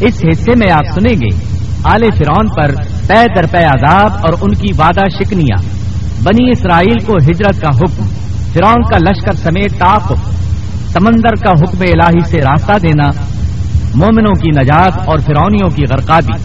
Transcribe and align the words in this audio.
اس 0.00 0.24
حصے 0.24 0.52
میں 0.56 0.72
آپ 0.72 0.94
سنیں 0.94 1.14
گے، 1.14 1.36
آل 1.84 2.02
فرعون 2.16 2.48
پر 2.56 2.74
طے 3.06 3.24
در 3.36 3.46
پے 3.50 3.64
عذاب 3.64 4.10
اور 4.14 4.32
ان 4.40 4.54
کی 4.54 4.72
وعدہ 4.78 5.02
شکنیاں۔ 5.18 5.62
بنی 6.22 6.50
اسرائیل 6.50 7.04
کو 7.06 7.12
ہجرت 7.12 7.60
کا 7.60 7.68
حکم، 7.68 8.06
فرعون 8.52 8.82
کا 8.82 8.98
لشکر 8.98 9.32
سمیت 9.32 9.78
تاپ 9.78 10.12
سمندر 10.92 11.34
کا 11.44 11.50
حکم 11.50 11.78
الہی 11.80 12.20
سے 12.26 12.36
راستہ 12.36 12.72
دینا، 12.82 13.08
مومنوں 13.94 14.34
کی 14.34 14.48
نجات 14.48 15.08
اور 15.08 15.18
فرونیوں 15.18 15.70
کی 15.70 15.82
غرقابی۔ 15.90 16.42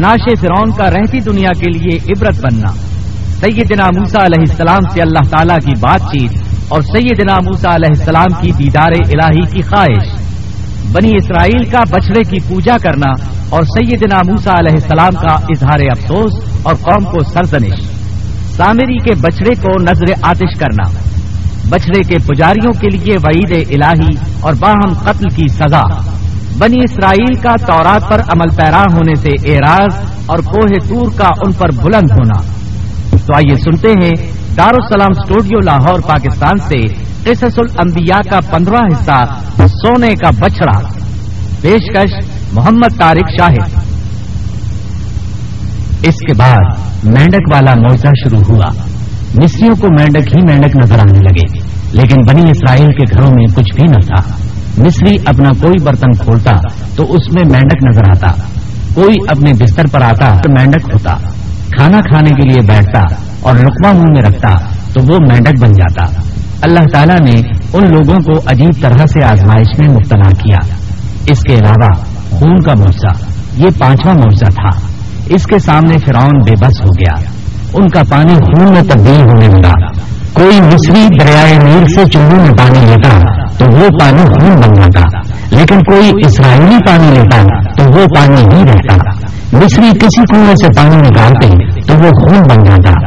ناش 0.00 0.40
فرعون 0.40 0.70
کا 0.70 0.90
رہتی 0.90 1.20
دنیا 1.20 1.50
کے 1.58 1.78
لیے 1.78 1.96
عبرت 1.96 2.38
بننا۔ 2.38 2.72
سیدنا 3.40 3.84
موسا 3.84 4.24
علیہ 4.24 4.44
السلام 4.50 4.90
سے 4.94 5.02
اللہ 5.02 5.28
تعالی 5.30 5.54
کی 5.64 5.80
بات 5.80 6.00
چیت 6.00 6.42
اور 6.68 6.82
سیدنا 6.82 7.34
موسا 7.34 7.74
علیہ 7.74 7.98
السلام 7.98 8.40
کی 8.40 8.50
دیدار 8.50 8.90
الہی 8.92 9.42
کی 9.52 9.62
خواہش۔ 9.62 10.21
بنی 10.90 11.10
اسرائیل 11.16 11.64
کا 11.64 11.78
بچڑے 11.90 12.20
کی 12.20 12.48
پوجا 12.48 12.76
کرنا 12.82 13.26
اور 13.48 13.62
سیدنا 13.62 14.16
موسا 14.16 14.50
علیہ 14.58 14.72
السلام 14.72 15.14
کا 15.14 15.34
اظہار 15.34 15.80
افسوس 15.90 16.32
اور 16.62 16.74
قوم 16.74 17.04
کو 17.04 17.18
سرزنش۔ 17.24 17.80
سامری 18.56 18.98
کے 18.98 19.14
بچڑے 19.14 19.54
کو 19.62 19.82
نظر 19.82 20.12
آتش 20.22 20.58
کرنا۔ 20.58 20.90
بچڑے 21.68 22.02
کے 22.02 22.16
پجاریوں 22.18 22.72
کے 22.80 22.96
لیے 22.96 23.14
وعید 23.24 23.66
الہی 23.70 24.16
اور 24.40 24.54
باہم 24.60 24.94
قتل 24.94 25.28
کی 25.28 25.44
سزا۔ 25.48 25.82
بنی 26.58 26.76
اسرائیل 26.76 27.34
کا 27.34 27.54
تورات 27.66 28.08
پر 28.08 28.20
عمل 28.20 28.54
پیرا 28.56 28.80
ہونے 28.80 29.14
سے 29.14 29.52
اعراض 29.52 30.10
اور 30.26 30.38
کوہ 30.38 30.88
تور 30.88 31.10
کا 31.16 31.28
ان 31.46 31.52
پر 31.52 31.68
بلند 31.82 32.10
ہونا۔ 32.10 32.42
تو 33.10 33.34
آئیے 33.36 33.56
سنتے 33.56 33.88
ہیں 33.88 34.32
دارالسلام 34.56 35.10
اسٹوڈیو 35.18 35.58
لاہور، 35.60 36.00
پاکستان 36.00 36.58
سے 36.68 36.86
قصص 37.22 37.58
الانبیاء 37.58 38.30
کا 38.30 38.38
پندرہ 38.50 38.78
حصہ 38.92 39.24
سونے 39.66 40.14
کا 40.14 40.30
بچڑا 40.30 40.88
پیشکش 41.60 42.26
محمد 42.52 43.00
طارق 43.00 43.30
شاہد۔ 43.38 43.78
اس 46.02 46.14
کے 46.14 46.34
بعد 46.38 46.78
مینڈک 47.04 47.52
والا 47.52 47.74
موزہ 47.74 48.06
شروع 48.06 48.40
ہوا۔ 48.48 48.66
مصریوں 49.34 49.74
کو 49.80 49.86
مینڈک 50.00 50.36
ہی 50.36 50.42
مینڈک 50.42 50.76
نظر 50.76 50.98
آنے 50.98 51.18
لگے، 51.18 51.58
لیکن 51.92 52.16
بنی 52.28 52.50
اسرائیل 52.50 52.86
کے 52.86 53.16
گھروں 53.16 53.30
میں 53.34 53.46
کچھ 53.46 53.74
بھی 53.74 53.82
نہ 53.86 54.00
تھا۔ 54.00 54.36
مصری 54.78 55.16
اپنا 55.24 55.48
کوئی 55.48 55.84
برتن 55.84 56.12
کھولتا 56.12 56.52
تو 56.96 57.12
اس 57.12 57.32
میں 57.32 57.44
مینڈک 57.50 57.84
نظر 57.84 58.02
آتا۔ 58.16 58.42
کوئی 58.94 59.14
اپنے 59.28 59.52
بستر 59.52 59.84
پر 59.92 60.02
آتا 60.02 60.28
تو 60.28 60.52
مینڈک 60.58 60.90
ہوتا۔ 60.92 61.14
کھانا 61.78 61.98
کھانے 61.98 62.30
کے 62.30 62.48
لیے 62.48 62.60
بیٹھتا 62.60 63.00
اور 63.40 63.54
رقبہ 63.54 63.92
منہ 63.92 64.12
میں 64.12 64.22
رکھتا 64.22 64.54
تو 64.92 65.12
وہ 65.12 65.18
مینڈک 65.20 65.60
بن 65.60 65.72
جاتا۔ 65.72 66.20
اللہ 66.62 66.84
تعالیٰ 66.92 67.16
نے 67.20 67.40
ان 67.72 67.82
لوگوں 67.82 68.16
کو 68.16 68.32
عجیب 68.46 68.70
طرح 68.80 69.06
سے 69.06 69.24
آزمائش 69.24 69.78
میں 69.78 69.88
مبتلا 69.88 70.30
کیا۔ 70.30 70.58
اس 71.26 71.40
کے 71.40 71.54
علاوہ 71.54 71.94
خون 72.30 72.56
کا 72.56 72.72
موضاء 72.78 73.26
یہ 73.56 73.68
پانچواں 73.78 74.14
موضاء 74.14 74.48
تھا۔ 74.48 74.86
اس 75.26 75.44
کے 75.44 75.58
سامنے 75.58 75.98
فرعون 75.98 76.38
بے 76.38 76.66
بس 76.66 76.80
ہو 76.80 76.86
گیا۔ 76.86 77.30
ان 77.74 77.88
کا 77.88 78.02
پانی 78.10 78.34
خون 78.34 78.72
میں 78.72 78.82
تبدیل 78.82 79.22
ہونے 79.22 79.46
لگا۔ 79.46 80.02
کوئی 80.32 80.60
مصری 80.60 81.06
دریائے 81.20 81.58
نیل 81.58 81.86
سے 81.86 82.04
چنگو 82.12 82.36
میں 82.36 82.50
پانی 82.50 82.86
لیتا 82.86 83.18
تو 83.58 83.64
وہ 83.64 83.88
پانی 84.00 84.22
خون 84.22 84.60
بن 84.60 84.74
جاتا، 84.74 85.18
لیکن 85.56 85.78
کوئی 85.78 86.10
اسرائیلی 86.26 86.76
پانی 86.86 87.10
لیتا۔ 87.10 87.61
وہ 87.92 88.06
پانی 88.16 88.56
ہی 88.56 88.64
رہتا۔ 88.64 88.94
مصری 89.52 89.98
کسی 89.98 90.22
کنویں 90.32 90.54
سے 90.54 90.68
پانی 90.76 90.96
نکالتے 90.96 91.80
تو 91.82 91.94
وہ 91.94 92.10
خون 92.10 92.40
بن 92.50 92.64
جاتا۔ 92.64 93.06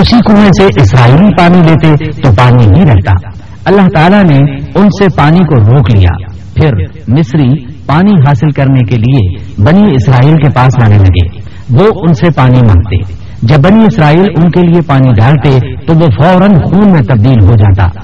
اسی 0.00 0.16
کنویں 0.28 0.50
سے 0.58 0.80
اسرائیلی 0.80 1.28
پانی 1.38 1.58
لیتے 1.58 2.20
تو 2.22 2.30
پانی 2.38 2.64
ہی 2.64 2.84
رہتا۔ 2.84 3.28
اللہ 3.64 3.88
تعالیٰ 3.94 4.24
نے 4.24 4.38
ان 4.74 4.88
سے 4.88 5.06
پانی 5.16 5.38
کو 5.38 5.54
روک 5.54 5.96
لیا۔ 5.96 6.28
پھر 6.54 6.70
مصری 7.08 7.66
پانی 7.86 8.20
حاصل 8.28 8.50
کرنے 8.50 8.84
کے 8.84 8.96
لیے 8.96 9.52
بنی 9.62 9.82
اسرائیل 9.94 10.34
کے 10.34 10.48
پاس 10.50 10.82
آنے 10.82 10.98
لگے۔ 10.98 11.40
وہ 11.70 12.00
ان 12.08 12.14
سے 12.14 12.30
پانی 12.30 12.60
مانگتے۔ 12.66 13.26
جب 13.42 13.58
بنی 13.58 13.84
اسرائیل 13.84 14.24
ان 14.36 14.50
کے 14.50 14.60
لیے 14.60 14.80
پانی 14.80 15.08
ڈالتے 15.18 15.58
تو 15.86 15.94
وہ 15.94 16.22
فوراً 16.22 16.50
خون 16.50 16.92
میں 16.92 17.02
تبدیل 17.02 17.42
ہو 17.42 17.52
جاتا۔ 17.52 18.00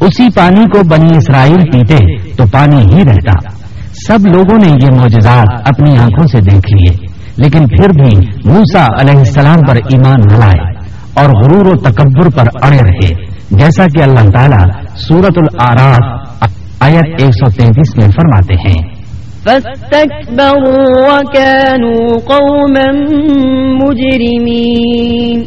اسی 0.00 0.28
پانی 0.34 0.64
کو 0.64 0.88
بنی 0.88 1.16
اسرائیل 1.16 1.70
پیتے 1.72 1.96
تو 2.36 2.44
پانی 2.52 2.76
ہی 2.76 3.04
رہتا۔ 3.04 3.55
سب 4.04 4.26
لوگوں 4.26 4.58
نے 4.64 4.68
یہ 4.68 4.98
معجزات 4.98 5.60
اپنی 5.64 5.98
آنکھوں 5.98 6.26
سے 6.26 6.40
دیکھ 6.40 6.72
لیے 6.72 7.16
لیکن 7.36 7.66
پھر 7.66 7.88
بھی 7.88 8.16
موسا 8.44 8.86
علیہ 9.00 9.18
السلام 9.18 9.60
پر 9.68 9.76
ایمان 9.76 10.20
نہ 10.32 10.44
لائے 10.44 10.86
اور 11.14 11.30
غرور 11.30 11.66
و 11.66 11.76
تکبر 11.76 12.30
پر 12.36 12.44
اڑے 12.62 12.78
رہے۔ 12.78 13.36
جیسا 13.50 13.84
کہ 13.84 14.02
اللہ 14.02 14.30
تعالیٰ 14.30 14.64
سورت 14.96 15.38
العراف 15.38 16.26
آیت 16.80 17.04
ایک 17.18 17.30
سو 17.30 17.50
تینتیس 17.50 17.96
میں 17.96 18.08
فرماتے 18.08 18.54
ہیں۔ 18.54 18.94
فاستكبروا 19.44 20.94
وكانوا 20.98 22.18
قوما 22.24 22.92
مجرمين۔ 23.84 25.42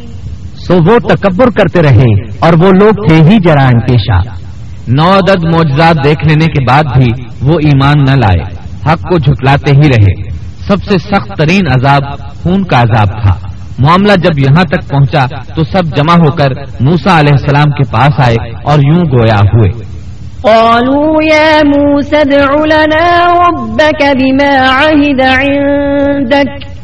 سو 0.68 0.74
وہ 0.74 1.00
تکبر 1.00 1.46
کرتے 1.46 1.82
رہے 1.82 2.32
اور 2.40 2.54
وہ 2.54 2.72
لوگ 2.72 3.08
تھے 3.08 3.16
ہی 3.16 3.38
جرائم 3.48 3.80
پیشہ 3.80 4.49
نو 4.90 5.04
عدد 5.04 5.46
موجزات 5.46 5.96
دیکھ 6.04 6.28
لینے 6.28 6.46
کے 6.46 6.66
بعد 6.70 6.84
بھی 6.98 7.08
وہ 7.42 7.54
ایمان 7.54 8.04
نہ 8.08 8.12
لائے۔ 8.12 8.56
حق 8.86 9.02
کو 9.02 9.18
جھٹلاتے 9.18 9.72
ہی 9.72 9.90
رہے۔ 9.90 10.30
سب 10.68 10.84
سے 10.84 10.98
سخت 10.98 11.38
ترین 11.38 11.68
عذاب 11.68 12.02
خون 12.20 12.64
کا 12.64 12.82
عذاب 12.82 13.08
تھا۔ 13.08 13.36
معاملہ 13.80 14.12
جب 14.12 14.40
یہاں 14.40 14.64
تک 14.64 14.90
پہنچا 14.90 15.26
تو 15.56 15.64
سب 15.64 15.84
جمع 15.96 16.14
ہو 16.14 16.32
کر 16.32 16.50
موسا 16.80 17.20
علیہ 17.20 17.34
السلام 17.34 17.72
کے 17.72 17.92
پاس 17.92 18.20
آئے 18.28 18.36
اور 18.64 18.80
یوں 18.80 19.02
گویا 19.02 19.40
ہوئے۔ 19.40 20.00
قالوا 20.42 21.16
يا 21.34 21.62
موسى 21.66 22.16
ادع 22.16 22.76
لنا 22.76 23.28
ربك 23.34 24.04
بما 24.04 24.82
عهد 24.84 25.22
عندك۔ 25.22 26.79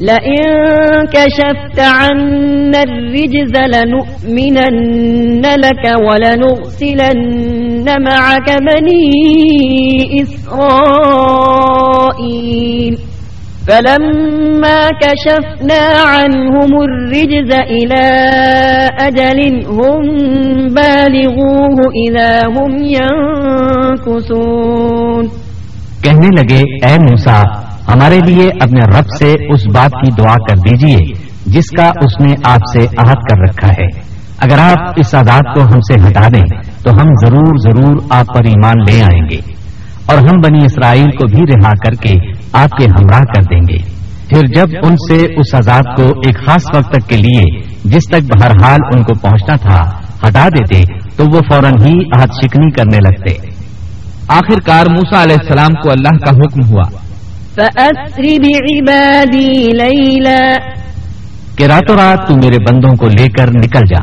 لئن 0.00 0.42
كشفت 1.12 1.78
عنا 1.78 2.82
الرجز 2.82 3.54
لنؤمنن 3.74 5.44
لك 5.64 5.84
ولنرسلن 6.06 7.86
معك 8.02 8.48
بني 8.50 9.06
إسرائيل. 10.22 11.74
فلما 13.68 14.80
كشفنا 15.02 15.82
عنهم 16.06 16.72
الرجز 16.82 17.50
إلى 17.54 18.06
أجل 18.98 19.38
هم 19.66 20.02
بالغوه 20.74 21.78
إذا 22.08 22.32
هم 22.46 22.72
ينكسون 24.04 25.24
کہنے 26.02 26.28
لگے، 26.36 26.62
اے 26.86 26.94
موسا 26.98 27.38
ہمارے 27.88 28.18
لیے 28.26 28.48
اپنے 28.60 28.98
رب 28.98 29.04
سے 29.18 29.32
اس 29.32 29.66
بات 29.74 29.90
کی 29.90 30.10
دعا 30.18 30.34
کر 30.34 30.56
دیجیے، 30.56 31.12
جس 31.46 31.70
کا 31.76 31.86
اس 31.86 32.26
نے 32.26 32.34
آپ 32.44 32.60
سے 32.72 32.78
عہد 32.78 33.14
کر 33.14 33.36
رکھا 33.48 33.68
ہے۔ 33.68 34.14
اگر 34.38 34.58
آپ 34.58 34.92
اس 34.96 35.14
عادات 35.14 35.54
کو 35.54 35.62
ہم 35.62 35.80
سے 35.80 36.10
ہٹا 36.10 36.28
دیں، 36.34 36.60
تو 36.84 36.90
ہم 36.90 37.06
ضرور 37.26 37.58
ضرور 37.58 37.96
آپ 38.10 38.26
پر 38.26 38.44
ایمان 38.44 38.74
لے 38.86 39.02
آئیں 39.02 39.22
گے۔ 39.30 39.54
اور 40.06 40.18
ہم 40.18 40.40
بنی 40.44 40.58
اسرائیل 40.64 41.10
کو 41.10 41.26
بھی 41.26 41.38
رہا 41.38 41.70
کر 41.70 41.92
کے 41.92 42.12
آپ 42.52 42.68
کے 42.68 42.86
ہمراہ 42.86 43.20
کر 43.20 43.42
دیں 43.42 43.60
گے۔ 43.60 43.94
پھر 44.28 44.46
جب 44.54 44.66
ان 44.82 44.96
سے 44.96 45.24
اس 45.24 45.54
عذاب 45.54 45.96
کو 45.96 46.02
ایک 46.02 46.46
خاص 46.46 46.62
وقت 46.74 46.90
تک 46.90 47.08
کے 47.08 47.16
لیے، 47.16 47.62
جس 47.84 48.08
تک 48.08 48.38
بہرحال 48.38 48.78
ان 48.94 49.02
کو 49.02 49.14
پہنچنا 49.14 49.56
تھا، 49.56 49.90
ہٹا 50.28 50.48
دیتے، 50.48 50.98
تو 51.16 51.24
وہ 51.24 51.40
فوراً 51.50 51.72
ہی 51.86 52.20
عہد 52.20 52.28
شکنی 52.42 52.70
کرنے 52.70 52.96
لگتے۔ 53.08 53.50
آخر 54.28 54.60
کار 54.60 54.86
موسا 54.86 55.22
علیہ 55.22 55.36
السلام 55.40 55.74
کو 55.74 55.90
اللہ 55.90 56.24
کا 56.24 56.30
حکم 56.30 56.72
ہوا۔ 56.72 57.03
کہ 61.56 61.64
راتوں 61.64 61.96
رات 61.96 62.28
تو 62.28 62.34
میرے 62.36 62.56
بندوں 62.70 62.96
کو 62.96 63.06
لے 63.06 63.28
کر 63.28 63.48
نکل 63.48 63.86
جا۔ 63.86 64.00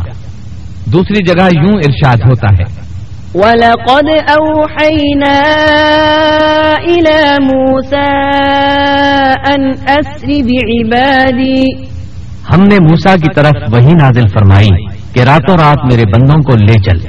دوسری 0.85 1.25
جگہ 1.25 1.43
یوں 1.43 1.73
ارشاد 1.73 2.17
ہوتا 2.17 2.47
ہے۔ 2.47 2.81
وَلَقَدْ 3.33 4.09
أَوْحَيْنَا 4.31 5.43
إِلَى 6.79 7.43
مُوسَىٰ 7.43 8.23
أَنْ 9.55 9.75
أَسْرِ 9.77 10.41
بِعِبَادِي. 10.41 11.85
ہم 12.53 12.63
نے 12.63 12.79
موسا 12.79 13.15
کی 13.15 13.33
طرف 13.35 13.53
وہی 13.71 13.93
نازل 13.93 14.27
فرمائی 14.27 14.85
کہ 15.13 15.19
راتوں 15.19 15.55
رات 15.57 15.93
میرے 15.93 16.03
بندوں 16.13 16.41
کو 16.41 16.55
لے 16.55 16.73
چل۔ 16.73 16.99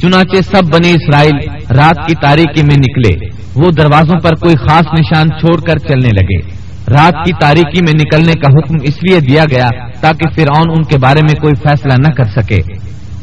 چنانچہ 0.00 0.36
سب 0.50 0.64
بنے 0.64 0.90
اسرائیل 0.90 1.48
رات 1.70 2.08
کی 2.08 2.14
تاریخی 2.14 2.62
میں 2.62 2.76
نکلے۔ 2.76 3.33
وہ 3.54 3.70
دروازوں 3.70 4.20
پر 4.20 4.34
کوئی 4.34 4.56
خاص 4.56 4.84
نشان 4.98 5.28
چھوڑ 5.28 5.60
کر 5.60 5.78
چلنے 5.78 6.08
لگے۔ 6.08 6.64
رات 6.92 7.14
کی 7.26 7.32
تاریخی 7.40 7.82
میں 7.82 7.92
نکلنے 7.92 8.32
کا 8.32 8.48
حکم 8.48 8.74
اس 8.82 8.94
لیے 9.02 9.20
دیا 9.20 9.44
گیا 9.50 9.68
تاکہ 10.00 10.30
فرعون 10.34 10.70
ان 10.76 10.82
کے 10.82 10.98
بارے 10.98 11.20
میں 11.22 11.40
کوئی 11.40 11.54
فیصلہ 11.54 11.92
نہ 11.98 12.14
کر 12.14 12.24
سکے۔ 12.24 12.60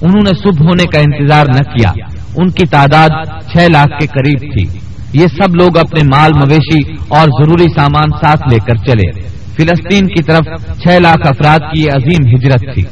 انہوں 0.01 0.22
نے 0.24 0.30
صبح 0.44 0.66
ہونے 0.66 0.83
کا 0.83 1.00
انتظار 1.00 1.45
نہ 1.45 1.74
کیا۔ 1.74 1.92
ان 2.38 2.50
کی 2.50 2.66
تعداد 2.66 3.10
چھ 3.51 3.69
لاکھ 3.69 4.00
کے 4.00 4.07
قریب 4.07 4.54
تھی۔ 4.54 4.80
یہ 5.13 5.28
سب 5.28 5.56
لوگ 5.56 5.78
اپنے 5.78 6.04
مال، 6.04 6.34
مویشی 6.34 6.94
اور 7.07 7.27
ضروری 7.27 7.66
سامان 7.75 8.10
ساتھ 8.22 8.54
لے 8.54 8.57
کر 8.60 8.75
چلے۔ 8.75 9.22
فلسطین 9.57 10.07
کی 10.07 10.24
طرف 10.24 10.62
چھ 10.81 11.01
لاکھ 11.01 11.27
افراد 11.27 11.60
کی 11.60 11.81
یہ 11.81 11.89
عظیم 11.89 12.36
ہجرت 12.36 12.60
تھی۔ 12.74 12.84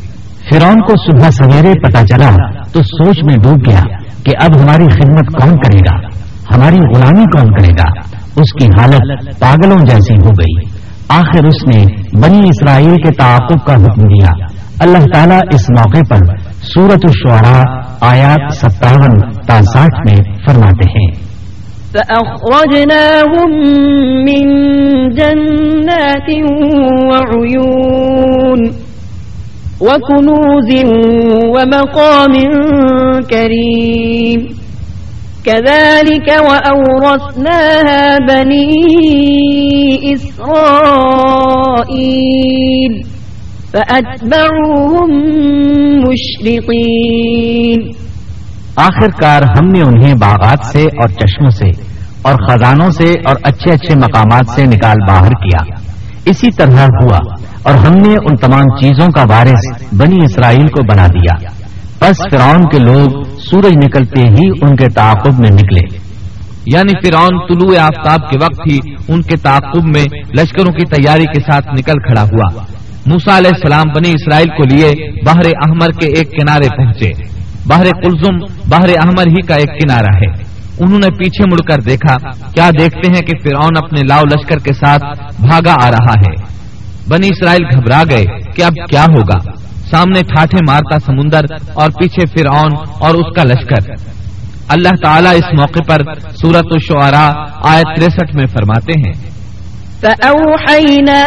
فرون 0.50 0.82
کو 0.82 0.94
صبح 0.98 1.30
سویرے 1.30 1.74
پتا 1.88 2.08
چلا 2.08 2.36
تو 2.64 2.84
سوچ 2.84 3.18
میں 3.24 3.38
ڈوب 3.38 3.70
گیا 3.70 3.82
کہ 4.24 4.32
اب 4.42 4.62
ہماری 4.62 4.88
خدمت 4.88 5.42
کون 5.42 5.56
کرے 5.58 5.78
گا۔ 5.78 6.19
ہماری 6.56 6.76
غلامی 6.76 7.24
کون 7.24 7.52
کرے 7.52 7.72
گا؟ 7.72 8.18
اس 8.38 8.54
کی 8.60 8.66
حالت 8.66 9.40
پاگلوں 9.40 9.78
جیسی 9.78 10.14
ہو 10.14 10.30
گئی۔ 10.30 10.80
آخر 11.10 11.46
اس 11.46 11.76
نے 11.76 11.86
بنی 12.22 12.40
اسرائیل 12.40 12.96
کے 12.96 13.12
تعاقب 13.12 13.66
کا 13.66 13.74
حکم 13.74 14.02
دیا۔ 14.02 14.46
اللہ 14.80 14.98
تعالیٰ 15.14 15.40
اس 15.54 15.70
موقع 15.70 16.16
پر 16.16 16.38
سورت 16.62 17.00
الشعراء 17.04 17.64
آیات 18.02 18.54
ستاون 18.54 19.20
تا 19.48 19.62
ساٹھ 19.62 20.10
میں 20.10 20.38
فرماتے 20.48 20.90
ہیں۔ 20.90 21.30
فأخرجناهم 21.92 23.52
من 24.14 24.70
جنات 25.10 26.30
وعيون 27.06 28.68
وكنوز 29.82 30.84
ومقام 31.44 32.34
كريم 33.22 34.59
كذلك 35.46 36.28
وأورثناها 36.50 38.04
بني 38.30 38.72
إسرائيل 40.14 41.20
فأتبعوهم 43.72 45.10
مشرقين 46.08 47.80
آخر 48.76 49.10
کار 49.22 49.42
ہم 49.42 49.68
نے 49.68 49.82
انہیں 49.82 50.14
باغات 50.14 50.66
سے 50.66 50.84
اور 50.84 51.08
چشموں 51.08 51.50
سے 51.50 51.70
اور 52.22 52.36
خزانوں 52.48 52.90
سے 52.90 53.14
اور 53.26 53.36
اچھے 53.44 53.72
اچھے 53.72 53.96
مقامات 53.96 54.50
سے 54.50 54.66
نکال 54.66 54.98
باہر 55.08 55.30
کیا۔ 55.30 55.62
اسی 56.26 56.52
طرح 56.52 56.86
ہوا 57.02 57.20
اور 57.64 57.74
ہم 57.74 57.94
نے 57.94 58.14
ان 58.14 58.36
تمام 58.36 58.80
چیزوں 58.82 59.08
کا 59.12 59.24
وارث 59.30 59.94
بنی 59.94 60.18
اسرائیل 60.24 60.68
کو 60.68 60.84
بنا 60.84 61.08
دیا۔ 61.08 61.50
بس 62.02 62.18
فرعون 62.32 62.62
کے 62.62 62.80
لوگ 62.80 63.29
سورج 63.40 63.78
نکلتے 63.86 64.22
ہی 64.22 64.50
ان 64.62 64.76
کے 64.76 64.90
تعاقب 64.90 65.40
میں 65.40 65.50
نکلے۔ 65.52 65.98
یعنی 66.66 67.08
فرعون 67.08 67.38
طلوع 67.48 67.80
آفتاب 67.80 68.30
کے 68.30 68.38
وقت 68.42 68.72
ہی 68.72 68.78
ان 69.08 69.22
کے 69.22 69.38
تعاقب 69.38 69.84
میں 69.84 70.06
لشکروں 70.38 70.72
کی 70.72 70.86
تیاری 70.86 71.24
کے 71.24 71.52
ساتھ 71.52 71.68
نکل 71.68 72.00
کھڑا 72.00 72.24
ہوا۔ 72.24 72.64
موسا 73.06 73.38
علیہ 73.38 73.52
السلام 73.54 73.84
بنی 73.96 74.10
اسرائیل 74.10 74.48
کو 74.48 74.76
لیے 74.76 75.12
باہر 75.26 75.46
احمر 75.46 75.88
کے 75.88 76.08
ایک 76.08 76.32
کنارے 76.32 76.68
پہنچے۔ 76.78 77.12
باہر 77.68 77.84
کلزم 77.84 78.38
باہر 78.70 78.90
احمر 78.90 79.28
ہی 79.28 79.42
کا 79.42 79.56
ایک 79.56 79.70
کنارہ 79.70 80.16
ہے۔ 80.16 80.44
انہوں 80.80 81.00
نے 81.00 81.08
پیچھے 81.08 81.44
مڑ 81.52 81.58
کر 81.58 81.82
دیکھا، 81.82 82.18
کیا 82.54 82.70
دیکھتے 82.80 83.08
ہیں 83.08 83.22
کہ 83.22 83.34
فرعون 83.44 83.72
اپنے 83.78 84.02
لاؤ 84.08 84.22
لشکر 84.22 84.58
کے 84.58 84.74
ساتھ 84.74 85.04
بھاگا 85.42 85.76
آ 85.84 85.92
رہا 85.92 86.14
ہے۔ 86.14 86.60
بنی 87.10 87.28
اسرائیل 87.28 87.66
گھبرا 87.76 88.04
گئے 88.10 88.26
کہ 88.56 88.64
اب 88.64 88.74
کیا 88.90 89.04
ہوگا۔ 89.04 89.59
سامنے 89.92 90.22
ٹھاٹھے 90.22 90.58
مارتا 90.68 91.00
سمندر 91.00 91.42
اور 91.74 91.90
پیچھے 91.90 92.26
فرعون 92.26 92.72
اور 93.00 93.16
اس 93.16 93.36
کا 93.36 93.44
لشکر۔ 93.44 93.92
اللہ 94.68 94.96
تعالیٰ 95.04 95.34
اس 95.34 95.60
موقع 95.60 95.84
پر 95.88 95.98
سورت 96.42 96.68
الشعراء 96.72 97.32
آیت 97.64 97.96
تریسٹھ 97.96 98.36
میں 98.36 98.46
فرماتے 98.46 99.00
ہیں۔ 99.00 99.14
فأوحينا 100.02 101.24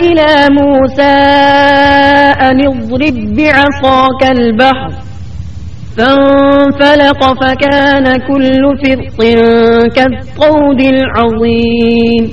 إلى 0.00 0.46
موسى 0.60 1.16
أن 2.40 2.60
اضرب 2.66 3.36
بعصاك 3.36 4.24
البحر 4.38 4.88
فانفلق 5.96 7.22
فكان 7.22 8.04
كل 8.04 8.86
فرق 8.86 9.22
كالطود 9.94 10.82
العظيم۔ 10.92 12.24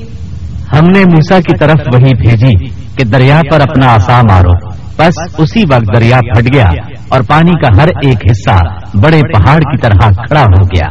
ہم 0.78 0.84
نے 0.84 1.00
موسا 1.00 1.40
کی 1.40 1.58
طرف 1.58 1.80
وہی 1.94 2.28
بھیجی 2.28 2.70
کہ 2.98 3.04
دریا 3.04 3.42
پر 3.52 3.62
اپنا 3.62 3.94
آسا 3.94 4.22
مارو۔ 4.22 4.71
بس 4.98 5.14
اسی 5.38 5.64
وقت 5.74 5.96
دریا 5.96 6.20
پھٹ 6.36 6.54
گیا 6.54 6.70
اور 7.10 7.22
پانی 7.28 7.52
کا 7.52 7.84
ہر 7.84 7.88
ایک 7.88 8.18
حصہ 8.32 8.58
بڑے 8.98 9.22
پہاڑ 9.34 9.58
کی 9.58 9.78
طرح 9.78 10.12
کھڑا 10.12 10.42
ہو 10.42 10.64
گیا۔ 10.64 10.88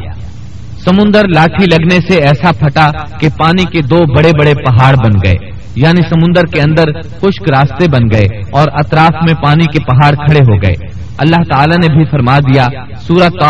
سمندر 0.84 1.28
لاٹھی 1.28 1.66
لگنے 1.66 2.12
سے 2.12 2.20
ایسا 2.20 2.52
پھٹا 2.52 2.90
کہ 3.18 3.28
پانی 3.38 3.64
کے 3.64 3.82
دو 3.82 3.98
بڑے 4.16 4.30
بڑے 4.40 4.54
پہاڑ 4.54 4.94
بن 4.94 5.18
گئے۔ 5.24 5.50
یعنی 5.76 6.02
سمندر 6.02 6.42
کے 6.44 6.60
اندر 6.60 6.84
خشک 7.02 7.50
راستے 7.50 7.86
بن 7.90 8.02
گئے 8.12 8.38
اور 8.52 8.66
اطراف 8.72 9.14
میں 9.14 9.42
پانی 9.42 9.64
کے 9.64 9.84
پہاڑ 9.84 10.14
کھڑے 10.14 10.38
ہو 10.38 10.62
گئے۔ 10.62 10.74
اللہ 11.18 11.36
تعالیٰ 11.36 11.88
نے 11.88 11.94
بھی 11.94 12.04
فرما 12.04 12.38
دیا 12.38 12.66
سورت 13.00 13.44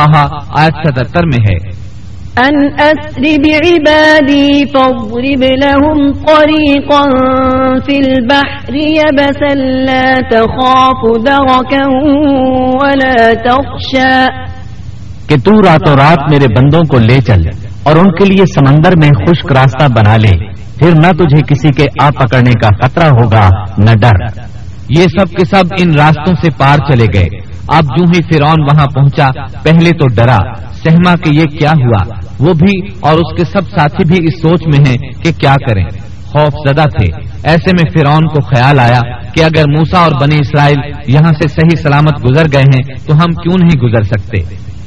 آج 0.59 0.71
ستہتر 0.85 1.27
میں 1.27 1.47
ہے۔ 1.51 1.80
أن 2.39 2.55
أسر 2.81 3.23
بعبادي 3.43 4.67
فاضرب 4.75 5.43
لهم 5.43 6.13
طريقا 6.13 7.03
في 7.87 7.97
البحر 7.99 8.75
يبسا 8.75 9.55
لا 9.87 10.15
تخاف 10.31 11.01
دركا 11.25 11.87
ولا 12.83 13.35
تخشى 13.35 14.27
کہ 15.29 15.37
تو 15.45 15.53
راتوں 15.53 15.97
رات 15.97 16.31
میرے 16.31 16.47
بندوں 16.49 16.81
کو 16.91 16.99
لے 16.99 17.21
چل 17.21 17.43
اور 17.83 17.97
ان 17.97 18.11
کے 18.13 18.25
لیے 18.25 18.45
سمندر 18.47 18.97
میں 18.97 19.09
خشک 19.09 19.53
راستہ 19.53 19.89
بنا 19.89 20.17
لے، 20.17 20.37
پھر 20.79 20.91
نہ 20.91 21.13
تجھے 21.13 21.43
کسی 21.43 21.69
کے 21.69 21.87
آ 22.03 22.11
پکڑنے 22.11 22.51
کا 22.51 22.69
خطرہ 22.69 23.09
ہوگا، 23.09 23.49
نہ 23.79 23.91
ڈر۔ 23.91 24.50
یہ 24.99 25.03
سب 25.03 25.31
کے 25.31 25.45
سب 25.45 25.65
ان 25.79 25.95
راستوں 25.95 26.35
سے 26.41 26.51
پار 26.59 26.79
چلے 26.79 27.07
گئے۔ 27.15 27.51
اب 27.69 27.85
جو 27.85 28.05
ہی 28.05 28.23
فرعون 28.23 28.63
وہاں 28.63 28.87
پہنچا، 28.87 29.31
پہلے 29.63 29.91
تو 29.91 30.07
ڈرا، 30.15 30.39
سہما 30.73 31.15
کہ 31.15 31.39
یہ 31.39 31.45
کیا 31.45 31.71
ہوا؟ 31.71 32.15
وہ 32.39 32.53
بھی 32.53 32.87
اور 33.01 33.13
اس 33.13 33.37
کے 33.37 33.45
سب 33.45 33.71
ساتھی 33.71 34.05
بھی 34.05 34.27
اس 34.27 34.43
سوچ 34.43 34.67
میں 34.67 34.85
ہیں 34.89 34.97
کہ 34.97 35.33
کیا 35.41 35.55
کریں۔ 35.69 35.85
خوف 36.25 36.69
زدہ 36.69 36.83
تھے۔ 36.83 37.07
ایسے 37.45 37.71
میں 37.73 37.91
فرعون 37.93 38.29
کو 38.29 38.41
خیال 38.41 38.79
آیا 38.79 39.01
کہ 39.35 39.45
اگر 39.45 39.63
موسا 39.79 39.99
اور 39.99 40.13
بنی 40.21 40.37
اسرائیل 40.39 40.79
یہاں 41.07 41.33
سے 41.43 41.49
صحیح 41.49 41.83
سلامت 41.83 42.25
گزر 42.25 42.45
گئے 42.53 42.63
ہیں، 42.63 43.07
تو 43.07 43.15
ہم 43.15 43.33
کیوں 43.35 43.55
نہیں 43.63 43.81
گزر 43.81 44.03
سکتے؟ 44.03 44.39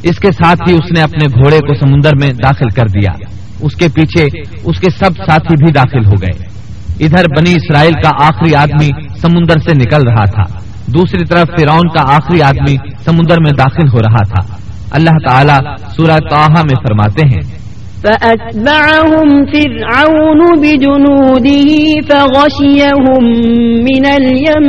اس 0.04 0.20
کے 0.20 0.32
ساتھ 0.32 0.70
ہی 0.70 0.74
اس 0.74 0.92
نے 0.96 1.02
اپنے 1.02 1.28
گھوڑے 1.28 1.60
کو 1.60 1.74
سمندر 1.74 2.12
میں 2.22 2.34
داخل 2.34 2.70
کر 2.70 2.88
دیا۔ 2.88 3.12
اس 3.60 3.76
کے 3.76 3.88
پیچھے 3.94 4.40
اس 4.64 4.80
کے 4.80 4.92
سب 4.92 5.12
ساتھی 5.18 5.66
بھی 5.66 5.72
داخل 5.72 6.06
ہو 6.06 6.14
گئے۔ 6.22 6.54
ادھر 7.00 7.26
بنی 7.38 7.52
اسرائیل 7.52 7.94
کا 7.94 8.10
آخری 8.26 8.56
آدمی 8.56 9.13
سمندر 9.24 9.58
سے 9.58 9.74
نکل 9.74 10.08
رہا 10.08 10.26
تھا۔ 10.26 10.60
دوسری 10.88 11.26
طرف 11.26 11.48
فرعون 11.60 11.88
کا 11.88 12.16
آخری 12.16 12.42
آدمی 12.42 12.76
سمندر 13.06 13.36
میں 13.40 13.52
داخل 13.52 13.88
ہو 13.88 14.02
رہا 14.02 14.24
تھا۔ 14.24 14.56
اللہ 14.92 15.30
تعالیٰ 15.30 15.60
سورہ 15.78 16.18
توحہ 16.30 16.64
میں 16.64 16.76
فرماتے 16.88 17.28
ہیں۔ 17.28 17.64
فأتبعهم 18.02 19.30
فرعون 19.46 20.60
بجنوده 20.60 21.64
فغشيهم 22.10 23.28
من 23.76 24.06
اليم 24.06 24.68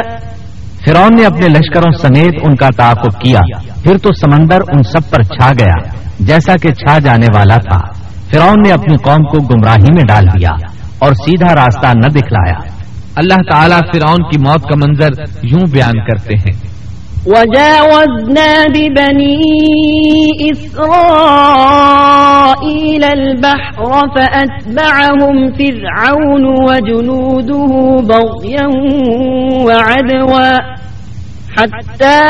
فرعون 0.85 1.15
نے 1.15 1.25
اپنے 1.25 1.47
لشکروں 1.47 1.91
سمیت 1.91 2.33
ان 2.43 2.55
کا 2.55 2.69
تعاقب 2.77 3.21
کیا۔ 3.21 3.39
پھر 3.83 3.97
تو 3.97 4.09
سمندر 4.13 4.59
ان 4.73 4.83
سب 4.83 5.11
پر 5.11 5.23
چھا 5.23 5.51
گیا۔ 5.59 5.94
جیسا 6.25 6.55
کہ 6.61 6.73
چھا 6.73 6.99
جانے 6.99 7.27
والا 7.35 7.57
تھا۔ 7.57 7.79
فرعون 8.31 8.61
نے 8.65 8.71
اپنی 8.71 8.97
قوم 8.97 9.23
کو 9.23 9.37
گمراہی 9.37 9.93
میں 9.95 10.03
ڈال 10.07 10.25
دیا 10.27 10.49
اور 10.99 11.13
سیدھا 11.13 11.55
راستہ 11.55 11.87
نہ 11.87 12.07
دکھلایا۔ 12.07 12.57
اللہ 13.15 13.51
تعالیٰ 13.51 13.79
فرعون 13.79 14.23
کی 14.23 14.39
موت 14.39 14.61
کا 14.61 14.75
منظر 14.75 15.09
یوں 15.43 15.71
بیان 15.71 16.05
کرتے 16.05 16.35
ہیں۔ 16.35 16.75
وجاوزنا 17.25 18.63
ببني 18.75 19.41
إسرائيل 20.51 20.95
البحر 23.03 23.83
فأتبعهم 24.17 25.47
فرعون 25.57 26.45
وجنوده 26.69 27.85
بغيا 28.03 28.67
وعدوا 29.63 30.74
حتى 31.55 32.21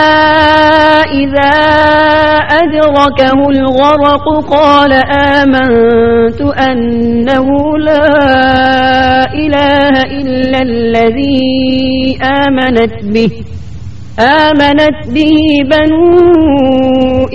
إذا 1.22 1.56
أدركه 2.62 3.40
الغرق 3.56 4.26
قال 4.50 4.92
آمنت 5.40 6.40
أنه 6.42 7.48
لا 7.78 8.12
إله 9.34 9.96
إلا 10.22 10.60
الذي 10.62 12.18
آمنت 12.22 12.96
به 13.14 13.32
آمنت 14.20 14.98
به 15.16 15.36
بنو 15.72 16.06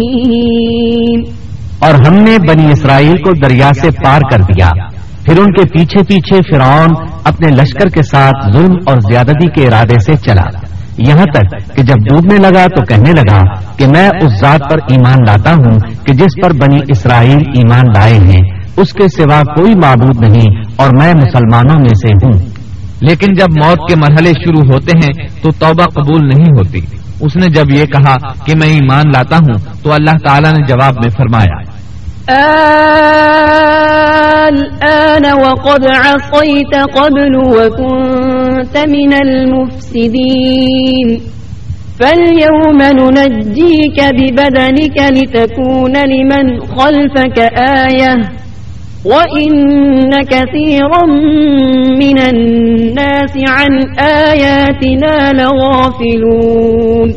اور 1.78 1.94
ہم 1.94 2.14
نے 2.14 2.34
بنی 2.38 2.66
اسرائیل 2.72 3.16
کو 3.22 3.30
دریا 3.32 3.70
سے 3.80 3.88
پار 4.04 4.20
کر 4.30 4.40
دیا۔ 4.52 4.70
پھر 5.28 5.38
ان 5.38 5.46
کے 5.46 5.68
پیچھے 5.68 6.02
پیچھے 6.02 6.38
فرعون 6.52 6.88
اپنے 7.24 7.48
لشکر 7.48 7.88
کے 7.88 8.02
ساتھ 8.02 8.56
ظلم 8.56 8.74
اور 8.86 9.00
زیادتی 9.00 9.46
کے 9.50 9.66
ارادے 9.66 10.00
سے 10.00 10.16
چلا۔ 10.16 10.42
یہاں 10.98 11.24
تک 11.24 11.76
کہ 11.76 11.82
جب 11.82 11.94
ڈوبنے 11.94 12.36
لگا 12.36 12.66
تو 12.66 12.84
کہنے 12.84 13.10
لگا 13.10 13.40
کہ 13.76 13.86
میں 13.86 14.10
اس 14.22 14.40
ذات 14.40 14.60
پر 14.70 14.76
ایمان 14.90 15.16
لاتا 15.26 15.52
ہوں 15.52 15.78
کہ 16.06 16.12
جس 16.12 16.42
پر 16.42 16.52
بنی 16.52 16.78
اسرائیل 16.88 17.38
ایمان 17.38 17.84
لائے 17.96 18.18
ہیں۔ 18.18 18.58
اس 18.76 18.92
کے 18.92 19.08
سوا 19.08 19.40
کوئی 19.40 19.74
معبود 19.74 20.28
نہیں 20.28 20.62
اور 20.76 20.88
میں 20.98 21.14
مسلمانوں 21.14 21.76
میں 21.78 21.94
سے 21.94 22.26
ہوں۔ 22.26 22.48
لیکن 23.00 23.34
جب 23.34 23.46
موت 23.64 23.90
کے 23.90 23.96
مرحلے 23.96 24.30
شروع 24.30 24.72
ہوتے 24.72 24.98
ہیں 24.98 25.26
تو 25.42 25.50
توبہ 25.50 25.84
قبول 25.84 26.28
نہیں 26.28 26.46
ہوتی۔ 26.58 26.80
اس 27.20 27.36
نے 27.36 27.46
جب 27.46 27.64
یہ 27.76 27.84
کہا 27.84 28.16
کہ 28.44 28.52
میں 28.60 28.68
ایمان 28.68 29.02
لاتا 29.08 29.36
ہوں 29.36 29.74
تو 29.82 29.92
اللہ 29.92 30.26
تعالیٰ 30.26 30.50
نے 30.52 30.66
جواب 30.68 30.94
میں 30.94 31.10
فرمایا 31.10 31.67
الآن 34.48 35.24
وقد 35.44 35.84
عصيت 35.84 36.74
قبل 36.74 37.36
وكنت 37.36 38.78
من 38.78 39.12
المفسدين 39.12 41.08
فاليوم 42.00 42.80
ننجيك 42.82 43.98
ببدنك 44.00 44.96
لتكون 45.10 45.94
لمن 45.96 46.46
خلفك 46.60 47.38
آية 47.86 48.14
وإن 49.04 49.52
كثيرا 50.22 51.04
من 52.02 52.18
الناس 52.18 53.34
عن 53.48 53.72
آياتنا 53.98 55.32
لغافلون 55.32 57.08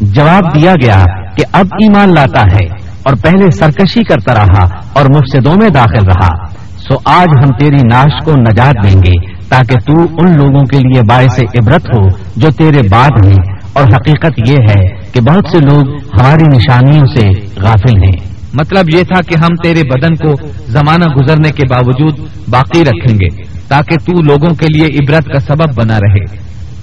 جواب 0.00 0.44
دیا 0.54 0.74
گیا 0.74 1.00
کہ 1.36 1.44
اب 1.52 1.66
ایمان 1.78 2.08
لاتا 2.14 2.42
ہے۔ 2.42 2.81
اور 3.02 3.14
پہلے 3.22 3.50
سرکشی 3.50 4.04
کرتا 4.04 4.34
رہا 4.34 4.64
اور 4.92 5.04
مفسدوں 5.04 5.54
میں 5.60 5.68
داخل 5.68 6.06
رہا۔ 6.06 6.44
سو 6.78 6.96
آج 7.04 7.28
ہم 7.44 7.50
تیری 7.58 7.88
ناش 7.92 8.24
کو 8.24 8.32
نجات 8.32 8.84
دیں 8.84 9.00
گے 9.00 9.34
تاکہ 9.48 9.78
تو 9.86 10.02
ان 10.02 10.36
لوگوں 10.36 10.60
کے 10.60 10.78
لیے 10.78 11.02
باعث 11.08 11.38
عبرت 11.38 11.84
ہو 11.84 12.08
جو 12.36 12.50
تیرے 12.50 12.88
بعد 12.90 13.26
ہیں۔ 13.26 13.52
اور 13.72 13.82
حقیقت 13.82 14.50
یہ 14.50 14.56
ہے 14.70 14.84
کہ 15.12 15.20
بہت 15.20 15.44
سے 15.52 15.58
لوگ 15.58 15.94
ہماری 15.94 16.56
نشانیوں 16.56 17.04
سے 17.16 17.28
غافل 17.56 17.96
ہیں۔ 17.96 18.32
مطلب 18.54 18.84
یہ 18.94 19.02
تھا 19.02 19.20
کہ 19.20 19.34
ہم 19.38 19.48
تیرے 19.62 19.80
بدن 19.88 20.14
کو 20.14 20.46
زمانہ 20.66 21.04
گزرنے 21.04 21.48
کے 21.48 21.62
باوجود 21.70 22.18
باقی 22.48 22.80
رکھیں 22.80 23.14
گے 23.14 23.42
تاکہ 23.68 23.94
تو 23.96 24.22
لوگوں 24.22 24.54
کے 24.54 24.66
لیے 24.74 24.86
عبرت 24.86 25.24
کا 25.24 25.40
سبب 25.40 25.74
بنا 25.74 25.98
رہے۔ 25.98 26.36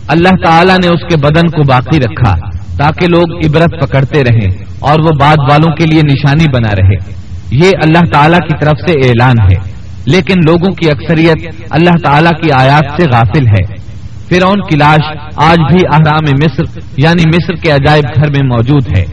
اللہ 0.08 0.46
تعالیٰ 0.46 0.76
نے 0.76 0.88
اس 0.88 1.14
کے 1.14 1.18
بدن 1.18 1.48
کو 1.48 1.64
باقی 1.68 1.98
رکھا۔ 1.98 2.59
تاکہ 2.80 3.08
لوگ 3.08 3.46
عبرت 3.46 3.70
پکڑتے 3.82 4.20
رہیں 4.20 4.64
اور 4.80 5.00
وہ 5.04 5.10
بعد 5.20 5.36
والوں 5.50 5.76
کے 5.76 5.86
لیے 5.86 6.02
نشانی 6.02 6.46
بنا 6.54 6.72
رہے۔ 6.76 7.14
یہ 7.52 7.72
اللہ 7.84 8.06
تعالیٰ 8.14 8.40
کی 8.40 8.66
طرف 8.66 8.92
سے 8.92 9.08
اعلان 9.08 9.36
ہے۔ 9.52 9.80
لیکن 10.06 10.34
لوگوں 10.48 10.72
کی 10.72 10.90
اکثریت 10.90 11.64
اللہ 11.70 11.98
تعالیٰ 12.04 12.42
کی 12.42 12.52
آیات 12.52 13.02
سے 13.02 13.10
غافل 13.14 13.48
ہے۔ 13.48 13.90
فرعون 14.30 14.62
کی 14.70 14.76
لاش 14.76 15.18
آج 15.36 15.74
بھی 15.74 15.82
احرام 15.94 16.24
مصر 16.32 16.80
یعنی 16.98 17.24
مصر 17.28 17.54
کے 17.54 17.72
عجائب 17.72 18.04
گھر 18.16 18.30
میں 18.30 18.48
موجود 18.48 18.98
ہے۔ 18.98 19.04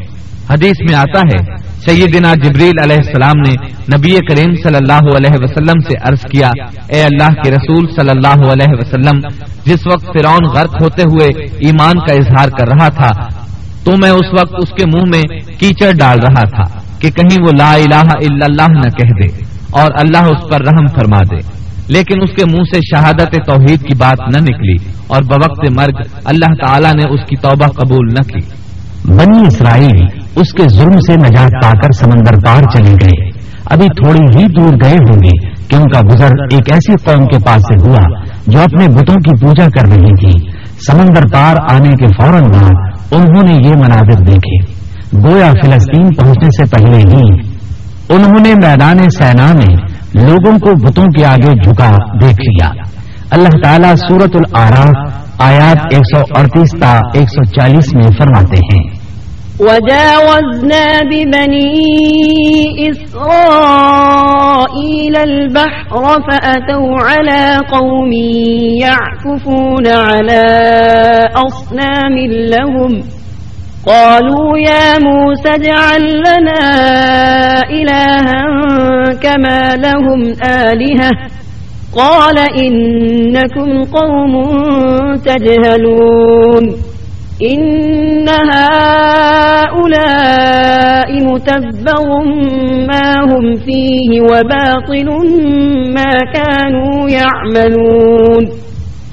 حدیث 0.51 0.75
میں 0.91 0.95
آتا 0.95 1.21
ہے، 1.21 1.57
سیدنا 1.87 2.33
جبریل 2.35 2.83
علیہ 2.83 2.97
السلام 2.97 3.41
نے 3.49 3.53
نبی 3.97 4.13
کریم 4.13 4.55
صلی 4.63 4.77
اللہ 4.77 5.17
علیہ 5.17 5.31
وسلم 5.35 5.81
سے 5.89 5.95
عرض 6.03 6.21
کیا، 6.21 6.49
اے 6.89 7.03
اللہ 7.03 7.43
کے 7.43 7.51
رسول 7.51 7.87
صلی 7.97 8.11
اللہ 8.11 8.51
علیہ 8.53 8.67
وسلم، 8.69 9.21
جس 9.65 9.87
وقت 9.93 10.07
فرعون 10.07 10.45
غرق 10.55 10.83
ہوتے 10.83 11.03
ہوئے 11.03 11.27
ایمان 11.43 11.93
کا 11.93 12.13
اظہار 12.13 12.49
کر 12.49 12.69
رہا 12.69 12.89
تھا 12.89 13.36
تو 13.87 13.93
میں 14.03 14.11
اس 14.11 14.41
وقت 14.41 14.55
اس 14.59 14.69
کے 14.71 14.85
منہ 14.87 15.03
میں 15.17 15.39
کیچڑ 15.59 15.91
ڈال 15.99 16.19
رہا 16.19 16.63
تھا 16.63 16.81
کہ 16.99 17.11
کہیں 17.11 17.43
وہ 17.43 17.51
لا 17.59 17.73
الہ 17.73 17.95
الا 17.95 18.45
اللہ 18.45 18.69
نہ 18.69 18.89
کہہ 18.89 19.25
دے 19.25 19.45
اور 19.71 19.91
اللہ 20.01 20.19
اس 20.19 20.51
پر 20.51 20.61
رحم 20.61 20.87
فرما 20.87 21.21
دے۔ 21.23 21.57
لیکن 21.89 22.15
اس 22.23 22.31
کے 22.37 22.45
منہ 22.45 22.63
سے 22.75 22.81
شہادت 22.95 23.33
توحید 23.47 23.83
کی 23.83 23.95
بات 23.99 24.37
نہ 24.37 24.39
نکلی 24.39 24.91
اور 25.07 25.23
بوقت 25.23 25.71
مرگ 25.77 26.19
اللہ 26.25 26.55
تعالیٰ 26.67 26.93
نے 26.95 27.15
اس 27.15 27.21
کی 27.29 27.37
توبہ 27.37 27.67
قبول 27.67 28.07
نہ 28.11 28.23
کی۔ 28.23 28.67
بنی 29.05 29.47
اسرائیل 29.47 30.05
اس 30.37 30.53
کے 30.53 30.69
ظلم 30.69 31.01
سے 31.01 31.15
نجات 31.15 31.51
پا 31.65 31.71
کر 31.71 31.93
سمندر 31.93 32.35
پار 32.47 32.63
چلے 32.63 32.93
گئے۔ 32.93 33.31
ابھی 33.65 33.87
تھوڑی 33.87 34.39
ہی 34.39 34.45
دور 34.45 34.73
گئے 34.85 34.93
ہوں 34.93 35.23
گے 35.23 35.51
کہ 35.69 35.77
ان 35.77 35.89
کا 35.89 36.01
گزر 36.15 36.31
ایک 36.53 36.73
ایسی 36.73 36.93
قوم 37.05 37.27
کے 37.27 37.39
پاس 37.47 37.63
سے 37.63 37.89
ہوا 37.89 38.25
جو 38.47 38.61
اپنے 38.61 38.89
بتوں 38.89 39.15
کی 39.15 39.45
پوجا 39.45 39.65
کر 39.65 39.89
رہی 39.89 40.31
تھی۔ 40.31 40.51
سمندر 40.91 41.23
پار 41.33 41.57
آنے 41.71 41.89
کے 41.89 42.07
فوراً 42.07 42.43
بعد 42.43 42.96
انہوں 43.11 43.43
نے 43.49 43.69
یہ 43.69 43.75
مناظر 43.75 44.25
دیکھے۔ 44.25 44.87
گویا 45.23 45.53
فلسطین 45.63 46.15
پہنچنے 46.15 46.49
سے 46.57 46.65
پہلے 46.65 46.97
ہی 46.97 47.57
انہوں 48.09 48.41
نے 48.47 48.55
میدان 48.55 48.99
سینا 49.11 49.53
میں 49.53 49.77
لوگوں 50.15 50.59
کو 50.59 50.87
بتوں 50.87 51.07
کے 51.07 51.25
آگے 51.25 51.53
جھکا، 51.53 51.91
دیکھ 52.21 52.41
لیا۔ 52.41 52.71
اللہ 53.31 53.49
تعالیٰ 53.63 53.95
سورت 53.97 54.31
العراف 54.35 55.13
آیات 55.39 55.95
ایک 55.95 56.17
سو 56.17 56.39
اڑتیس 56.39 56.81
تا 56.81 57.01
ایک 57.15 57.29
سو 57.29 57.45
چالیس 57.45 57.95
میں 57.95 58.11
فرماتے 58.19 58.57
ہیں۔ 58.57 58.96
وجاوزنا 59.61 61.01
ببني 61.11 61.73
إسرائيل 63.97 64.37
البحر 65.17 66.03
فأتوا 66.31 66.99
على 67.01 67.61
قوم 67.73 68.13
يعكفون 68.81 69.87
على 69.87 70.45
أصنام 71.35 72.17
لهم 72.29 73.03
قالوا 73.87 74.59
يا 74.59 74.99
موسى 74.99 75.49
اجعل 75.49 76.03
لنا 76.03 76.63
إلها 77.71 78.45
كما 79.23 79.77
لهم 79.77 80.23
آلهة 80.45 81.11
قال 81.97 82.39
إنكم 82.39 83.85
قوم 83.85 84.33
تجهلون 85.17 86.65
إن 87.43 88.29
هؤلاء 89.87 91.11
متبر 91.25 92.09
ما 92.89 93.09
هم 93.31 93.55
فيه 93.55 94.21
وباطل 94.21 95.09
ما 95.95 96.15
كانوا 96.35 97.09
يعملون 97.09 98.43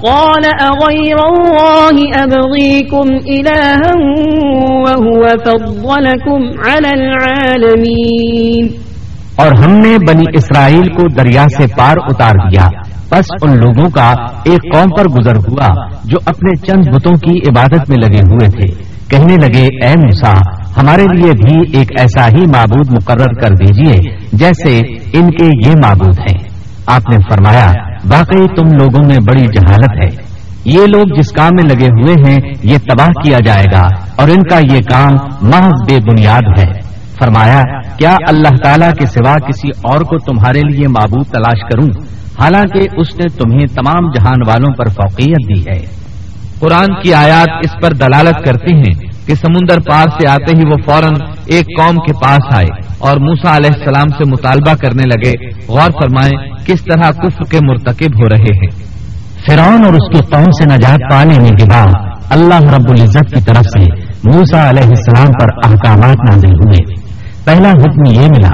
قال 0.02 0.44
أغير 0.60 1.18
الله 1.28 1.96
أبغيكم 2.24 3.08
إلها 3.28 3.92
وهو 4.84 5.22
فضلكم 5.44 6.40
على 6.66 6.90
العالمين 6.94 8.64
اور 9.36 9.52
ہم 9.64 9.70
نے 9.70 9.96
بنی 10.08 10.24
اسرائیل 10.34 10.88
کو 10.88 11.08
دریا 11.08 11.46
سے 11.56 11.66
پار 11.76 11.96
اتار 11.96 12.34
دیا۔ 12.50 12.66
بس 13.10 13.24
ان 13.42 13.58
لوگوں 13.58 13.90
کا 13.90 14.10
ایک 14.44 14.74
قوم 14.74 14.88
پر 14.96 15.04
گزر 15.08 15.36
ہوا 15.36 15.86
جو 16.04 16.18
اپنے 16.26 16.56
چند 16.56 16.94
بتوں 16.94 17.12
کی 17.12 17.38
عبادت 17.48 17.90
میں 17.90 17.96
لگے 17.96 18.18
ہوئے 18.18 18.48
تھے۔ 18.48 18.82
کہنے 19.08 19.36
لگے، 19.36 19.86
اے 19.86 19.94
موسا 19.96 20.32
ہمارے 20.76 21.04
لیے 21.16 21.32
بھی 21.32 21.78
ایک 21.78 22.00
ایسا 22.00 22.28
ہی 22.28 22.46
معبود 22.46 22.90
مقرر 22.90 23.32
کر 23.42 23.48
دیجیے 23.48 24.16
جیسے 24.32 24.78
ان 25.12 25.30
کے 25.30 25.68
یہ 25.68 25.74
معبود 25.82 26.18
ہیں۔ 26.18 26.38
آپ 26.86 27.10
نے 27.10 27.16
فرمایا، 27.16 27.66
واقعی 28.04 28.46
تم 28.56 28.76
لوگوں 28.76 29.06
میں 29.06 29.18
بڑی 29.18 29.42
جہالت 29.42 30.04
ہے۔ 30.04 30.24
یہ 30.64 30.86
لوگ 30.86 31.20
جس 31.20 31.32
کام 31.32 31.50
میں 31.52 31.76
لگے 31.76 31.86
ہوئے 31.86 32.14
ہیں، 32.26 32.52
یہ 32.62 32.78
تباہ 32.78 33.08
کیا 33.08 33.38
جائے 33.46 33.64
گا 33.72 33.86
اور 34.16 34.28
ان 34.28 34.42
کا 34.42 34.58
یہ 34.58 34.80
کام 34.80 35.12
محض 35.42 35.92
بے 35.92 35.98
بنیاد 35.98 36.58
ہے۔ 36.58 36.83
فرمایا، 37.24 37.62
کیا 37.96 38.16
اللہ 38.28 38.56
تعالیٰ 38.64 38.92
کے 38.92 39.06
سوا 39.06 39.34
کسی 39.34 39.68
اور 39.82 40.00
کو 40.00 40.18
تمہارے 40.18 40.60
لیے 40.70 40.88
معبود 40.88 41.26
تلاش 41.26 41.60
کروں؟ 41.60 42.04
حالانکہ 42.40 42.78
اس 42.96 43.14
نے 43.16 43.28
تمہیں 43.28 43.66
تمام 43.66 44.10
جہان 44.10 44.48
والوں 44.48 44.74
پر 44.74 44.88
فوقیت 44.88 45.48
دی 45.48 45.70
ہے. 45.70 45.86
قرآن 46.60 47.02
کی 47.02 47.14
آیات 47.14 47.48
اس 47.64 47.70
پر 47.82 47.92
دلالت 47.92 48.44
کرتی 48.44 48.74
ہیں 48.76 48.94
کہ 49.26 49.34
سمندر 49.34 49.80
پار 49.80 50.06
سے 50.20 50.28
آتے 50.28 50.56
ہی 50.56 50.68
وہ 50.70 50.76
فوراً 50.86 51.12
ایک 51.46 51.66
قوم 51.78 51.96
کے 51.96 52.12
پاس 52.12 52.56
آئے 52.56 52.80
اور 52.98 53.16
موسا 53.16 53.56
علیہ 53.56 53.70
السلام 53.70 54.08
سے 54.08 54.30
مطالبہ 54.30 54.74
کرنے 54.74 55.02
لگے، 55.06 55.32
غور 55.68 55.90
فرمائیں 55.90 56.66
کس 56.66 56.84
طرح 56.84 57.10
کفر 57.10 57.44
کے 57.50 57.58
مرتکب 57.62 58.22
ہو 58.22 58.28
رہے 58.28 58.54
ہیں۔ 58.54 58.94
فرعون 59.46 59.84
اور 59.84 59.92
اس 59.92 60.18
کی 60.18 60.24
قوم 60.32 60.44
سے 60.44 60.76
نجات 60.76 60.98
پا 61.10 61.24
لینے 61.24 61.48
کے 61.48 61.64
بعد 61.70 61.92
اللہ 62.30 62.74
رب 62.74 62.90
العزت 62.90 63.34
کی 63.34 63.40
طرف 63.44 63.64
سے 63.64 64.14
موسا 64.24 64.70
علیہ 64.70 64.88
السلام 64.88 65.32
پر 65.32 65.48
احکامات 65.64 66.16
نازل 66.30 66.52
ہوئے۔ 66.52 67.03
پہلا 67.44 67.70
حکم 67.70 68.12
یہ 68.12 68.28
ملا 68.28 68.50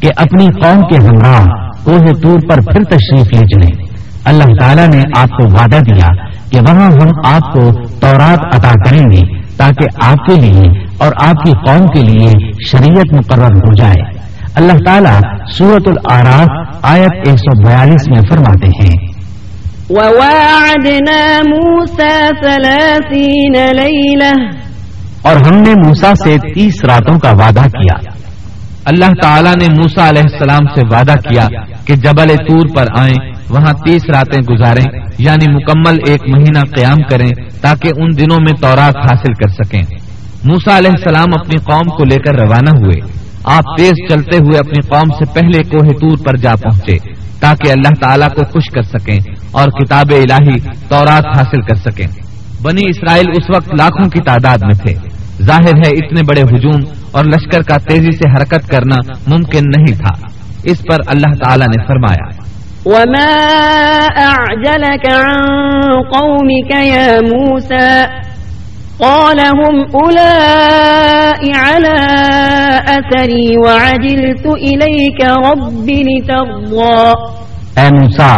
کہ 0.00 0.08
اپنی 0.16 0.46
قوم 0.46 0.80
کے 0.80 1.06
ہمراہ 1.06 1.44
کوہ 1.84 2.20
تور 2.22 2.38
پر 2.48 2.60
پھر 2.60 2.84
تشریف 2.84 3.32
لے 3.32 3.40
چلے 3.40 3.92
اللہ 4.24 4.44
تعالیٰ 4.60 4.88
نے 4.88 5.02
آپ 5.16 5.28
کو 5.28 5.44
وعدہ 5.44 5.78
دیا 5.78 6.08
کہ 6.50 6.60
وہاں 6.60 6.90
ہم 6.90 7.08
آپ 7.24 7.52
کو 7.52 7.72
تورات 8.00 8.54
عطا 8.54 8.72
کریں 8.84 9.10
گے 9.10 9.42
تاکہ 9.56 10.10
آپ 10.10 10.26
کے 10.26 10.34
لیے 10.40 10.84
اور 10.98 11.12
آپ 11.16 11.34
کی 11.34 11.52
قوم 11.66 11.86
کے 11.86 12.00
لیے 12.00 12.30
شریعت 12.70 13.14
مقرر 13.14 13.54
ہو 13.56 13.72
جائے۔ 13.74 14.22
اللہ 14.54 14.72
تعالیٰ 14.86 15.20
سورت 15.52 15.88
العراف 15.88 16.76
آیت 16.82 17.12
ایک 17.14 17.38
سو 17.38 17.68
بیالیس 17.68 18.08
میں 18.08 18.20
فرماتے 18.30 18.66
ہیں۔ 18.66 19.12
وواعدنا 19.90 21.40
موسى 21.48 22.28
ثلاثين 22.44 23.52
ليلة۔ 23.52 24.44
اور 25.22 25.36
ہم 25.36 25.54
نے 25.54 25.74
موسا 25.86 26.14
سے 26.14 26.36
تیس 26.54 26.84
راتوں 26.84 27.18
کا 27.18 27.30
وعدہ 27.30 27.60
کیا۔ 27.60 28.21
اللہ 28.84 29.10
تعالیٰ 29.22 29.54
نے 29.54 29.66
موسا 29.70 30.08
علیہ 30.08 30.22
السلام 30.32 30.74
سے 30.74 30.80
وعدہ 30.90 31.28
کیا 31.28 31.46
کہ 31.84 31.94
جبل 31.94 32.34
طور 32.36 32.66
پر 32.76 32.86
آئیں، 32.98 33.32
وہاں 33.50 33.72
تیس 33.72 34.02
راتیں 34.14 34.54
گزاریں 34.54 35.00
یعنی 35.18 35.54
مکمل 35.54 35.98
ایک 36.06 36.20
مہینہ 36.28 36.58
قیام 36.58 36.96
کریں 37.10 37.30
تاکہ 37.60 37.90
ان 37.96 38.18
دنوں 38.18 38.38
میں 38.40 38.60
تورات 38.60 38.96
حاصل 38.96 39.32
کر 39.32 39.48
سکیں۔ 39.48 39.82
موسا 40.44 40.78
علیہ 40.78 40.90
السلام 40.90 41.26
اپنی 41.40 41.58
قوم 41.58 41.96
کو 41.96 42.04
لے 42.04 42.16
کر 42.16 42.40
روانہ 42.40 42.70
ہوئے۔ 42.70 43.22
آپ 43.44 43.62
تیز 43.78 43.92
چلتے 44.08 44.36
ہوئے 44.36 44.58
اپنی 44.58 44.80
قوم 44.80 45.16
سے 45.18 45.40
پہلے 45.40 45.62
کوہ 45.62 45.88
طور 46.00 46.24
پر 46.24 46.36
جا 46.36 46.52
پہنچے 46.62 46.96
تاکہ 47.40 47.70
اللہ 47.70 47.94
تعالیٰ 48.00 48.28
کو 48.28 48.44
خوش 48.44 48.64
کر 48.74 48.82
سکیں 48.82 49.20
اور 49.50 49.68
کتاب 49.68 50.06
الہی 50.10 50.60
تورات 50.88 51.36
حاصل 51.36 51.62
کر 51.62 51.74
سکیں۔ 51.74 52.06
بنی 52.62 52.82
اسرائیل 52.88 53.26
اس 53.28 53.56
وقت 53.56 53.74
لاکھوں 53.74 54.10
کی 54.10 54.18
تعداد 54.18 54.58
میں 54.62 54.86
تھے۔ 54.86 55.21
ظاہر 55.46 55.76
ہے 55.76 55.88
اتنے 55.88 56.22
بڑے 56.22 56.42
ہجوم 56.42 56.80
اور 57.10 57.24
لشکر 57.24 57.62
کا 57.62 57.76
تیزی 57.76 58.12
سے 58.12 58.30
حرکت 58.30 58.68
کرنا 58.68 58.96
ممکن 59.26 59.60
نہیں 59.64 59.98
تھا۔ 59.98 60.26
اس 60.64 60.82
پر 60.82 60.96
اللہ 61.06 61.34
تعالی 61.44 61.64
نے 61.64 61.86
فرمایا۔ 61.86 62.52
وما 62.86 63.46
أعجلك 64.16 65.12
عن 65.12 65.40
قومك 65.92 66.76
يا 66.76 67.18
موسى؟ 67.22 68.02
قال 68.98 69.40
هم 69.40 69.82
أولئك 69.82 71.56
على 71.56 72.06
أثري 72.86 73.56
وعجلت 73.56 74.46
إليك 74.46 75.24
رب 75.24 75.88
لترضى۔ 75.88 77.10
اے 77.76 77.88
موسا 78.00 78.36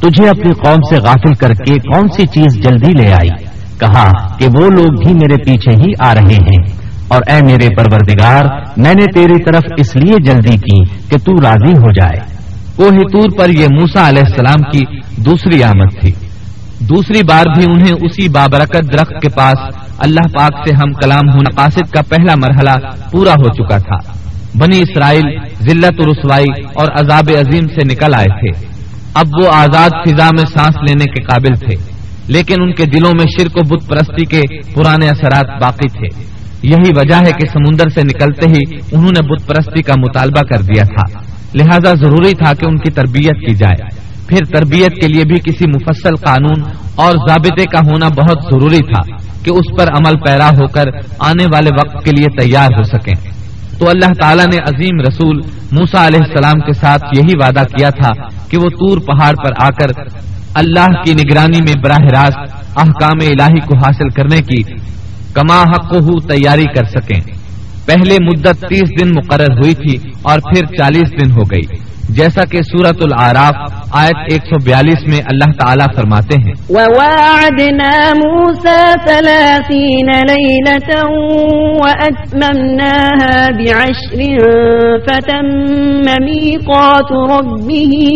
تجھے 0.00 0.28
اپنی 0.28 0.52
قوم 0.52 0.82
سے 0.90 0.96
غافل 0.96 1.34
کر 1.34 1.52
کے 1.52 1.74
کون 1.74 2.08
سی 2.08 2.26
چیز 2.26 2.62
جلدی 2.62 2.92
لے 3.02 3.12
آئی؟ 3.12 3.53
کہا 3.84 4.36
کہ 4.36 4.46
وہ 4.46 4.70
لوگ 4.70 5.04
بھی 5.04 5.14
میرے 5.14 5.36
پیچھے 5.36 5.82
ہی 5.82 5.92
آ 6.00 6.14
رہے 6.14 6.34
ہیں۔ 6.34 6.84
اور 7.08 7.22
اے 7.26 7.40
میرے 7.44 7.68
پروردگار، 7.76 8.44
میں 8.76 8.94
نے 8.94 9.04
تیری 9.14 9.44
طرف 9.44 9.62
اس 9.78 9.96
لیے 9.96 10.14
جلدی 10.24 10.56
کی 10.56 10.84
کہ 11.10 11.18
تو 11.18 11.32
راضی 11.42 11.72
ہو 11.72 11.92
جائے۔ 11.92 12.34
کوہ 12.76 12.90
طور 12.90 13.38
پر 13.38 13.48
یہ 13.50 13.66
موسا 13.80 14.08
علیہ 14.08 14.22
السلام 14.26 14.62
کی 14.62 14.80
دوسری 15.16 15.62
آمد 15.62 16.00
تھی۔ 16.00 16.10
دوسری 16.80 17.22
بار 17.22 17.44
بھی 17.56 17.64
انہیں 17.68 17.96
اسی 18.00 18.28
بابرکت 18.28 18.92
درخت 18.92 19.22
کے 19.22 19.28
پاس 19.28 19.76
اللہ 19.98 20.38
پاک 20.38 20.68
سے 20.68 20.74
ہم 20.74 20.92
کلام 20.92 21.28
ہونا 21.28 21.62
قاصد 21.62 21.90
کا 21.90 22.00
پہلا 22.08 22.34
مرحلہ 22.34 22.86
پورا 23.12 23.32
ہو 23.32 23.48
چکا 23.48 23.78
تھا۔ 23.78 24.12
بنی 24.58 24.78
اسرائیل 24.78 25.38
ذلت 25.60 25.94
و 25.98 26.12
رسوائی 26.12 26.62
اور 26.74 26.88
عذاب 27.00 27.30
عظیم 27.40 27.66
سے 27.66 27.84
نکل 27.84 28.14
آئے 28.16 28.52
تھے۔ 28.52 28.74
اب 29.14 29.26
وہ 29.42 29.48
آزاد 29.52 29.90
فضا 30.04 30.24
میں 30.24 30.44
سانس 30.54 30.76
لینے 30.88 31.04
کے 31.04 31.22
قابل 31.22 31.54
تھے۔ 31.54 31.93
لیکن 32.26 32.62
ان 32.62 32.74
کے 32.74 32.84
دلوں 32.84 33.12
میں 33.20 33.26
شرک 33.38 33.56
و 33.56 33.66
بت 33.68 33.88
پرستی 33.88 34.24
کے 34.24 34.40
پرانے 34.74 35.08
اثرات 35.08 35.62
باقی 35.62 35.88
تھے۔ 35.88 36.22
یہی 36.62 36.90
وجہ 36.96 37.14
ہے 37.14 37.32
کہ 37.32 37.46
سمندر 37.46 37.88
سے 37.88 38.02
نکلتے 38.02 38.50
ہی 38.50 38.78
انہوں 38.92 39.10
نے 39.10 39.32
بت 39.32 39.46
پرستی 39.46 39.82
کا 39.82 39.94
مطالبہ 39.98 40.42
کر 40.42 40.62
دیا 40.62 40.82
تھا۔ 40.82 41.20
لہذا 41.54 41.94
ضروری 41.94 42.30
تھا 42.30 42.52
کہ 42.54 42.66
ان 42.66 42.76
کی 42.76 42.90
تربیت 42.90 43.48
کی 43.48 43.54
جائے۔ 43.54 44.04
پھر 44.28 44.56
تربیت 44.56 44.92
کے 44.94 45.08
لیے 45.08 45.22
بھی 45.24 45.38
کسی 45.38 45.64
مفصل 45.68 46.16
قانون 46.16 46.62
اور 46.94 47.12
ضابطے 47.12 47.64
کا 47.64 47.78
ہونا 47.78 48.08
بہت 48.08 48.38
ضروری 48.42 48.78
تھا 48.78 49.16
کہ 49.44 49.50
اس 49.50 49.78
پر 49.78 49.88
عمل 49.88 50.18
پیرا 50.26 50.48
ہو 50.48 50.66
کر 50.66 50.84
آنے 51.18 51.44
والے 51.44 51.70
وقت 51.74 52.04
کے 52.04 52.10
لیے 52.10 52.40
تیار 52.40 52.66
ہو 52.66 52.82
سکیں۔ 52.82 53.30
تو 53.78 53.88
اللہ 53.90 54.12
تعالیٰ 54.20 54.46
نے 54.46 54.56
عظیم 54.56 55.00
رسول 55.00 55.40
موسا 55.72 56.06
علیہ 56.06 56.18
السلام 56.22 56.60
کے 56.60 56.72
ساتھ 56.72 57.04
یہی 57.16 57.36
وعدہ 57.42 57.62
کیا 57.76 57.90
تھا 57.90 58.28
کہ 58.50 58.56
وہ 58.56 58.68
تور 58.68 58.98
پہاڑ 58.98 59.34
پر 59.34 59.52
آ 59.62 59.68
کر 59.68 60.08
اللہ 60.54 61.02
کی 61.04 61.14
نگرانی 61.14 61.58
میں 61.60 61.74
براہ 61.82 62.04
راست 62.12 62.54
احکام 62.76 63.18
الہی 63.20 63.60
کو 63.60 63.76
حاصل 63.76 64.08
کرنے 64.08 64.40
کی 64.40 64.62
کما 65.32 65.62
حق 65.62 65.94
تیاری 66.28 66.64
کر 66.64 66.84
سکیں۔ 66.84 67.20
پہلے 67.86 68.16
مدت 68.20 68.64
تیس 68.68 69.00
دن 69.00 69.10
مقرر 69.10 69.52
ہوئی 69.52 69.74
تھی 69.74 70.10
اور 70.22 70.38
پھر 70.38 70.66
چالیس 70.66 71.20
دن 71.20 71.30
ہو 71.30 71.42
گئی۔ 71.42 71.93
جیسا 72.08 72.44
کہ 72.44 72.62
سورت 72.62 73.02
العراف 73.02 73.72
آیت 73.92 74.16
ایک 74.30 74.42
سو 74.44 74.64
بیالیس 74.64 75.08
میں 75.08 75.18
اللہ 75.18 75.52
تعالیٰ 75.52 75.86
فرماتے 75.96 76.40
ہیں۔ 76.40 76.52
وواعدنا 76.68 78.12
موسى 78.14 78.84
ثلاثين 79.06 80.06
ليلة 80.06 81.10
وأتممناها 81.76 82.56
بعشر 83.58 84.38
فتم 84.98 85.46
ميقات 86.24 87.12
ربه 87.12 88.10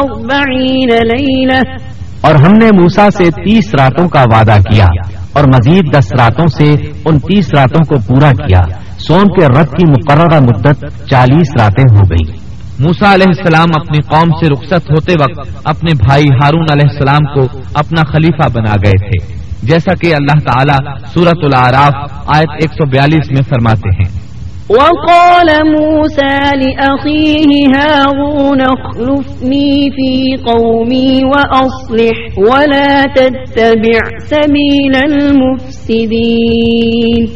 أربعين 0.00 0.88
ليلة۔ 0.88 1.76
اور 2.20 2.34
ہم 2.34 2.52
نے 2.52 2.66
موسا 2.66 3.10
سے 3.10 3.24
تیس 3.24 3.74
راتوں 3.78 4.08
کا 4.08 4.22
وعدہ 4.22 4.56
کیا 4.70 4.86
اور 5.32 5.44
مزید 5.44 5.98
دس 5.98 6.12
راتوں 6.18 6.46
سے 6.46 6.70
ان 7.04 7.18
تیس 7.18 7.48
راتوں 7.56 7.84
کو 7.84 7.94
پورا 8.06 8.30
کیا۔ 8.30 8.62
سون 8.98 9.24
کے 9.24 9.46
رت 9.46 9.70
کی 9.70 9.90
مقررہ 9.90 10.40
مدت 10.40 11.08
چالیس 11.10 11.62
راتیں 11.62 11.96
ہو 11.96 12.02
گئی 12.10 12.43
موسا 12.78 13.14
علیہ 13.14 13.28
السلام 13.28 13.68
اپنی 13.74 14.02
قوم 14.02 14.30
سے 14.30 14.52
رخصت 14.52 14.90
ہوتے 14.90 15.14
وقت 15.20 15.48
اپنے 15.64 15.94
بھائی 15.94 16.24
ہارون 16.42 16.66
علیہ 16.72 16.90
السلام 16.90 17.34
کو 17.34 17.58
اپنا 17.74 18.02
خلیفہ 18.12 18.48
بنا 18.54 18.74
گئے 18.84 19.08
تھے۔ 19.08 19.34
جیسا 19.62 19.94
کہ 19.94 20.14
اللہ 20.14 20.40
تعالیٰ 20.40 20.96
سورت 21.14 21.38
العراف 21.42 21.94
آیت 22.36 22.52
ایک 22.52 22.64
سو 22.64 22.86
بیالیس 22.86 23.30
میں 23.30 23.42
فرماتے 23.48 23.88
ہیں۔ 23.88 24.24
وقال 24.70 25.68
موسى 25.68 26.56
لأخيه 26.56 27.76
هارون 27.76 28.60
اخلفني 28.60 29.90
في 29.90 30.36
قومي 30.36 31.22
وأصلح 31.22 32.12
ولا 32.36 33.04
تتبع 33.16 34.28
سبيل 34.28 35.12
المفسدين 35.12 37.26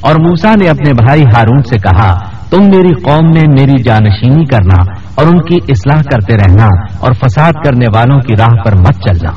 اور 0.00 0.14
موسا 0.14 0.54
نے 0.54 0.68
اپنے 0.68 0.92
بھائی 0.92 1.22
ہارون 1.22 1.62
سے 1.62 1.78
کہا 1.78 2.37
تم 2.50 2.62
میری 2.62 2.94
قوم 3.02 3.24
میں 3.24 3.42
میری 3.48 3.82
جانشینی 3.82 4.44
کرنا 4.44 4.92
اور 5.14 5.26
ان 5.26 5.38
کی 5.42 5.56
اصلاح 5.68 6.02
کرتے 6.02 6.34
رہنا 6.34 6.68
اور 7.00 7.12
فساد 7.12 7.52
کرنے 7.52 7.86
والوں 7.94 8.20
کی 8.20 8.34
راہ 8.38 8.62
پر 8.64 8.74
مت 8.74 8.94
چلنا۔ 9.08 9.30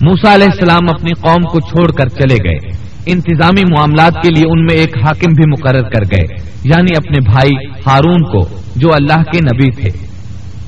موسا 0.00 0.34
علیہ 0.34 0.46
السلام 0.46 0.94
اپنی 0.94 1.10
قوم 1.14 1.42
کو 1.42 1.60
چھوڑ 1.60 1.92
کر 1.92 2.08
چلے 2.08 2.34
گئے۔ 2.34 2.70
انتظامی 3.06 3.62
معاملات 3.76 4.12
کے 4.22 4.30
لیے 4.34 4.44
ان 4.48 4.64
میں 4.64 4.74
ایک 4.74 4.98
حاکم 4.98 5.32
بھی 5.32 5.44
مقرر 5.50 5.82
کر 5.82 6.16
گئے 6.16 6.36
یعنی 6.64 6.96
اپنے 6.96 7.30
بھائی 7.32 7.66
ہارون 7.86 8.22
کو، 8.22 8.58
جو 8.76 8.88
اللہ 8.94 9.22
کے 9.22 9.38
نبی 9.40 9.70
تھے۔ 9.70 10.06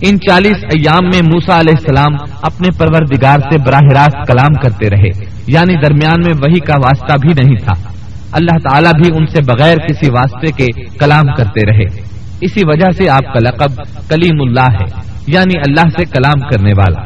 ان 0.00 0.20
چالیس 0.20 0.56
ایام 0.64 1.04
میں 1.04 1.22
موسا 1.22 1.60
علیہ 1.60 1.74
السلام 1.78 2.34
اپنے 2.42 2.68
پروردگار 2.78 3.38
سے 3.38 3.58
براہ 3.58 3.87
راست 3.94 4.26
کلام 4.26 4.54
کرتے 4.54 4.90
رہے 4.90 5.24
یعنی 5.46 5.74
درمیان 5.76 6.20
میں 6.20 6.34
وہی 6.42 6.60
کا 6.60 6.74
واسطہ 6.76 7.14
بھی 7.22 7.42
نہیں 7.42 7.56
تھا۔ 7.56 7.93
اللہ 8.35 8.59
تعالیٰ 8.59 8.92
بھی 8.92 9.11
ان 9.16 9.27
سے 9.27 9.40
بغیر 9.40 9.77
کسی 9.77 10.11
واسطے 10.11 10.64
کے 10.64 10.83
کلام 10.99 11.25
کرتے 11.37 11.66
رہے۔ 11.66 12.01
اسی 12.40 12.61
وجہ 12.64 12.90
سے 12.97 13.11
آپ 13.11 13.35
کا 13.35 13.40
لقب 13.40 13.83
کلیم 14.09 14.40
اللہ 14.40 14.73
ہے 14.73 15.01
یعنی 15.27 15.59
اللہ 15.59 15.88
سے 15.99 16.05
کلام 16.05 16.40
کرنے 16.40 16.73
والا۔ 16.79 17.03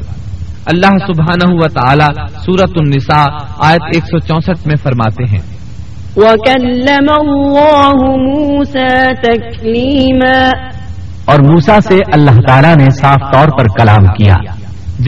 اللہ 0.66 0.98
سبحانہ 1.06 1.54
و 1.54 1.68
تعالی 1.68 2.26
سورت 2.26 2.70
النساء 2.76 3.26
آیت 3.58 3.80
ایک 3.94 4.04
سو 4.04 4.18
چونسٹھ 4.18 4.66
میں 4.66 4.76
فرماتے 4.82 5.24
ہیں۔ 5.24 5.58
وَكَلَّمَ 6.16 7.12
اللَّهُ 7.18 8.18
مُوسَى 8.18 9.14
تَكْلِيمًا۔ 9.22 10.50
اور 11.24 11.38
موسا 11.40 11.80
سے 11.80 11.98
اللہ 12.12 12.40
تعالیٰ 12.46 12.76
نے 12.76 12.90
صاف 12.90 13.32
طور 13.32 13.48
پر 13.58 13.66
کلام 13.78 14.06
کیا۔ 14.06 14.34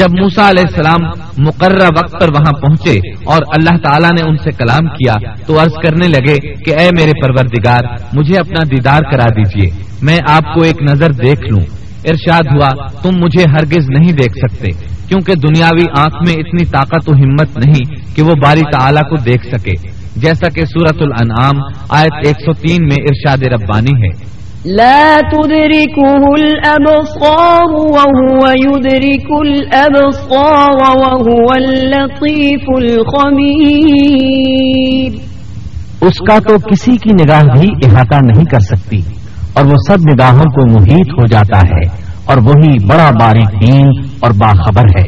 جب 0.00 0.10
موسا 0.10 0.50
علیہ 0.50 0.62
السلام 0.62 1.10
مقررہ 1.38 1.88
وقت 1.98 2.20
پر 2.20 2.28
وہاں 2.34 2.52
پہنچے 2.52 2.98
اور 3.24 3.42
اللہ 3.48 3.76
تعالیٰ 3.78 4.10
نے 4.10 4.28
ان 4.28 4.36
سے 4.36 4.50
کلام 4.50 4.86
کیا، 4.88 5.14
تو 5.46 5.62
عرض 5.62 5.72
کرنے 5.82 6.08
لگے 6.08 6.54
کہ 6.54 6.70
اے 6.70 6.88
میرے 6.96 7.12
پروردگار، 7.22 7.80
مجھے 8.12 8.38
اپنا 8.38 8.62
دیدار 8.62 9.00
کرا 9.12 9.28
دیجیے، 9.28 9.84
میں 10.02 10.18
آپ 10.28 10.54
کو 10.54 10.62
ایک 10.62 10.82
نظر 10.82 11.10
دیکھ 11.10 11.42
لوں۔ 11.52 11.60
ارشاد 12.04 12.42
ہوا، 12.50 12.86
تم 13.02 13.10
مجھے 13.18 13.42
ہرگز 13.50 13.90
نہیں 13.90 14.12
دیکھ 14.12 14.38
سکتے، 14.38 14.68
کیونکہ 15.08 15.34
دنیاوی 15.34 15.84
آنکھ 15.98 16.16
میں 16.26 16.34
اتنی 16.34 16.64
طاقت 16.64 17.08
و 17.08 17.12
ہمت 17.12 17.66
نہیں 17.66 18.16
کہ 18.16 18.22
وہ 18.22 18.34
باری 18.42 18.62
تعالیٰ 18.62 19.10
کو 19.10 19.16
دیکھ 19.16 19.46
سکے۔ 19.46 19.72
جیسا 20.16 20.48
کہ 20.48 20.64
سورت 20.64 21.02
الانعام، 21.02 21.60
آیت 21.88 22.26
103 22.26 22.82
میں 22.82 23.02
ارشاد 23.02 23.42
ربانی 23.42 24.02
ہے۔ 24.02 24.39
لا 24.66 25.20
تدركه 25.20 26.22
الأبصار 26.38 27.70
وهو 27.72 28.42
يدرك 28.52 29.28
الأبصار 29.44 30.78
وهو 31.02 31.46
اللطيف 31.56 32.64
الخبير 33.70 35.12
اس 36.02 36.18
کا 36.28 36.38
تو 36.38 36.58
کسی 36.58 36.92
کی 36.96 37.10
نگاہ 37.24 37.42
بھی 37.42 37.68
احاطہ 37.86 38.18
نہیں 38.24 38.44
کر 38.44 38.60
سکتی 38.60 39.00
اور 39.52 39.64
وہ 39.64 39.74
سب 39.88 39.98
نگاہوں 40.12 40.44
کو 40.44 40.70
محیط 40.70 41.08
ہو 41.10 41.26
جاتا 41.26 41.58
ہے 41.58 41.84
اور 42.24 42.36
وہی 42.36 42.86
بڑا 42.86 43.10
باریک 43.20 43.50
دین 43.62 43.86
اور 44.20 44.30
باخبر 44.30 44.84
ہے۔ 44.98 45.04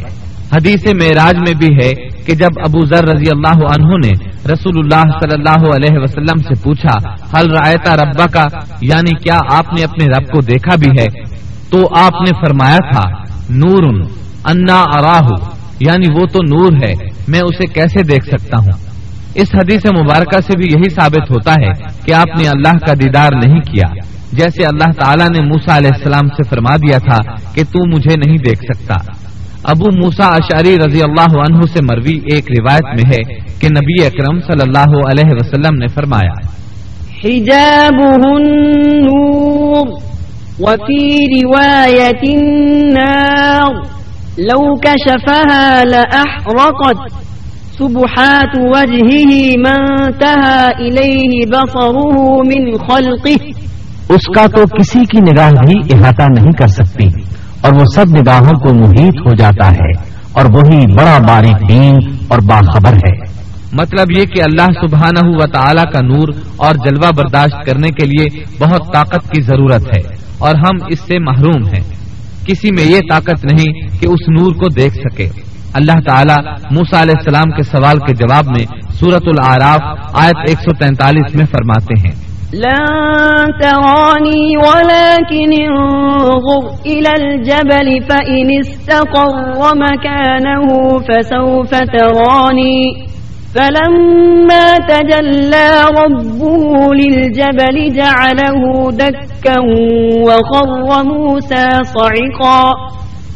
حدیث 0.57 0.87
معراج 0.87 1.37
میں 1.39 1.55
بھی 1.55 1.75
ہے 1.83 1.93
کہ 2.27 2.35
جب 2.35 2.51
ابو 2.65 2.85
ذر 2.85 3.05
رضی 3.05 3.31
اللہ 3.31 3.59
عنہ 3.75 4.07
نے 4.07 4.32
رسول 4.47 4.79
اللہ 4.79 5.19
صلی 5.21 5.35
اللہ 5.35 5.77
علیہ 5.77 5.99
وسلم 5.99 6.39
سے 6.39 6.63
پوچھا 6.63 7.09
حل 7.39 7.51
رایتا 7.51 7.95
ربا 7.95 8.27
کا 8.27 8.59
یعنی 8.81 9.15
کیا 9.15 9.39
آپ 9.51 9.73
نے 9.73 9.85
اپنے 9.85 10.05
رب 10.05 10.27
کو 10.27 10.41
دیکھا 10.41 10.77
بھی 10.77 11.03
ہے؟ 11.03 11.07
تو 11.71 11.79
آپ 11.97 12.13
نے 12.21 12.47
فرمایا 12.47 12.77
تھا 12.77 13.11
نور 13.51 14.07
انا 14.45 14.81
اراہ 14.81 15.29
یعنی 15.81 16.13
وہ 16.13 16.27
تو 16.27 16.39
نور 16.43 16.73
ہے، 16.87 16.93
میں 17.29 17.41
اسے 17.41 17.67
کیسے 17.67 18.03
دیکھ 18.03 18.25
سکتا 18.27 18.59
ہوں؟ 18.59 18.93
اس 19.35 19.49
حدیث 19.55 19.87
مبارکہ 19.87 20.41
سے 20.41 20.57
بھی 20.57 20.65
یہی 20.73 20.89
ثابت 20.89 21.31
ہوتا 21.31 21.53
ہے 21.53 21.73
کہ 22.07 22.15
آپ 22.15 22.43
نے 22.43 22.49
اللہ 22.49 22.79
کا 22.87 22.95
دیدار 22.95 23.31
نہیں 23.45 23.61
کیا۔ 23.61 23.95
جیسے 24.33 24.65
اللہ 24.65 24.93
تعالیٰ 25.03 25.27
نے 25.29 25.47
موسا 25.47 25.77
علیہ 25.77 25.91
السلام 25.95 26.27
سے 26.29 26.49
فرما 26.49 26.77
دیا 26.77 26.99
تھا 26.99 27.33
کہ 27.55 27.65
تو 27.65 27.97
مجھے 27.97 28.17
نہیں 28.27 28.39
دیکھ 28.39 28.65
سکتا۔ 28.65 28.95
ابو 29.65 29.85
موسا 29.97 30.27
اشاری 30.27 30.77
رضی 30.77 31.03
اللہ 31.03 31.37
عنہ 31.39 31.67
سے 31.73 31.81
مروی 31.83 32.19
ایک 32.35 32.45
روایت 32.59 32.85
میں 32.85 33.15
ہے 33.15 33.35
کہ 33.61 33.69
نبی 33.69 34.07
اکرم 34.07 34.41
صلی 34.41 34.63
اللہ 34.63 34.95
علیہ 35.07 35.31
وسلم 35.31 35.77
نے 35.77 35.87
فرمایا 35.87 36.35
سبحات 47.79 48.53
وجهه 48.57 49.57
ما 49.59 49.77
انتهى 49.79 50.67
إليه 50.79 51.47
بصره 51.47 52.17
من 52.45 52.77
خلقه. 52.77 53.37
اس 54.09 54.35
کا 54.35 54.47
تو 54.47 54.65
کسی 54.65 54.99
کی 54.99 55.21
نگاہ 55.21 55.51
بھی 55.51 55.95
احاطہ 55.95 56.23
نہیں 56.23 56.53
کر 56.53 56.67
سکتی۔ 56.67 57.07
اور 57.63 57.73
وہ 57.73 57.85
سب 57.95 58.05
نگاہوں 58.09 58.61
کو 58.61 58.75
محیط 58.75 59.21
ہو 59.21 59.35
جاتا 59.35 59.71
ہے 59.71 59.91
اور 60.33 60.45
وہی 60.45 60.87
بڑا 60.87 61.19
باریک 61.29 61.69
دین 61.69 61.99
اور 62.29 62.39
باخبر 62.39 62.93
ہے۔ 62.93 63.43
مطلب 63.73 64.11
یہ 64.11 64.25
کہ 64.25 64.43
اللہ 64.43 64.87
سبحانہ 64.87 65.29
و 65.29 65.47
تعالی 65.47 65.83
کا 65.93 66.01
نور 66.01 66.29
اور 66.57 66.75
جلوہ 66.75 67.11
برداشت 67.17 67.67
کرنے 67.67 67.89
کے 67.89 68.07
لیے 68.07 68.45
بہت 68.61 68.81
طاقت 68.95 69.31
کی 69.31 69.43
ضرورت 69.43 69.97
ہے 69.97 70.15
اور 70.39 70.55
ہم 70.55 70.87
اس 70.89 70.99
سے 71.01 71.19
محروم 71.19 71.67
ہیں۔ 71.67 71.83
کسی 72.47 72.69
میں 72.77 72.93
یہ 72.93 73.01
طاقت 73.11 73.45
نہیں 73.45 73.99
کہ 74.01 74.07
اس 74.07 74.29
نور 74.29 74.53
کو 74.53 74.69
دیکھ 74.69 74.95
سکے۔ 74.95 75.29
اللہ 75.73 75.93
تعالیٰ 75.93 76.55
موسا 76.71 77.03
علیہ 77.03 77.15
السلام 77.17 77.51
کے 77.51 77.63
سوال 77.63 77.99
کے 77.99 78.15
جواب 78.15 78.45
میں 78.47 78.65
سورت 78.93 79.23
العراف 79.27 79.81
آیت 80.15 80.51
143 80.51 81.35
میں 81.35 81.47
فرماتے 81.47 82.09
ہیں۔ 82.09 82.32
لن 82.53 83.53
تراني 83.61 84.57
ولكن 84.57 85.53
انظر 85.53 86.71
إلى 86.87 87.09
الجبل 87.21 87.89
فإن 88.09 88.49
استقر 88.61 89.75
مكانه 89.77 90.69
فسوف 90.99 91.71
تراني 91.71 92.83
فلما 93.55 94.75
تجلى 94.89 95.85
ربه 96.01 96.95
للجبل 96.95 97.93
جعله 97.97 98.91
دكا 98.93 99.59
وخر 100.27 101.05
موسى 101.05 101.69
صعقا 101.83 102.73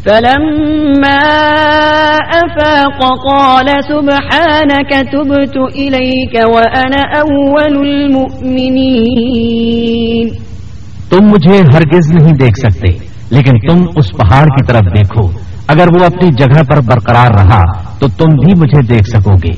فلما 0.07 1.19
أفاق 2.35 3.01
قال 3.01 3.69
سبحانك 3.69 5.13
تبت 5.13 5.75
إليك 5.75 6.45
وأنا 6.45 7.23
أول 7.23 7.79
المؤمنين. 7.79 10.29
تم 11.11 11.23
مجھے 11.23 11.63
ہرگز 11.75 12.11
نہیں 12.11 12.33
دیکھ 12.33 12.59
سکتے، 12.59 12.99
لیکن 13.31 13.69
تم 13.69 13.85
اس 13.97 14.13
پہاڑ 14.13 14.45
کی 14.45 14.67
طرف 14.67 14.81
دیکھو۔ 14.81 15.31
اگر 15.69 15.89
وہ 15.89 16.05
اپنی 16.05 16.31
جگہ 16.31 16.63
پر 16.63 16.81
برقرار 16.81 17.39
رہا، 17.39 17.63
تو 17.99 18.09
تم 18.09 18.25
بھی 18.25 18.61
مجھے 18.61 18.83
دیکھ 18.83 19.09
سکو 19.09 19.35
گے۔ 19.35 19.53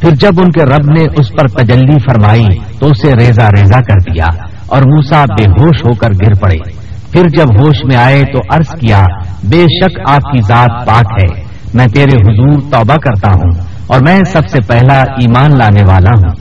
پھر 0.00 0.10
جب 0.10 0.32
ان 0.38 0.50
کے 0.50 0.64
رب 0.64 0.96
نے 0.96 1.04
اس 1.16 1.30
پر 1.30 1.48
تجلی 1.48 1.98
فرمائی، 1.98 2.46
تو 2.78 2.86
اسے 2.86 3.12
ریزا 3.12 3.48
ریزا 3.48 3.80
کر 3.80 4.12
دیا 4.12 4.26
اور 4.66 4.78
موسا 4.78 5.24
بے 5.24 5.44
ہوش 5.44 5.84
ہو 5.84 5.94
کر 5.94 6.10
گر 6.10 6.40
پڑے۔ 6.40 6.83
پھر 7.14 7.28
جب 7.28 7.60
ہوش 7.60 7.76
میں 7.84 7.96
آئے 7.96 8.22
تو 8.22 8.40
عرض 8.50 8.80
کیا، 8.80 9.04
بے 9.44 9.62
شک 9.62 10.00
آپ 10.06 10.22
کی 10.22 10.42
ذات 10.48 10.86
پاک 10.86 11.06
ہے۔ 11.22 11.42
میں 11.74 11.86
تیرے 11.86 12.14
حضور 12.14 12.60
توبہ 12.60 12.96
کرتا 12.96 13.30
ہوں 13.30 13.50
اور 13.86 14.00
میں 14.00 14.18
سب 14.32 14.48
سے 14.48 14.58
پہلا 14.66 15.00
ایمان 15.00 15.50
لانے 15.58 15.82
والا 15.88 16.10
ہوں۔ 16.10 16.34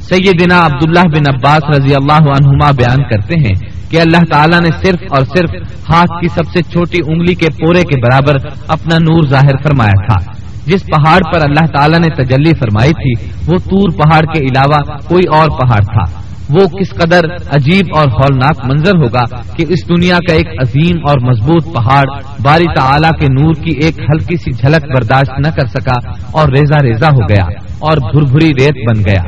سیدنا 0.00 0.60
عبداللہ 0.60 1.00
بن 1.00 1.34
عباس 1.34 1.78
رضی 1.78 1.94
اللہ 1.94 2.12
عنہما 2.12 2.70
بیان 2.70 3.02
کرتے 3.02 3.34
ہیں 3.40 3.54
کہ 3.90 4.00
اللہ 4.00 4.24
تعالیٰ 4.32 4.60
نے 4.60 4.68
صرف 4.84 4.98
اور 5.10 5.22
صرف 5.22 5.50
ہاتھ 5.90 6.20
کی 6.20 6.28
سب 6.28 6.44
سے 6.44 6.62
چھوٹی 6.62 6.98
انگلی 7.06 7.34
کے 7.34 7.46
پورے 7.46 7.80
کے 7.80 8.00
برابر 8.00 8.36
اپنا 8.68 8.98
نور 8.98 9.26
ظاہر 9.26 9.62
فرمایا 9.62 10.06
تھا۔ 10.06 10.32
جس 10.66 10.86
پہاڑ 10.86 11.18
پر 11.32 11.40
اللہ 11.40 11.66
تعالیٰ 11.66 11.98
نے 11.98 12.24
تجلی 12.24 12.52
فرمائی 12.60 12.90
تھی، 12.90 13.30
وہ 13.46 13.56
تور 13.58 13.88
پہاڑ 13.90 14.22
کے 14.22 14.44
علاوہ 14.44 14.98
کوئی 15.08 15.38
اور 15.38 15.48
پہاڑ 15.48 15.80
تھا۔ 15.80 16.19
وہ 16.52 16.66
کس 16.66 16.90
قدر 16.90 17.20
عجیب 17.50 17.96
اور 17.96 18.04
ہولناک 18.04 18.64
منظر 18.64 18.96
ہوگا 18.96 19.36
کہ 19.56 19.64
اس 19.68 19.88
دنیا 19.88 20.16
کا 20.16 20.34
ایک 20.34 20.46
عظیم 20.46 20.96
اور 21.08 21.30
مضبوط 21.30 21.74
پہاڑ 21.74 22.04
باری 22.42 22.64
تعالی 22.64 23.08
کے 23.20 23.26
نور 23.32 23.54
کی 23.54 23.70
ایک 23.82 24.00
ہلکی 24.00 24.36
سی 24.36 24.52
جھلک 24.52 24.96
برداشت 24.96 25.46
نہ 25.46 25.50
کر 25.50 25.66
سکا 25.66 26.10
اور 26.32 26.48
ریزا 26.48 26.82
ریزا 26.82 27.08
ہو 27.08 27.28
گیا 27.28 27.44
اور 27.78 27.96
بھر 27.96 28.32
بھری 28.32 28.48
ریت 28.48 28.90
بن 28.90 29.02
گیا۔ 29.04 29.22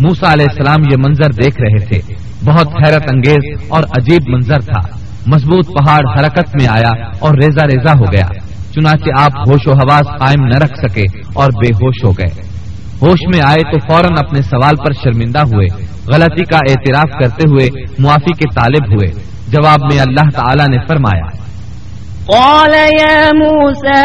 موسا 0.00 0.32
علیہ 0.32 0.46
السلام 0.48 0.80
یہ 0.90 0.96
منظر 0.96 1.30
دیکھ 1.32 1.60
رہے 1.60 1.86
تھے۔ 1.86 2.14
بہت 2.44 2.68
حیرت 2.68 3.02
انگیز 3.12 3.64
اور 3.68 3.82
عجیب 3.82 4.22
منظر 4.28 4.58
تھا۔ 4.58 4.96
مضبوط 5.26 5.66
پہاڑ 5.66 6.00
حرکت 6.00 6.56
میں 6.60 6.66
آیا 6.68 7.04
اور 7.20 7.34
ریزا 7.34 7.66
ریزا 7.66 7.92
ہو 7.92 8.12
گیا۔ 8.12 8.26
چنانچہ 8.72 9.20
آپ 9.20 9.48
ہوش 9.48 9.66
و 9.66 9.72
حواس 9.72 10.20
قائم 10.20 10.44
نہ 10.44 10.56
رکھ 10.56 10.78
سکے 10.78 11.04
اور 11.34 11.46
بے 11.46 11.68
ہوش 11.68 12.04
ہو 12.04 12.12
گئے۔ 12.12 12.52
ہوش 13.02 13.36
میں 13.36 13.40
آئے 13.46 13.72
تو 13.72 13.78
فوراً 13.78 14.26
اپنے 14.26 14.42
سوال 14.42 14.74
پر 14.76 14.92
شرمندہ 14.92 15.38
ہوئے۔ 15.38 15.91
غلطی 16.12 16.44
کا 16.44 16.56
اعتراف 16.56 17.20
کرتے 17.20 17.48
ہوئے 17.48 17.68
معافی 17.98 18.34
کے 18.34 18.54
طالب 18.54 18.94
ہوئے۔ 18.94 19.08
جواب 19.48 19.82
میں 19.82 20.00
اللہ 20.00 20.20
تعالی 20.20 20.76
نے 20.76 20.82
فرمایا۔ 20.88 21.42
قال 22.26 22.74
يا 22.74 23.30
موسى 23.34 24.02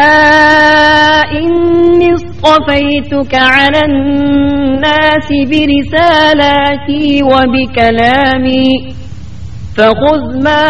إني 1.34 2.12
اصطفيتك 2.12 3.34
على 3.34 3.82
الناس 3.82 5.48
برسالاتي 5.48 7.22
وبكلامي 7.22 8.92
فخذ 9.72 10.44
ما 10.44 10.64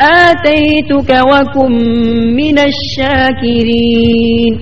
آتيتك 0.00 1.10
وكن 1.10 2.34
من 2.34 2.58
الشاكرين۔ 2.58 4.58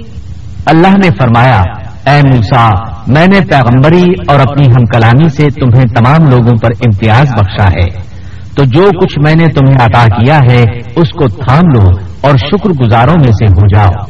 اللہ 0.67 0.89
نے 0.89 1.09
فرمایا 1.19 1.63
اے 2.07 2.23
موسا 2.23 2.92
میں 3.07 3.27
نے 3.27 3.41
پیغمبری 3.41 4.13
اور 4.29 4.41
اپنی 4.41 4.67
ہم 4.67 4.85
کلامی 4.85 5.29
سے 5.29 5.51
تمہیں 5.51 5.85
تمام 5.85 6.31
لوگوں 6.31 6.57
پر 6.63 6.69
امتیاز 6.81 7.33
بخشا 7.33 7.69
ہے۔ 7.69 8.13
تو 8.57 8.65
جو 8.65 8.89
کچھ 9.01 9.19
میں 9.19 9.35
نے 9.35 9.47
تمہیں 9.47 9.87
عطا 9.87 10.07
کیا 10.21 10.39
ہے، 10.51 10.63
اس 10.97 11.11
کو 11.11 11.29
تھام 11.29 11.61
لو 11.75 11.91
اور 12.21 12.37
شکر 12.37 12.71
گزاروں 12.71 13.15
میں 13.15 13.33
سے 13.33 13.47
ہو 13.47 13.69
جاؤ۔ 13.75 14.05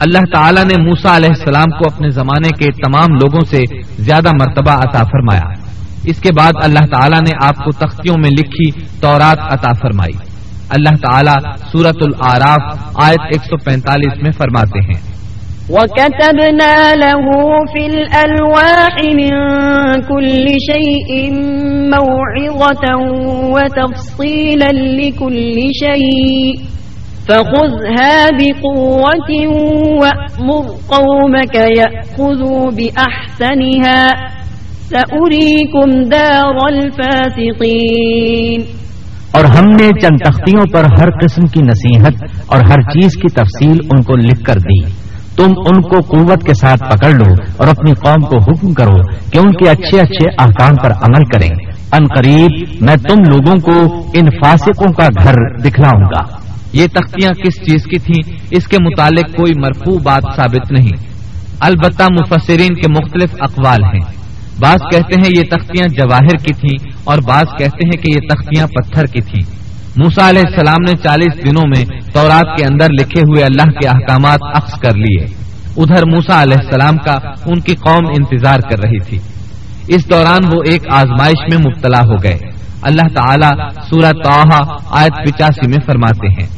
اللہ 0.00 0.18
تعالیٰ 0.18 0.64
نے 0.64 0.82
موسا 0.82 1.16
علیہ 1.16 1.28
السلام 1.28 1.70
کو 1.70 1.94
اپنے 1.94 2.08
زمانے 2.10 2.48
کے 2.48 2.70
تمام 2.70 3.06
لوگوں 3.10 3.40
سے 3.50 3.60
زیادہ 3.98 4.28
مرتبہ 4.40 4.72
عطا 4.72 5.02
فرمایا۔ 5.04 5.50
اس 6.04 6.20
کے 6.20 6.28
بعد 6.38 6.52
اللہ 6.62 6.86
تعالیٰ 6.86 7.20
نے 7.20 7.30
آپ 7.42 7.56
کو 7.56 7.70
تختیوں 7.70 8.16
میں 8.18 8.30
لکھی 8.30 8.70
تورات 9.00 9.38
عطا 9.52 9.72
فرمائی۔ 9.72 10.18
اللہ 10.68 10.94
تعالیٰ 10.96 11.36
سورت 11.56 11.96
العراف 12.00 12.78
آیت 13.04 13.20
145 13.36 14.22
میں 14.22 14.30
فرماتے 14.30 14.78
ہیں۔ 14.78 15.17
وكتبنا 15.70 16.76
له 16.94 17.26
في 17.72 17.82
الألواح 17.86 18.94
من 19.20 19.32
كل 20.10 20.46
شيء 20.70 21.10
موعظة 21.94 22.84
وتفصيلا 23.54 24.72
لكل 24.72 25.56
شيء 25.84 26.60
فخذها 27.28 28.16
بقوة 28.40 29.30
وأمر 30.02 30.64
قومك 30.88 31.54
يأخذوا 31.54 32.70
بأحسنها 32.70 34.02
سأريكم 34.90 35.88
دار 36.08 36.56
الفاسقين 36.72 38.60
اور 39.30 39.44
ہم 39.44 39.64
نے 39.64 39.88
چند 40.00 40.18
تختیوں 40.24 40.64
پر 40.72 40.84
ہر 40.84 41.10
قسم 41.10 41.46
کی 41.46 41.60
نصیحت 41.60 42.14
اور 42.46 42.60
ہر 42.60 42.80
چیز 42.80 43.10
کی 43.22 43.28
تفصیل 43.28 43.76
ان 43.90 44.02
کو 44.02 44.16
لکھ 44.16 44.44
کر 44.44 44.54
دی۔ 44.54 45.07
تم 45.38 45.50
ان 45.50 45.82
کو 45.82 46.00
قوت 46.00 46.42
کے 46.42 46.54
ساتھ 46.54 46.80
پکڑ 46.80 47.10
لو 47.10 47.34
اور 47.56 47.68
اپنی 47.68 47.94
قوم 47.94 48.26
کو 48.26 48.38
حکم 48.38 48.72
کرو 48.72 49.02
کہ 49.32 49.38
ان 49.38 49.52
کے 49.52 49.70
اچھے 49.70 50.00
اچھے 50.00 50.30
احکام 50.38 50.76
پر 50.76 50.90
عمل 50.90 51.24
کریں۔ 51.24 51.50
ان 51.92 52.04
قریب 52.16 52.68
میں 52.80 52.96
تم 52.96 53.32
لوگوں 53.32 53.54
کو 53.54 54.06
ان 54.14 54.26
فاسقوں 54.30 54.92
کا 54.92 55.08
گھر 55.22 55.56
دکھلاؤں 55.58 56.02
گا۔ 56.02 56.48
یہ 56.72 56.86
تختیاں 56.86 57.32
کس 57.32 57.70
چیز 57.70 57.84
کی 57.84 57.98
تھیں؟ 57.98 58.36
اس 58.50 58.66
کے 58.66 58.76
متعلق 58.80 59.36
کوئی 59.36 59.52
مرفوع 59.58 59.98
بات 60.02 60.22
ثابت 60.36 60.72
نہیں۔ 60.72 60.96
البتہ 61.60 62.02
مفسرین 62.02 62.74
کے 62.74 62.88
مختلف 62.88 63.34
اقوال 63.40 63.84
ہیں۔ 63.84 64.18
بعض 64.60 64.78
کہتے 64.90 65.20
ہیں 65.20 65.30
یہ 65.36 65.42
تختیاں 65.50 65.88
جواہر 65.88 66.36
کی 66.36 66.52
تھیں 66.52 66.90
اور 67.04 67.18
بعض 67.26 67.44
کہتے 67.58 67.86
ہیں 67.86 68.02
کہ 68.02 68.12
یہ 68.12 68.28
تختیاں 68.34 68.66
پتھر 68.66 69.04
کی 69.04 69.20
تھیں۔ 69.20 69.58
موسا 69.98 70.28
علیہ 70.28 70.42
السلام 70.46 70.82
نے 70.90 70.96
چالیس 70.96 71.44
دنوں 71.44 71.68
میں 71.68 71.84
تورات 72.14 72.58
کے 72.58 72.64
اندر 72.64 72.86
لکھے 73.00 73.20
ہوئے 73.20 73.44
اللہ 73.44 73.62
کے 73.62 73.88
احکامات 73.88 74.38
اخذ 74.42 74.80
کر 74.80 74.94
لیے۔ 74.94 75.24
ادھر 75.76 76.02
موسا 76.06 76.42
علیہ 76.42 76.56
السلام 76.64 76.96
کا 76.96 77.14
ان 77.46 77.60
کی 77.60 77.74
قوم 77.74 78.06
انتظار 78.06 78.58
کر 78.60 78.78
رہی 78.84 78.98
تھی۔ 78.98 79.18
اس 79.88 80.10
دوران 80.10 80.56
وہ 80.56 80.62
ایک 80.66 80.82
آزمائش 80.90 81.54
میں 81.54 81.58
مبتلا 81.66 81.98
ہو 81.98 82.14
گئے۔ 82.22 82.38
اللہ 82.82 83.08
تعالیٰ 83.14 83.70
سورہ 83.90 84.12
توحا 84.24 84.76
آیت 84.90 85.12
پچاسی 85.26 85.68
میں 85.68 85.78
فرماتے 85.86 86.26
ہیں۔ 86.28 86.48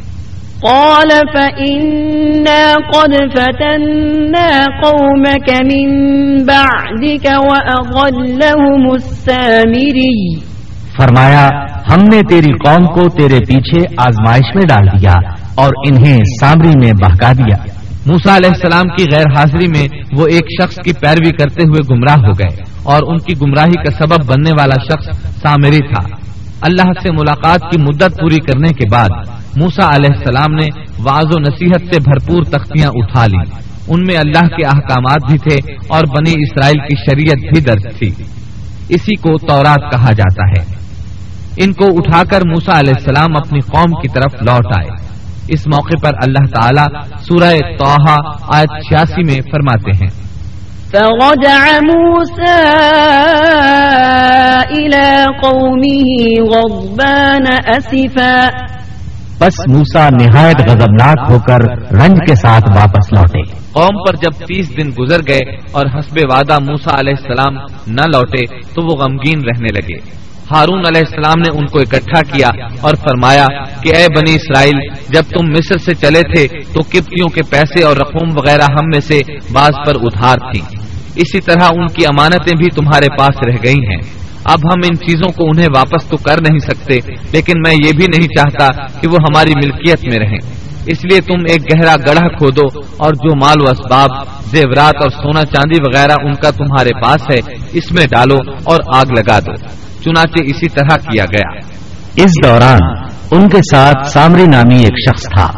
قال 0.60 1.08
فإنا 1.08 2.74
قد 2.92 3.38
فتنا 3.38 4.64
قومك 4.82 5.50
من 5.74 6.06
بعدك 6.44 7.26
وأضلهم 7.38 8.86
السامري۔ 8.92 10.50
فرمایا، 10.96 11.48
ہم 11.92 11.98
نے 12.12 12.20
تیری 12.28 12.52
قوم 12.52 12.84
کو 12.84 13.08
تیرے 13.08 13.38
پیچھے 13.38 13.94
آزمائش 13.98 14.54
میں 14.54 14.62
ڈال 14.68 15.00
دیا 15.00 15.12
اور 15.54 15.68
انہیں 15.88 16.18
سامری 16.40 16.78
میں 16.84 16.92
بہکا 16.92 17.32
دیا۔ 17.32 17.56
موسا 18.06 18.36
علیہ 18.36 18.50
السلام 18.50 18.88
کی 18.88 19.04
غیر 19.12 19.38
حاضری 19.38 19.68
میں 19.68 19.88
وہ 20.18 20.26
ایک 20.26 20.44
شخص 20.62 20.76
کی 20.84 20.92
پیروی 20.92 21.30
کرتے 21.30 21.62
ہوئے 21.62 21.94
گمراہ 21.94 22.16
ہو 22.16 22.30
گئے 22.30 22.62
اور 22.82 23.02
ان 23.06 23.18
کی 23.18 23.34
گمراہی 23.42 23.84
کا 23.84 24.06
سبب 24.06 24.26
بننے 24.26 24.50
والا 24.50 24.84
شخص 24.84 25.18
سامری 25.42 25.94
تھا۔ 25.94 26.16
اللہ 26.60 26.92
سے 27.02 27.12
ملاقات 27.12 27.60
کی 27.60 27.82
مدت 27.82 28.20
پوری 28.20 28.36
کرنے 28.36 28.72
کے 28.72 28.84
بعد 28.92 29.08
موسا 29.56 29.88
علیہ 29.96 30.16
السلام 30.18 30.54
نے 30.54 30.66
واض 30.98 31.24
و 31.24 31.40
نصیحت 31.40 31.94
سے 31.94 32.00
بھرپور 32.00 32.42
تختیاں 32.44 32.90
اٹھا 32.94 33.26
لی 33.26 33.70
ان 33.88 34.04
میں 34.06 34.16
اللہ 34.16 34.46
کے 34.46 34.66
احکامات 34.66 35.30
بھی 35.30 35.38
تھے 35.38 35.72
اور 35.88 36.04
بنی 36.04 36.30
اسرائیل 36.30 36.78
کی 36.78 37.10
شریعت 37.10 37.54
بھی 37.54 37.60
درج 37.60 37.98
تھی۔ 37.98 38.24
اسی 38.88 39.14
کو 39.14 39.38
تورات 39.38 39.92
کہا 39.92 40.12
جاتا 40.12 40.60
ہے۔ 40.60 40.79
ان 41.64 41.72
کو 41.72 41.84
اٹھا 41.84 42.22
کر 42.30 42.40
موسا 42.40 42.78
علیہ 42.80 42.92
السلام 42.96 43.36
اپنی 43.36 43.60
قوم 43.60 44.00
کی 44.00 44.08
طرف 44.08 44.42
لوٹ 44.42 44.66
آئے۔ 44.78 44.88
اس 45.48 45.66
موقع 45.66 45.96
پر 46.02 46.10
اللہ 46.14 46.60
تعالیٰ 46.60 47.02
سورہ 47.02 47.76
توحا 47.78 48.16
آیت 48.58 48.68
چھیاسی 48.68 49.24
میں 49.24 49.40
فرماتے 49.52 49.90
ہیں۔ 49.90 50.30
فرجع 50.90 51.78
موسى 51.82 52.66
إلى 54.76 55.24
قومه 55.42 56.10
غضبان 56.46 57.44
أسفا۔ 57.78 58.48
بس 59.40 59.60
موسا 59.68 60.08
نہایت 60.20 60.60
غضبناک 60.60 61.30
ہو 61.30 61.38
کر 61.38 61.58
رنج 61.92 62.18
کے 62.28 62.34
ساتھ 62.34 62.70
واپس 62.70 63.12
لوٹے۔ 63.12 63.42
قوم 63.72 64.04
پر 64.04 64.16
جب 64.16 64.46
تیس 64.46 64.76
دن 64.76 64.90
گزر 64.98 65.18
گئے 65.28 65.56
اور 65.72 65.86
حسب 65.98 66.18
وعدہ 66.32 66.58
موسا 66.60 67.00
علیہ 67.00 67.12
السلام 67.22 67.54
نہ 67.86 68.00
لوٹے 68.00 68.46
تو 68.46 68.82
وہ 68.82 69.04
غمگین 69.04 69.40
رہنے 69.40 69.72
لگے۔ 69.72 70.20
ہارون 70.54 70.78
علیہ 70.78 71.02
السلام 71.08 71.38
نے 71.38 71.58
ان 71.58 71.66
کو 71.66 71.78
اکٹھا 71.78 72.22
کیا 72.22 72.48
اور 72.80 72.94
فرمایا 72.94 73.46
کہ 73.82 73.96
اے 73.96 74.06
بنی 74.16 74.34
اسرائیل، 74.34 74.80
جب 75.08 75.22
تم 75.22 75.50
مصر 75.50 75.76
سے 75.76 75.94
چلے 75.94 76.20
تھے 76.20 76.46
تو 76.72 76.82
کپتیوں 76.82 77.28
کے 77.28 77.42
پیسے 77.50 77.82
اور 77.82 77.96
رقوم 77.96 78.28
وغیرہ 78.36 78.62
ہم 78.62 78.88
میں 78.92 79.00
سے 79.00 79.20
بعض 79.52 79.70
پر 79.86 79.94
ادھار 80.00 80.52
تھی 80.52 80.60
اسی 81.16 81.40
طرح 81.40 81.68
ان 81.76 81.86
کی 81.86 82.06
امانتیں 82.06 82.56
بھی 82.56 82.70
تمہارے 82.76 83.06
پاس 83.18 83.42
رہ 83.46 83.56
گئی 83.64 83.86
ہیں۔ 83.88 84.00
اب 84.44 84.58
ہم 84.58 84.80
ان 84.84 84.96
چیزوں 84.96 85.32
کو 85.32 85.44
انہیں 85.44 85.66
واپس 85.76 86.08
تو 86.08 86.16
کر 86.16 86.36
نہیں 86.48 86.58
سکتے، 86.58 86.94
لیکن 87.32 87.52
میں 87.58 87.74
یہ 87.86 87.92
بھی 87.92 88.04
نہیں 88.16 88.28
چاہتا 88.28 88.86
کہ 89.00 89.08
وہ 89.08 89.16
ہماری 89.22 89.52
ملکیت 89.64 90.04
میں 90.04 90.26
رہیں۔ 90.26 90.38
اس 90.86 91.04
لیے 91.04 91.20
تم 91.20 91.34
ایک 91.48 91.62
گہرا 91.62 91.94
گڑھا 92.06 92.28
کھودو 92.28 92.80
اور 92.96 93.14
جو 93.14 93.36
مال 93.36 93.56
و 93.60 93.70
اسباب، 93.70 94.10
زیورات 94.50 94.94
اور 95.02 95.10
سونا 95.10 95.44
چاندی 95.44 95.82
وغیرہ 95.82 96.12
ان 96.24 96.34
کا 96.34 96.50
تمہارے 96.50 96.90
پاس 97.02 97.20
ہے، 97.30 97.54
اس 97.72 97.92
میں 97.92 98.06
ڈالو 98.06 98.36
اور 98.64 98.78
آگ 98.94 99.04
لگا 99.18 99.38
دو۔ 99.38 99.89
چنانچہ 100.04 100.42
اسی 100.44 100.68
طرح 100.68 100.96
کیا 100.96 101.24
گیا۔ 101.24 101.58
اس 102.16 102.30
دوران 102.44 102.78
ان 103.30 103.48
کے 103.48 103.58
ساتھ 103.58 104.08
سامری 104.08 104.44
نامی 104.46 104.76
ایک 104.76 105.08
شخص 105.08 105.22
تھا۔ 105.22 105.50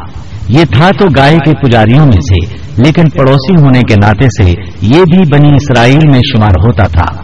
یہ 0.49 0.65
تھا 0.65 0.91
تو 0.99 1.07
گائے 1.17 1.39
کے 1.39 1.67
پجاریوں 1.67 2.05
میں 2.05 2.21
سے، 2.21 2.57
لیکن 2.85 3.03
پڑوسی 3.11 3.63
ہونے 3.63 3.81
کے 3.81 3.95
ناطے 3.95 4.45
سے 4.45 4.51
یہ 4.83 5.03
بھی 5.03 5.19
بنی 5.33 5.49
اسرائیل 5.49 6.09
میں 6.13 6.21
شمار 6.35 6.67
ہوتا 6.67 6.85
تھا۔ 6.85 7.23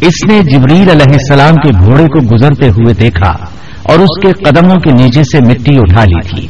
اس 0.00 0.28
نے 0.28 0.40
جبریل 0.42 0.90
علیہ 0.90 1.12
السلام 1.12 1.54
کے 1.54 1.84
گھوڑے 1.84 2.04
کو 2.04 2.34
گزرتے 2.34 2.68
ہوئے 2.68 2.94
دیکھا 2.94 3.30
اور 3.82 3.98
اس 3.98 4.22
کے 4.22 4.32
قدموں 4.32 4.76
کے 4.76 4.90
نیچے 4.90 5.22
سے 5.22 5.40
مٹی 5.40 5.76
اٹھا 5.76 6.04
لی 6.04 6.36
تھی۔ 6.36 6.48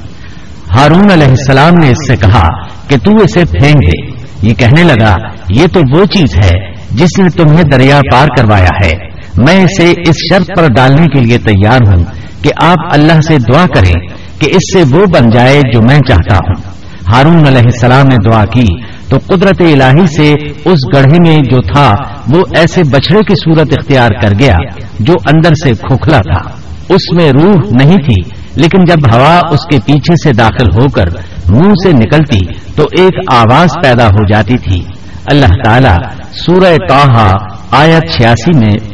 ہارون 0.76 1.10
علیہ 1.10 1.26
السلام 1.26 1.74
نے 1.74 1.90
اس 1.90 2.06
سے 2.06 2.16
کہا 2.16 2.48
کہ 2.88 2.96
تو 2.98 3.10
اسے 3.10 3.44
پھینک 3.44 3.76
دے۔ 3.76 4.24
یہ 4.42 4.54
کہنے 4.54 4.82
لگا، 4.82 5.16
یہ 5.50 5.66
تو 5.72 5.80
وہ 5.96 6.04
چیز 6.04 6.44
ہے 6.44 6.72
جس 6.90 7.18
نے 7.18 7.28
تمہیں 7.28 7.62
دریا 7.62 8.00
پار 8.12 8.26
کروایا 8.36 8.86
ہے۔ 8.86 9.13
میں 9.36 9.64
اسے 9.64 9.92
اس 10.08 10.16
شرط 10.32 10.50
پر 10.56 10.66
ڈالنے 10.76 11.06
کے 11.06 11.20
لیے 11.20 11.38
تیار 11.38 11.78
ہوں 11.86 12.04
کہ 12.42 12.50
آپ 12.62 12.78
اللہ 12.92 13.20
سے 13.20 13.36
دعا 13.38 13.66
کریں 13.76 14.06
کہ 14.38 14.46
اس 14.50 14.72
سے 14.72 14.96
وہ 14.96 15.06
بن 15.06 15.30
جائے 15.30 15.60
جو 15.74 15.82
میں 15.82 15.98
چاہتا 16.08 16.36
ہوں۔ 16.36 16.74
ہارون 17.12 17.46
علیہ 17.46 17.58
السلام 17.58 18.06
نے 18.06 18.16
دعا 18.30 18.44
کی 18.44 18.82
تو 19.08 19.18
قدرت 19.26 19.60
الہی 19.60 20.06
سے 20.06 20.32
اس 20.64 20.78
گڑھے 20.94 21.18
میں 21.26 21.36
جو 21.36 21.60
تھا 21.60 21.94
وہ 22.28 22.42
ایسے 22.56 22.82
بچڑے 22.82 23.18
کی 23.18 23.34
صورت 23.34 23.68
اختیار 23.78 24.10
کر 24.22 24.30
گیا 24.38 24.56
جو 25.00 25.14
اندر 25.32 25.54
سے 25.64 25.70
کھوکھلا 25.70 26.18
تھا۔ 26.18 26.50
اس 26.88 27.12
میں 27.12 27.32
روح 27.32 27.56
نہیں 27.70 27.96
تھی، 27.96 28.30
لیکن 28.56 28.84
جب 28.84 29.14
ہوا 29.14 29.40
اس 29.50 29.60
کے 29.70 29.78
پیچھے 29.86 30.14
سے 30.22 30.32
داخل 30.32 30.66
ہو 30.66 30.88
کر 30.88 31.04
منہ 31.48 31.72
سے 31.82 31.92
نکلتی 31.92 32.46
تو 32.76 32.82
ایک 32.98 33.14
آواز 33.32 33.68
پیدا 33.82 34.06
ہو 34.06 34.26
جاتی 34.26 34.58
تھی۔ 34.58 34.84
اللہ 35.26 35.54
تعالیٰ 35.64 35.96
سورہ 36.32 36.76
توحا 36.88 37.36
آیت 37.70 38.10
چھیاسی 38.10 38.58
میں 38.58 38.93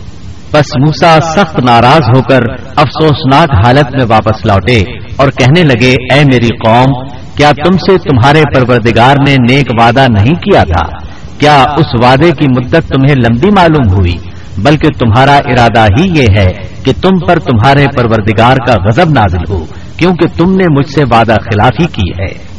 بس 0.53 0.65
موسا 0.79 1.19
سخت 1.21 1.59
ناراض 1.59 2.17
ہو 2.17 2.21
کر 2.21 2.41
افسوسناک 2.75 3.49
حالت 3.65 3.95
میں 3.95 4.05
واپس 4.09 4.45
لوٹے 4.45 4.83
اور 5.15 5.27
کہنے 5.29 5.63
لگے، 5.63 5.91
اے 5.91 6.23
میری 6.23 6.47
قوم، 6.47 7.07
کیا 7.37 7.51
تم 7.51 7.77
سے 7.77 7.97
تمہارے 7.97 8.41
پروردگار 8.55 9.15
نے 9.27 9.35
نیک 9.49 9.67
وعدہ 9.81 10.05
نہیں 10.09 10.33
کیا 10.33 10.63
تھا؟ 10.63 10.97
کیا 11.39 11.63
اس 11.77 12.03
وعدے 12.03 12.31
کی 12.31 12.47
مدت 12.49 12.87
تمہیں 12.87 13.15
لمبی 13.15 13.49
معلوم 13.49 13.93
ہوئی؟ 13.93 14.13
بلکہ 14.57 14.87
تمہارا 14.99 15.35
ارادہ 15.35 15.85
ہی 15.99 16.19
یہ 16.19 16.27
ہے 16.39 16.51
کہ 16.83 16.91
تم 17.01 17.19
پر 17.27 17.39
تمہارے 17.39 17.85
پروردگار 17.97 18.57
کا 18.57 18.73
غضب 18.85 19.09
نازل 19.09 19.43
ہو، 19.49 19.65
کیونکہ 19.97 20.37
تم 20.37 20.51
نے 20.51 20.63
مجھ 20.69 20.89
سے 20.89 21.03
وعدہ 21.11 21.33
خلافی 21.33 21.85
کی 21.85 22.23
ہے۔ 22.23 22.50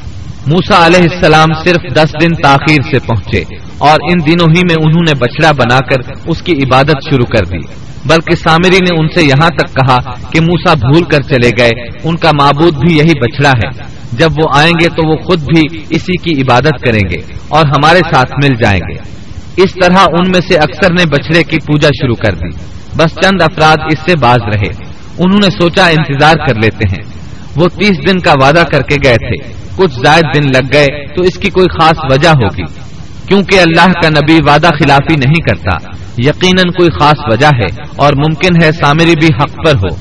موسا 0.46 0.87
علیہ 0.87 1.02
السلام 1.02 1.48
صرف 1.64 1.94
دس 1.94 2.14
دن 2.22 2.28
تاخیر 2.42 2.83
سے 2.83 2.98
پہنچے 2.98 3.42
اور 3.78 3.98
ان 4.02 4.18
دنوں 4.26 4.46
ہی 4.57 4.61
میں 4.70 4.76
انہوں 4.85 5.02
نے 5.09 5.14
بچڑا 5.14 5.52
بنا 5.52 5.78
کر 5.78 6.12
اس 6.26 6.42
کی 6.42 6.52
عبادت 6.52 6.96
شروع 7.11 7.24
کر 7.24 7.44
دی۔ 7.44 7.83
بلکہ 8.05 8.35
سامری 8.35 8.78
نے 8.81 9.00
ان 9.00 9.09
سے 9.09 9.22
یہاں 9.22 9.48
تک 9.48 9.74
کہا 9.74 9.96
کہ 10.31 10.40
موسا 10.40 10.74
بھول 10.74 11.05
کر 11.05 11.22
چلے 11.22 11.50
گئے، 11.59 11.70
ان 12.05 12.16
کا 12.16 12.31
معبود 12.40 12.74
بھی 12.74 12.96
یہی 12.96 13.18
بچڑا 13.20 13.50
ہے۔ 13.50 13.85
جب 14.12 14.31
وہ 14.42 14.48
آئیں 14.57 14.72
گے 14.81 14.88
تو 14.88 15.11
وہ 15.11 15.16
خود 15.16 15.42
بھی 15.42 15.78
اسی 15.90 16.12
کی 16.12 16.42
عبادت 16.42 16.85
کریں 16.87 17.09
گے 17.11 17.35
اور 17.48 17.66
ہمارے 17.66 17.98
ساتھ 17.98 18.33
مل 18.44 18.55
جائیں 18.55 18.81
گے۔ 18.90 18.98
اس 19.57 19.74
طرح 19.74 19.98
ان 19.98 20.31
میں 20.31 20.40
سے 20.48 20.57
اکثر 20.57 20.92
نے 20.92 21.07
بچڑے 21.07 21.42
کی 21.44 21.59
پوجا 21.59 21.88
شروع 21.88 22.14
کر 22.14 22.33
دی۔ 22.33 22.57
بس 22.96 23.14
چند 23.14 23.42
افراد 23.42 23.76
اس 23.76 24.11
سے 24.11 24.16
باز 24.16 24.38
رہے۔ 24.55 24.85
انہوں 25.18 25.40
نے 25.44 25.50
سوچا 25.61 25.87
انتظار 25.87 26.35
کر 26.35 26.55
لیتے 26.55 26.85
ہیں۔ 26.88 27.05
وہ 27.57 27.68
تیس 27.68 27.98
دن 28.09 28.18
کا 28.18 28.35
وعدہ 28.42 28.62
کر 28.72 28.81
کے 28.81 28.96
گئے 29.05 29.16
تھے۔ 29.16 29.62
کچھ 29.77 29.95
زائد 30.05 30.25
دن 30.35 30.49
لگ 30.49 30.67
گئے 30.73 30.87
تو 31.15 31.23
اس 31.23 31.39
کی 31.39 31.51
کوئی 31.51 31.67
خاص 31.81 31.99
وجہ 32.11 32.29
ہوگی، 32.29 32.65
کیونکہ 33.29 33.61
اللہ 33.61 33.93
کا 33.93 34.09
نبی 34.09 34.39
وعدہ 34.47 34.69
خلافی 34.79 35.17
نہیں 35.17 35.43
کرتا۔ 35.49 35.77
یقیناً 36.19 36.71
کوئی 36.71 36.89
خاص 37.01 37.21
وجہ 37.33 37.47
ہے 37.47 37.83
اور 37.97 38.13
ممکن 38.13 38.63
ہے 38.63 38.73
سامری 38.73 39.15
بھی 39.21 39.27
حق 39.27 39.57
پر 39.67 39.77
ہو، 39.77 39.95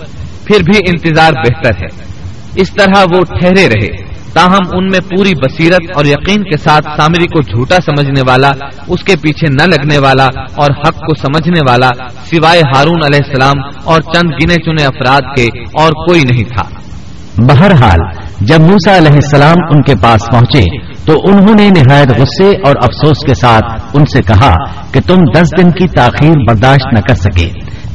پھر 0.45 0.63
بھی 0.63 0.79
انتظار 0.87 1.31
بہتر 1.31 1.75
ہے۔ 1.75 1.87
اس 2.55 2.73
طرح 2.73 3.03
وہ 3.11 3.23
ٹھہرے 3.39 3.67
رہے، 3.67 4.11
تاہم 4.33 4.67
ان 4.73 4.87
میں 4.87 4.99
پوری 4.99 5.33
بصیرت 5.35 5.95
اور 5.95 6.05
یقین 6.05 6.43
کے 6.43 6.57
ساتھ 6.57 6.87
سامری 6.97 7.27
کو 7.27 7.41
جھوٹا 7.41 7.75
سمجھنے 7.75 8.21
والا، 8.27 8.51
اس 8.87 9.03
کے 9.03 9.15
پیچھے 9.15 9.47
نہ 9.47 9.63
لگنے 9.63 9.97
والا 9.97 10.25
اور 10.55 10.69
حق 10.71 10.95
کو 10.97 11.13
سمجھنے 11.15 11.59
والا 11.69 11.89
سوائے 12.29 12.61
ہارون 12.75 13.01
علیہ 13.05 13.19
السلام 13.25 13.63
اور 13.83 14.01
چند 14.01 14.31
گنے 14.31 14.55
چنے 14.55 14.85
افراد 14.85 15.35
کے 15.37 15.47
اور 15.73 15.91
کوئی 16.07 16.21
نہیں 16.21 16.43
تھا۔ 16.43 16.63
بہرحال 17.37 18.01
جب 18.41 18.61
موسا 18.61 18.97
علیہ 18.97 19.11
السلام 19.11 19.57
ان 19.71 19.81
کے 19.81 19.93
پاس 20.01 20.21
پہنچے 20.31 20.63
تو 21.05 21.21
انہوں 21.23 21.55
نے 21.55 21.69
نہایت 21.69 22.07
غصے 22.07 22.49
اور 22.65 22.75
افسوس 22.83 23.25
کے 23.25 23.33
ساتھ 23.33 23.81
ان 23.93 24.03
سے 24.13 24.21
کہا 24.21 24.55
کہ 24.91 24.99
تم 25.07 25.17
دس 25.35 25.47
دن 25.61 25.71
کی 25.71 25.87
تاخیر 25.87 26.33
برداشت 26.47 26.93
نہ 26.93 26.99
کر 26.99 27.15
سکے۔ 27.15 27.49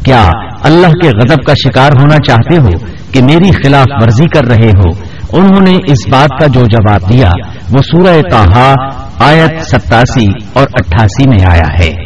کیا 0.04 0.28
اللہ 0.62 0.86
کے 0.86 1.08
غضب 1.08 1.44
کا 1.46 1.52
شکار 1.52 1.90
ہونا 2.00 2.16
چاہتے 2.26 2.56
ہو 2.56 2.86
کہ 3.12 3.22
میری 3.22 3.50
خلاف 3.52 3.86
ورزی 4.02 4.24
کر 4.24 4.46
رہے 4.46 4.68
ہو؟ 4.68 4.90
انہوں 5.32 5.60
نے 5.60 5.76
اس 5.86 6.08
بات 6.10 6.40
کا 6.40 6.46
جو 6.46 6.60
جواب 6.60 7.12
دیا، 7.12 7.30
وہ 7.70 7.78
سورہ 7.78 8.22
کہا 8.22 8.74
آیت 9.18 9.62
ستاسی 9.62 10.26
اور 10.52 10.62
اٹھاسی 10.62 11.28
میں 11.28 11.50
آیا 11.50 11.84
ہے۔ 11.84 12.05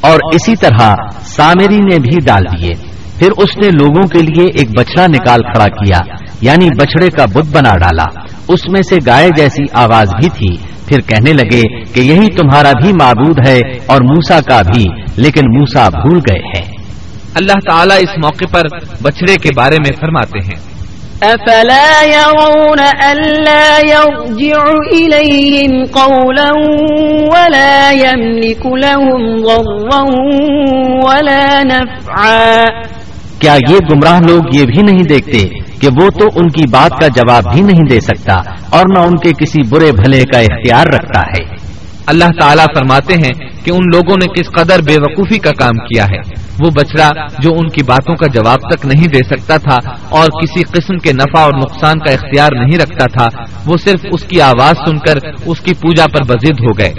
اور 0.00 0.18
اسی 0.32 0.56
طرح 0.56 0.94
سامری 1.20 1.76
نے 1.76 1.98
بھی 1.98 2.18
ڈال 2.24 2.42
دیے۔ 2.44 2.72
پھر 3.18 3.30
اس 3.36 3.56
نے 3.56 3.68
لوگوں 3.68 4.08
کے 4.08 4.18
لیے 4.18 4.46
ایک 4.58 4.68
بچڑا 4.78 5.06
نکال 5.06 5.40
کھڑا 5.40 5.66
کیا۔ 5.68 5.98
یعنی 6.42 6.68
بچڑے 6.78 7.10
کا 7.10 7.24
بت 7.24 7.46
بنا 7.52 7.76
ڈالا۔ 7.76 8.20
اس 8.48 8.68
میں 8.68 8.82
سے 8.82 8.96
گائے 9.06 9.28
جیسی 9.36 9.62
آواز 9.72 10.08
بھی 10.08 10.28
تھی۔ 10.28 10.72
پھر 10.88 11.00
کہنے 11.00 11.32
لگے 11.32 11.84
کہ 11.94 12.00
یہی 12.00 12.26
تمہارا 12.26 12.72
بھی 12.82 12.92
معبود 12.92 13.46
ہے 13.46 13.60
اور 13.86 14.00
موسا 14.00 14.40
کا 14.40 14.62
بھی 14.62 14.84
لیکن 15.16 15.58
موسا 15.58 15.88
بھول 15.88 16.18
گئے 16.30 16.38
ہیں۔ 16.38 16.76
اللہ 17.34 17.52
تعالیٰ 17.52 17.96
اس 17.96 18.10
موقع 18.22 18.44
پر 18.50 18.62
بچڑے 19.02 19.36
کے 19.36 19.48
بارے 19.56 19.76
میں 19.76 19.96
فرماتے 20.00 20.38
ہیں۔ 20.38 20.72
أفلا 21.20 22.04
يرون 22.04 22.78
ألا 23.12 23.78
يرجع 23.78 24.70
إليهم 24.94 25.84
قولا 25.84 26.48
ولا 27.34 27.90
يملك 27.92 28.66
لهم 28.66 29.36
ضرا 29.36 30.02
ولا 31.04 31.62
نفعا۔ 31.62 32.64
کیا 33.38 33.54
یہ 33.54 33.76
گمراہ 33.90 34.20
لوگ 34.20 34.42
یہ 34.52 34.64
بھی 34.64 34.82
نہیں 34.82 35.02
دیکھتے 35.02 35.61
کہ 35.82 35.88
وہ 36.02 36.10
تو 36.10 36.26
ان 36.34 36.48
کی 36.48 36.64
بات 36.70 37.00
کا 37.00 37.06
جواب 37.06 37.44
بھی 37.52 37.60
نہیں 37.60 37.84
دے 37.90 38.00
سکتا 38.00 38.34
اور 38.70 38.84
نہ 38.94 38.98
ان 38.98 39.16
کے 39.16 39.32
کسی 39.32 39.62
برے 39.68 39.92
بھلے 39.92 40.20
کا 40.20 40.38
اختیار 40.38 40.86
رکھتا 40.86 41.20
ہے۔ 41.20 41.72
اللہ 42.06 42.24
تعالیٰ 42.24 42.64
فرماتے 42.64 43.14
ہیں 43.14 43.50
کہ 43.64 43.70
ان 43.70 43.80
لوگوں 43.94 44.16
نے 44.16 44.40
کس 44.40 44.50
قدر 44.50 44.82
بے 44.82 44.94
وقوفی 44.94 45.38
کا 45.38 45.50
کام 45.58 45.78
کیا 45.78 46.04
ہے۔ 46.04 46.42
وہ 46.64 46.70
بچڑا 46.70 47.10
جو 47.38 47.50
ان 47.52 47.68
کی 47.68 47.82
باتوں 47.82 48.14
کا 48.14 48.26
جواب 48.26 48.58
تک 48.70 48.86
نہیں 48.86 49.06
دے 49.08 49.18
سکتا 49.18 49.56
تھا 49.56 49.90
اور 50.08 50.28
کسی 50.28 50.62
قسم 50.62 50.98
کے 50.98 51.12
نفع 51.12 51.40
اور 51.40 51.52
نقصان 51.56 51.98
کا 51.98 52.12
اختیار 52.12 52.48
نہیں 52.52 52.78
رکھتا 52.78 53.06
تھا، 53.06 53.42
وہ 53.66 53.76
صرف 53.84 54.00
اس 54.12 54.22
کی 54.22 54.40
آواز 54.40 54.90
سن 54.90 54.98
کر 54.98 55.28
اس 55.46 55.60
کی 55.60 55.74
پوجا 55.74 56.06
پر 56.06 56.22
بزد 56.24 56.60
ہو 56.60 56.78
گئے۔ 56.78 56.92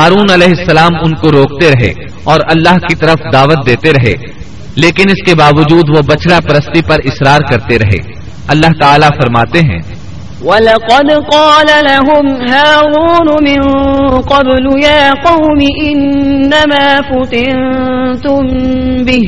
ہارون 0.00 0.30
علیہ 0.32 0.52
السلام 0.58 0.90
ان 1.04 1.14
کو 1.14 1.32
روکتے 1.32 1.70
رہے 1.70 1.92
اور 2.24 2.40
اللہ 2.40 2.78
کی 2.78 2.94
طرف 2.94 3.16
دعوت 3.32 3.66
دیتے 3.66 3.90
رہے۔ 3.90 4.39
لیکن 4.80 5.10
اس 5.10 5.22
کے 5.26 5.34
باوجود 5.34 5.96
وہ 5.96 6.02
بچڑا 6.02 6.38
پرستی 6.48 6.82
پر 6.82 6.96
اصرار 7.04 7.38
کرتے 7.38 7.78
رہے۔ 7.78 8.20
اللہ 8.48 8.66
تعالیٰ 8.82 9.08
فرماتے 9.08 9.58
ہیں، 9.58 10.00
ولقد 10.44 11.08
قال 11.32 11.66
لهم 11.90 12.26
هارون 12.54 13.28
من 13.42 13.60
قبل 14.20 14.84
يا 14.84 15.12
قوم 15.26 15.58
إنما 15.86 17.00
فتنتم 17.08 18.46
به 19.04 19.24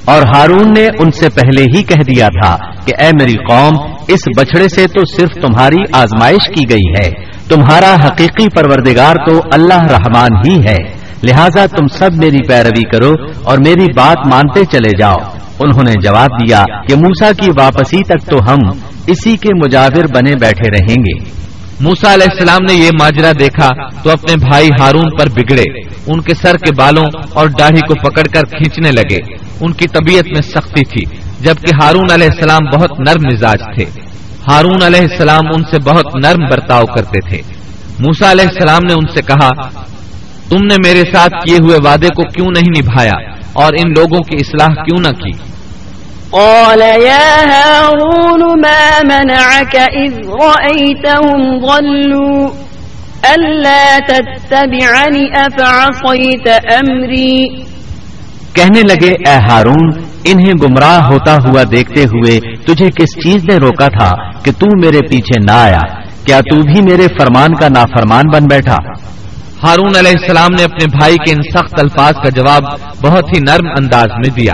اور 0.05 0.21
ہارون 0.35 0.73
نے 0.77 0.87
ان 0.99 1.11
سے 1.11 1.29
پہلے 1.29 1.63
ہی 1.63 1.83
کہہ 1.83 2.03
دیا 2.03 2.27
تھا 2.27 2.57
کہ 2.85 3.03
اے 3.03 3.09
میری 3.19 3.33
قوم، 3.33 3.91
اس 4.07 4.19
بچڑے 4.37 4.67
سے 4.67 4.87
تو 4.87 5.01
صرف 5.17 5.29
تمہاری 5.29 5.77
آزمائش 5.91 6.47
کی 6.47 6.61
گئی 6.69 6.93
ہے۔ 7.03 7.11
تمہارا 7.49 7.95
حقیقی 8.05 8.47
پروردگار 8.55 9.15
تو 9.15 9.41
اللہ 9.53 9.83
رحمان 9.83 10.31
ہی 10.47 10.59
ہے۔ 10.59 11.03
لہذا 11.23 11.65
تم 11.65 11.87
سب 11.87 12.13
میری 12.13 12.47
پیروی 12.47 12.83
کرو 12.83 13.11
اور 13.43 13.57
میری 13.57 13.85
بات 13.95 14.27
مانتے 14.33 14.65
چلے 14.65 14.97
جاؤ۔ 14.99 15.17
انہوں 15.59 15.83
نے 15.85 15.93
جواب 16.01 16.29
دیا 16.41 16.63
کہ 16.87 16.95
موسا 16.95 17.31
کی 17.31 17.49
واپسی 17.49 18.03
تک 18.03 18.29
تو 18.29 18.37
ہم 18.49 18.59
اسی 19.07 19.37
کے 19.37 19.49
مجاور 19.65 20.03
بنے 20.15 20.35
بیٹھے 20.35 20.69
رہیں 20.69 20.95
گے۔ 20.95 21.42
موسا 21.83 22.13
علیہ 22.13 22.25
السلام 22.31 22.61
نے 22.69 22.73
یہ 22.73 22.89
ماجرا 23.01 23.31
دیکھا 23.39 23.69
تو 24.03 24.11
اپنے 24.11 24.35
بھائی 24.35 24.69
ہارون 24.79 25.17
پر 25.17 25.27
بگڑے۔ 25.29 25.63
ان 26.07 26.21
کے 26.21 26.33
سر 26.33 26.55
کے 26.55 26.71
بالوں 26.77 27.05
اور 27.33 27.47
داڑھی 27.47 27.79
کو 27.87 27.93
پکڑ 27.93 28.23
کر 28.23 28.41
کھینچنے 28.41 28.91
لگے۔ 28.91 29.35
ان 29.61 29.73
کی 29.73 29.87
طبیعت 29.87 30.25
میں 30.25 30.41
سختی 30.41 30.85
تھی، 30.85 31.17
جبکہ 31.39 31.83
ہارون 31.83 32.11
علیہ 32.13 32.27
السلام 32.27 32.77
بہت 32.77 32.91
نرم 32.99 33.21
مزاج 33.33 33.59
تھے۔ 33.75 33.85
ہارون 34.51 34.83
علیہ 34.83 35.01
السلام 35.01 35.41
ان 35.55 35.63
سے 35.63 35.79
بہت 35.79 36.05
نرم 36.15 36.45
برتاؤ 36.51 36.85
کرتے 36.85 37.29
تھے۔ 37.29 37.41
موسا 37.99 38.31
علیہ 38.31 38.45
السلام 38.47 38.81
نے 38.87 38.93
ان 38.93 39.05
سے 39.13 39.21
کہا، 39.21 39.49
تم 40.49 40.65
نے 40.65 40.75
میرے 40.85 41.01
ساتھ 41.13 41.33
کیے 41.45 41.55
ہوئے 41.55 41.77
وعدے 41.85 42.07
کو 42.07 42.23
کیوں 42.23 42.47
نہیں 42.55 42.81
نبھایا؟ 42.81 43.33
اور 43.53 43.73
ان 43.73 43.89
لوگوں 43.89 44.19
کی 44.19 44.37
اصلاح 44.37 44.83
کیوں 44.83 44.99
نہ 44.99 45.23
کی؟ 45.23 45.52
قال 46.33 46.81
يا 46.81 47.29
هارون 47.53 48.61
ما 48.61 49.01
منعك 49.03 49.75
إذ 49.75 50.13
رأيتهم 50.27 51.59
ضلوا 51.59 52.49
ألا 53.35 53.99
تتبعني 53.99 55.25
أفعصيت 55.37 56.47
أمري؟ 56.79 57.63
کہنے 58.55 58.81
لگے 58.81 59.11
اے 59.29 59.35
ہارون 59.49 59.91
انہیں 60.23 60.53
گمراہ 60.63 60.99
ہوتا 61.11 61.35
ہوا 61.35 61.63
دیکھتے 61.71 62.03
ہوئے 62.03 62.39
تجھے 62.65 62.89
کس 62.89 63.15
چیز 63.23 63.43
نے 63.43 63.55
روکا 63.55 63.87
تھا 63.87 64.11
کہ 64.43 64.51
تو 64.51 64.67
میرے 64.81 65.01
پیچھے 65.07 65.39
نہ 65.39 65.51
آیا؟ 65.51 65.81
کیا 66.25 66.39
تو 66.39 66.61
بھی 66.61 66.81
میرے 66.81 67.07
فرمان 67.19 67.53
کا 67.53 67.67
نافرمان 67.67 68.23
بن 68.33 68.47
بیٹھا؟ 68.47 68.77
ہارون 69.63 69.95
علیہ 69.99 70.15
السلام 70.21 70.53
نے 70.57 70.63
اپنے 70.63 70.85
بھائی 70.99 71.17
کے 71.17 71.31
ان 71.31 71.41
سخت 71.41 71.79
الفاظ 71.79 72.13
کا 72.13 72.29
جواب 72.29 72.63
بہت 73.01 73.23
ہی 73.35 73.39
نرم 73.49 73.67
انداز 73.77 74.09
میں 74.17 74.29
دیا۔ 74.29 74.53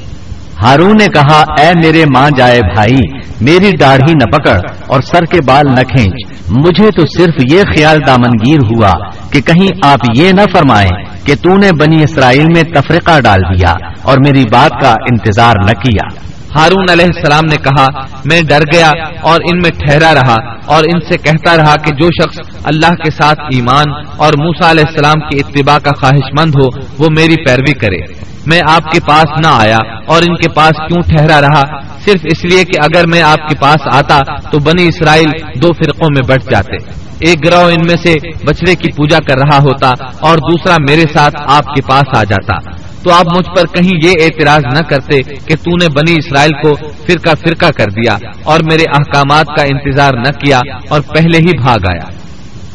ہارون 0.61 0.97
نے 0.97 1.07
کہا، 1.07 1.39
اے 1.59 1.71
میرے 1.83 2.03
ماں 2.15 2.29
جائے 2.37 2.59
بھائی، 2.59 3.19
میری 3.41 3.77
داڑھی 3.77 4.13
نہ 4.13 4.37
پکڑ 4.37 4.59
اور 4.87 5.01
سر 5.01 5.25
کے 5.25 5.39
بال 5.47 5.63
نہ 5.69 5.81
کھینچ۔ 5.81 6.31
مجھے 6.49 6.91
تو 6.91 7.01
صرف 7.17 7.53
یہ 7.53 7.63
خیال 7.63 7.99
دامنگیر 8.07 8.59
ہوا 8.59 8.91
کہ 9.31 9.41
کہیں 9.41 9.67
آپ 9.83 9.99
یہ 10.15 10.31
نہ 10.31 10.41
فرمائیں 10.53 10.89
کہ 11.25 11.35
تو 11.35 11.57
نے 11.57 11.69
بنی 11.79 12.03
اسرائیل 12.03 12.45
میں 12.45 12.63
تفریقہ 12.63 13.19
ڈال 13.19 13.39
دیا 13.39 13.73
اور 14.01 14.17
میری 14.17 14.43
بات 14.51 14.81
کا 14.81 14.91
انتظار 14.91 15.55
نہ 15.65 15.71
کیا۔ 15.71 16.31
ہارون 16.59 16.85
علیہ 16.91 17.05
السلام 17.05 17.45
نے 17.45 17.55
کہا، 17.55 17.87
میں 18.25 18.41
ڈر 18.41 18.59
گیا 18.73 18.89
اور 19.21 19.39
ان 19.41 19.57
میں 19.57 19.69
ٹھہرا 19.69 20.13
رہا 20.13 20.35
اور 20.65 20.83
ان 20.83 20.99
سے 21.01 21.17
کہتا 21.17 21.57
رہا 21.57 21.75
کہ 21.75 21.95
جو 21.95 22.07
شخص 22.07 22.39
اللہ 22.63 22.93
کے 22.93 23.11
ساتھ 23.11 23.39
ایمان 23.39 23.91
اور 24.17 24.33
موسا 24.33 24.71
علیہ 24.71 24.83
السلام 24.87 25.29
کی 25.29 25.39
اتباع 25.39 25.77
کا 25.77 25.91
خواہش 25.99 26.39
مند 26.39 26.55
ہو، 26.55 26.67
وہ 26.97 27.07
میری 27.09 27.35
پیروی 27.45 27.73
کرے۔ 27.73 28.20
میں 28.51 28.61
آپ 28.69 28.91
کے 28.91 28.99
پاس 28.99 29.25
نہ 29.45 29.51
آیا 29.51 29.77
اور 30.07 30.21
ان 30.27 30.35
کے 30.35 30.49
پاس 30.49 30.71
کیوں 30.71 31.01
ٹھہرا 31.01 31.41
رہا؟ 31.41 31.61
صرف 32.05 32.19
اس 32.23 32.45
لیے 32.45 32.63
کہ 32.63 32.79
اگر 32.83 33.07
میں 33.07 33.21
آپ 33.21 33.49
کے 33.49 33.55
پاس 33.61 33.95
آتا 33.95 34.19
تو 34.51 34.59
بنی 34.59 34.87
اسرائیل 34.87 35.29
دو 35.61 35.67
فرقوں 35.73 36.07
میں 36.11 36.27
بٹ 36.27 36.51
جاتے۔ 36.51 36.75
ایک 37.19 37.45
گروہ 37.45 37.63
ان 37.63 37.81
میں 37.87 37.95
سے 37.95 38.15
بچڑے 38.45 38.75
کی 38.75 38.91
پوجا 38.91 39.17
کر 39.17 39.35
رہا 39.37 39.57
ہوتا 39.57 39.91
اور 40.19 40.37
دوسرا 40.37 40.75
میرے 40.89 41.03
ساتھ 41.13 41.35
آپ 41.47 41.65
کے 41.75 41.81
پاس 41.81 42.17
آ 42.17 42.23
جاتا۔ 42.23 42.69
تو 43.03 43.11
آپ 43.13 43.25
مجھ 43.37 43.47
پر 43.55 43.65
کہیں 43.65 43.91
یہ 44.03 44.13
اعتراض 44.23 44.63
نہ 44.73 44.79
کرتے 44.79 45.19
کہ 45.23 45.55
تو 45.55 45.71
نے 45.71 45.89
بنی 45.89 46.11
اسرائیل 46.11 46.51
کو 46.61 46.73
فرقہ 47.07 47.35
فرقہ 47.35 47.71
کر 47.77 47.85
دیا 47.85 48.17
اور 48.43 48.59
میرے 48.59 48.83
احکامات 48.83 49.45
کا 49.45 49.63
انتظار 49.63 50.13
نہ 50.13 50.31
کیا 50.31 50.59
اور 50.89 51.01
پہلے 51.01 51.37
ہی 51.37 51.57
بھاگ 51.57 51.79
آیا۔ 51.87 52.11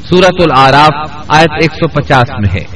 سورت 0.08 0.50
العراف 0.50 1.24
آیت 1.28 1.50
150 1.62 2.30
میں 2.30 2.60
ہے۔ 2.60 2.75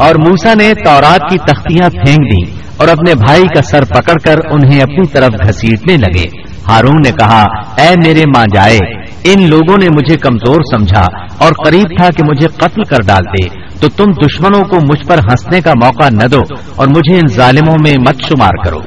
اور 0.00 0.14
موسا 0.14 0.54
نے 0.54 0.72
تورات 0.84 1.30
کی 1.30 1.38
تختیاں 1.38 1.90
پھینک 1.90 2.18
دی 2.18 2.58
اور 2.76 2.88
اپنے 2.88 3.14
بھائی 3.14 3.42
کا 3.42 3.62
سر 3.62 3.84
پکڑ 3.84 4.12
کر 4.24 4.38
انہیں 4.50 4.82
اپنی 4.82 5.06
طرف 5.06 5.30
گھسیٹنے 5.48 5.96
لگے۔ 5.96 6.26
ہارون 6.68 6.96
نے 7.04 7.10
کہا، 7.10 7.42
اے 7.78 7.94
میرے 8.04 8.24
ماں 8.36 8.46
جائے، 8.54 8.78
ان 9.24 9.48
لوگوں 9.48 9.76
نے 9.82 9.88
مجھے 9.88 10.16
کمزور 10.16 10.60
سمجھا 10.72 11.02
اور 11.38 11.52
قریب 11.66 11.86
تھا 11.98 12.08
کہ 12.16 12.24
مجھے 12.24 12.46
قتل 12.46 12.84
کر 12.84 12.96
ڈال 13.06 13.24
دے۔ 13.24 13.70
تو 13.80 13.88
تم 13.88 14.12
دشمنوں 14.12 14.64
کو 14.64 14.76
مجھ 14.76 15.06
پر 15.06 15.18
ہنسنے 15.18 15.60
کا 15.60 15.72
موقع 15.84 16.08
نہ 16.12 16.28
دو 16.28 16.40
اور 16.76 16.86
مجھے 16.86 17.18
ان 17.18 17.26
ظالموں 17.26 17.76
میں 17.82 17.94
مت 17.98 18.20
شمار 18.28 18.64
کرو۔ 18.64 18.80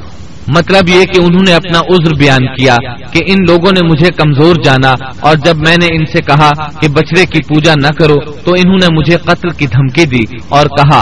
مطلب 0.48 0.89
یہ 0.89 1.06
کہ 1.06 1.20
انہوں 1.20 1.44
نے 1.48 1.54
اپنا 1.54 1.80
عذر 1.80 2.16
بیان 2.16 2.46
کیا 2.46 2.76
کہ 3.12 3.20
ان 3.28 3.36
لوگوں 3.48 3.72
نے 3.72 3.88
مجھے 3.88 4.08
کمزور 4.10 4.56
جانا 4.64 4.94
اور 5.20 5.36
جب 5.36 5.58
میں 5.58 5.78
نے 5.82 5.86
ان 5.86 6.06
سے 6.06 6.22
کہا 6.22 6.50
کہ 6.82 6.88
بچڑے 6.88 7.26
کی 7.26 7.39
پوجا 7.48 7.74
نہ 7.82 7.88
کرو 7.88 8.32
تو 8.32 8.52
انہوں 8.54 8.76
نے 8.76 8.88
مجھے 8.91 9.18
قتل 9.18 9.50
کی 9.50 9.68
دھمکی 9.68 10.06
دی 10.06 10.38
اور 10.50 10.66
کہا، 10.66 11.02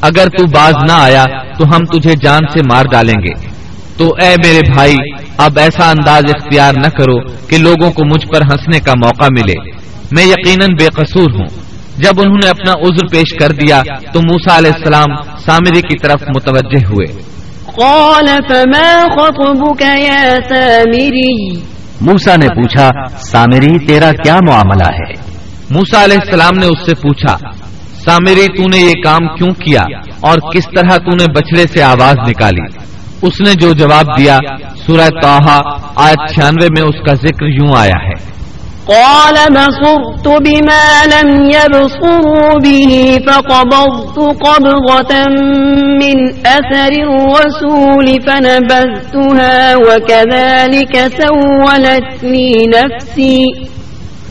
اگر 0.00 0.28
تو 0.38 0.46
باز 0.46 0.74
نہ 0.84 0.92
آیا 0.92 1.24
تو 1.58 1.64
ہم 1.64 1.84
تجھے 1.84 2.14
جان 2.22 2.40
سے 2.52 2.60
مار 2.72 2.84
ڈالیں 2.92 3.22
گے۔ 3.22 3.48
تو 3.96 4.04
اے 4.22 4.34
میرے 4.44 4.72
بھائی، 4.74 4.94
اب 5.36 5.58
ایسا 5.58 5.90
انداز 5.90 6.22
اختیار 6.34 6.72
نہ 6.74 6.88
کرو 6.88 7.16
کہ 7.48 7.58
لوگوں 7.58 7.92
کو 7.92 8.04
مجھ 8.04 8.26
پر 8.26 8.42
ہنسنے 8.42 8.80
کا 8.80 8.92
موقع 8.92 9.24
ملے۔ 9.24 9.70
میں 10.12 10.24
یقیناً 10.24 10.68
بے 10.78 10.86
قصور 10.86 11.30
ہوں۔ 11.34 11.46
جب 11.96 12.20
انہوں 12.20 12.38
نے 12.44 12.48
اپنا 12.48 12.72
عذر 12.72 13.06
پیش 13.12 13.34
کر 13.40 13.52
دیا 13.52 13.82
تو 14.12 14.20
موسا 14.20 14.58
علیہ 14.58 14.72
السلام 14.74 15.36
سامری 15.38 15.80
کی 15.80 15.98
طرف 15.98 16.22
متوجہ 16.36 16.84
ہوئے۔ 16.84 17.31
قال 17.76 18.26
فما 18.48 19.08
خطبك 19.16 19.82
يا 19.82 20.40
سامري؟ 20.48 21.62
موسا 22.00 22.34
نے 22.36 22.46
پوچھا 22.48 22.88
سامری 23.30 23.78
تیرا 23.86 24.10
کیا 24.22 24.36
معاملہ 24.46 24.88
ہے؟ 24.98 25.12
موسا 25.70 26.04
علیہ 26.04 26.18
السلام 26.24 26.58
نے 26.58 26.66
اس 26.66 26.84
سے 26.86 26.94
پوچھا 26.94 27.36
سامری 28.04 28.46
تو 28.56 28.68
نے 28.68 28.78
یہ 28.78 28.92
کام 29.04 29.28
کیوں 29.36 29.50
کیا 29.64 29.82
اور 30.20 30.38
کس 30.52 30.66
طرح 30.76 30.96
تو 30.96 31.16
نے 31.16 31.24
بچڑے 31.32 31.66
سے 31.72 31.82
آواز 31.82 32.28
نکالی؟ 32.28 32.66
اس 33.22 33.40
نے 33.40 33.54
جو 33.54 33.72
جواب 33.72 34.18
دیا 34.18 34.38
سورہ 34.86 35.08
توحا 35.22 35.58
آج 36.06 36.34
چھیانوے 36.34 36.66
میں 36.76 36.82
اس 36.82 37.00
کا 37.06 37.14
ذکر 37.14 37.46
یوں 37.46 37.76
آیا 37.76 37.98
ہے 38.08 38.14
قال 38.86 39.34
بصرت 39.54 40.28
بما 40.28 40.86
لم 41.06 41.50
يبصروا 41.50 42.54
به 42.64 43.18
فقبضت 43.26 44.18
قبضة 44.18 45.24
من 46.02 46.16
أثر 46.46 46.92
الرسول 47.08 48.06
فنبذتها 48.26 49.74
وكذلك 49.76 50.96
سولت 50.96 52.24
لي 52.24 52.50
نفسي۔ 52.66 53.44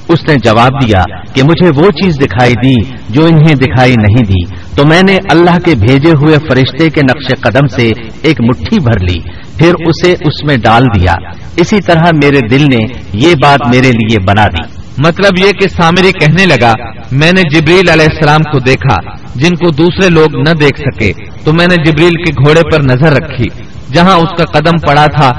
اس 0.08 0.20
نے 0.28 0.36
جواب 0.43 0.72
دیا 0.88 1.04
کہ 1.34 1.43
مجھے 1.43 1.70
وہ 1.76 1.91
چیز 1.91 2.16
دکھائی 2.22 2.54
دی 2.54 2.76
جو 3.10 3.26
انہیں 3.26 3.56
دکھائی 3.56 3.93
نہیں 3.93 4.24
دی۔ 4.24 4.56
تو 4.76 4.86
میں 4.86 5.02
نے 5.04 5.18
اللہ 5.32 5.60
کے 5.66 5.76
بھیجے 5.76 6.12
ہوئے 6.12 6.38
فرشتے 6.49 6.89
کے 6.89 7.02
نقش 7.02 7.41
قدم 7.41 7.68
سے 7.68 7.89
ایک 8.22 8.41
مٹھی 8.41 8.80
بھر 8.80 8.99
لی۔ 8.99 9.20
پھر 9.62 9.74
اسے 9.88 10.12
اس 10.12 10.43
میں 10.43 10.57
ڈال 10.57 10.84
دیا۔ 10.99 11.14
اسی 11.57 11.82
طرح 11.82 12.03
میرے 12.24 12.47
دل 12.47 12.64
نے 12.64 12.86
یہ 13.14 13.34
بات 13.43 13.68
میرے 13.68 13.91
لیے 13.91 14.20
بنا 14.28 14.45
دی۔ 14.45 14.82
مطلب 14.97 15.39
یہ 15.39 15.51
کہ 15.51 15.68
سامری 15.68 16.12
کہنے 16.12 16.45
لگا، 16.45 16.74
میں 17.12 17.32
نے 17.32 17.41
جبریل 17.53 17.89
علیہ 17.89 18.05
السلام 18.05 18.39
کو 18.39 18.59
دیکھا، 18.59 18.95
جن 19.36 19.49
کو 19.49 19.70
دوسرے 19.70 20.09
لوگ 20.09 20.28
نہ 20.36 20.53
دیکھ 20.53 20.80
سکے، 20.80 21.12
تو 21.43 21.53
میں 21.53 21.68
نے 21.70 21.76
جبریل 21.84 22.14
کے 22.14 22.32
گھوڑے 22.32 22.62
پر 22.72 22.84
نظر 22.84 23.14
رکھی، 23.14 23.45
جہاں 23.93 24.16
اس 24.16 24.30
کا 24.38 24.59
قدم 24.59 24.88
پڑا 24.88 25.05
تھا۔ 25.05 25.32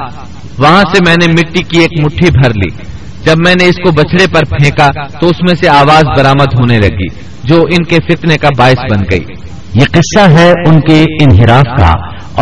وہاں 0.58 0.82
سے 0.94 0.98
میں 1.06 1.16
نے 1.26 1.32
مٹی 1.32 1.62
کی 1.62 1.78
ایک 1.78 2.04
مٹھی 2.04 2.30
بھر 2.30 2.50
لی۔ 2.50 2.68
جب 3.24 3.34
میں 3.44 3.54
نے 3.60 3.64
اس 3.64 3.76
کو 3.84 3.90
بچڑے 3.90 4.26
پر 4.34 4.44
پھینکا، 4.44 5.18
تو 5.20 5.26
اس 5.26 5.36
میں 5.40 5.54
سے 5.62 5.68
آواز 5.68 6.04
برامد 6.18 6.58
ہونے 6.58 6.78
لگی، 6.78 7.06
جو 7.44 7.62
ان 7.62 7.84
کے 7.84 7.96
فتنے 7.96 8.36
کا 8.36 8.48
باعث 8.58 8.92
بن 8.92 9.04
گئی۔ 9.10 9.24
یہ 9.74 9.84
قصہ 9.90 10.30
ہے 10.30 10.50
ان 10.50 10.80
کے 10.80 11.04
انحراف 11.22 11.80
کا 11.80 11.92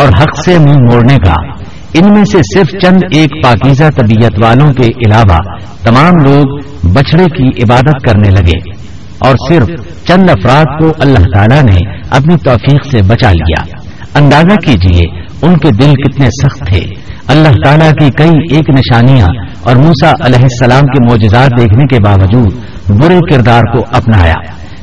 اور 0.00 0.08
حق 0.08 0.44
سے 0.44 0.58
منہ 0.58 0.92
موڑنے 0.92 1.16
کا۔ 1.16 1.59
ان 1.94 2.12
میں 2.12 2.24
سے 2.24 2.38
صرف 2.38 2.82
چند 2.82 2.98
ایک 3.14 3.44
پاکیزہ 3.44 3.84
طبیعت 3.84 4.44
والوں 4.44 4.72
کے 4.72 4.86
علاوہ 4.86 5.38
تمام 5.82 6.12
لوگ 6.24 6.58
بچڑے 6.92 7.24
کی 7.24 7.62
عبادت 7.62 8.08
کرنے 8.08 8.30
لگے 8.30 8.74
اور 9.18 9.34
صرف 9.48 9.66
چند 10.06 10.30
افراد 10.30 10.80
کو 10.80 10.92
اللہ 10.98 11.18
تعالیٰ 11.18 11.62
نے 11.62 11.78
اپنی 12.10 12.36
توفیق 12.36 12.90
سے 12.90 13.02
بچا 13.02 13.32
لیا۔ 13.32 13.76
اندازہ 14.14 14.56
کیجیے 14.66 15.20
ان 15.42 15.58
کے 15.58 15.68
دل 15.70 15.92
کتنے 15.94 16.26
سخت 16.26 16.66
تھے۔ 16.66 16.80
اللہ 17.26 17.64
تعالیٰ 17.64 17.90
کی 17.90 18.10
کئی 18.10 18.56
ایک 18.56 18.70
نشانیاں 18.70 19.26
اور 19.62 19.76
موسا 19.76 20.10
علیہ 20.20 20.42
السلام 20.42 20.82
کے 20.82 21.10
معجزات 21.10 21.50
دیکھنے 21.60 21.82
کے 21.82 21.98
باوجود 22.04 22.54
برے 22.88 23.18
کردار 23.30 23.60
کو 23.60 23.84
اپنایا۔ 23.92 24.34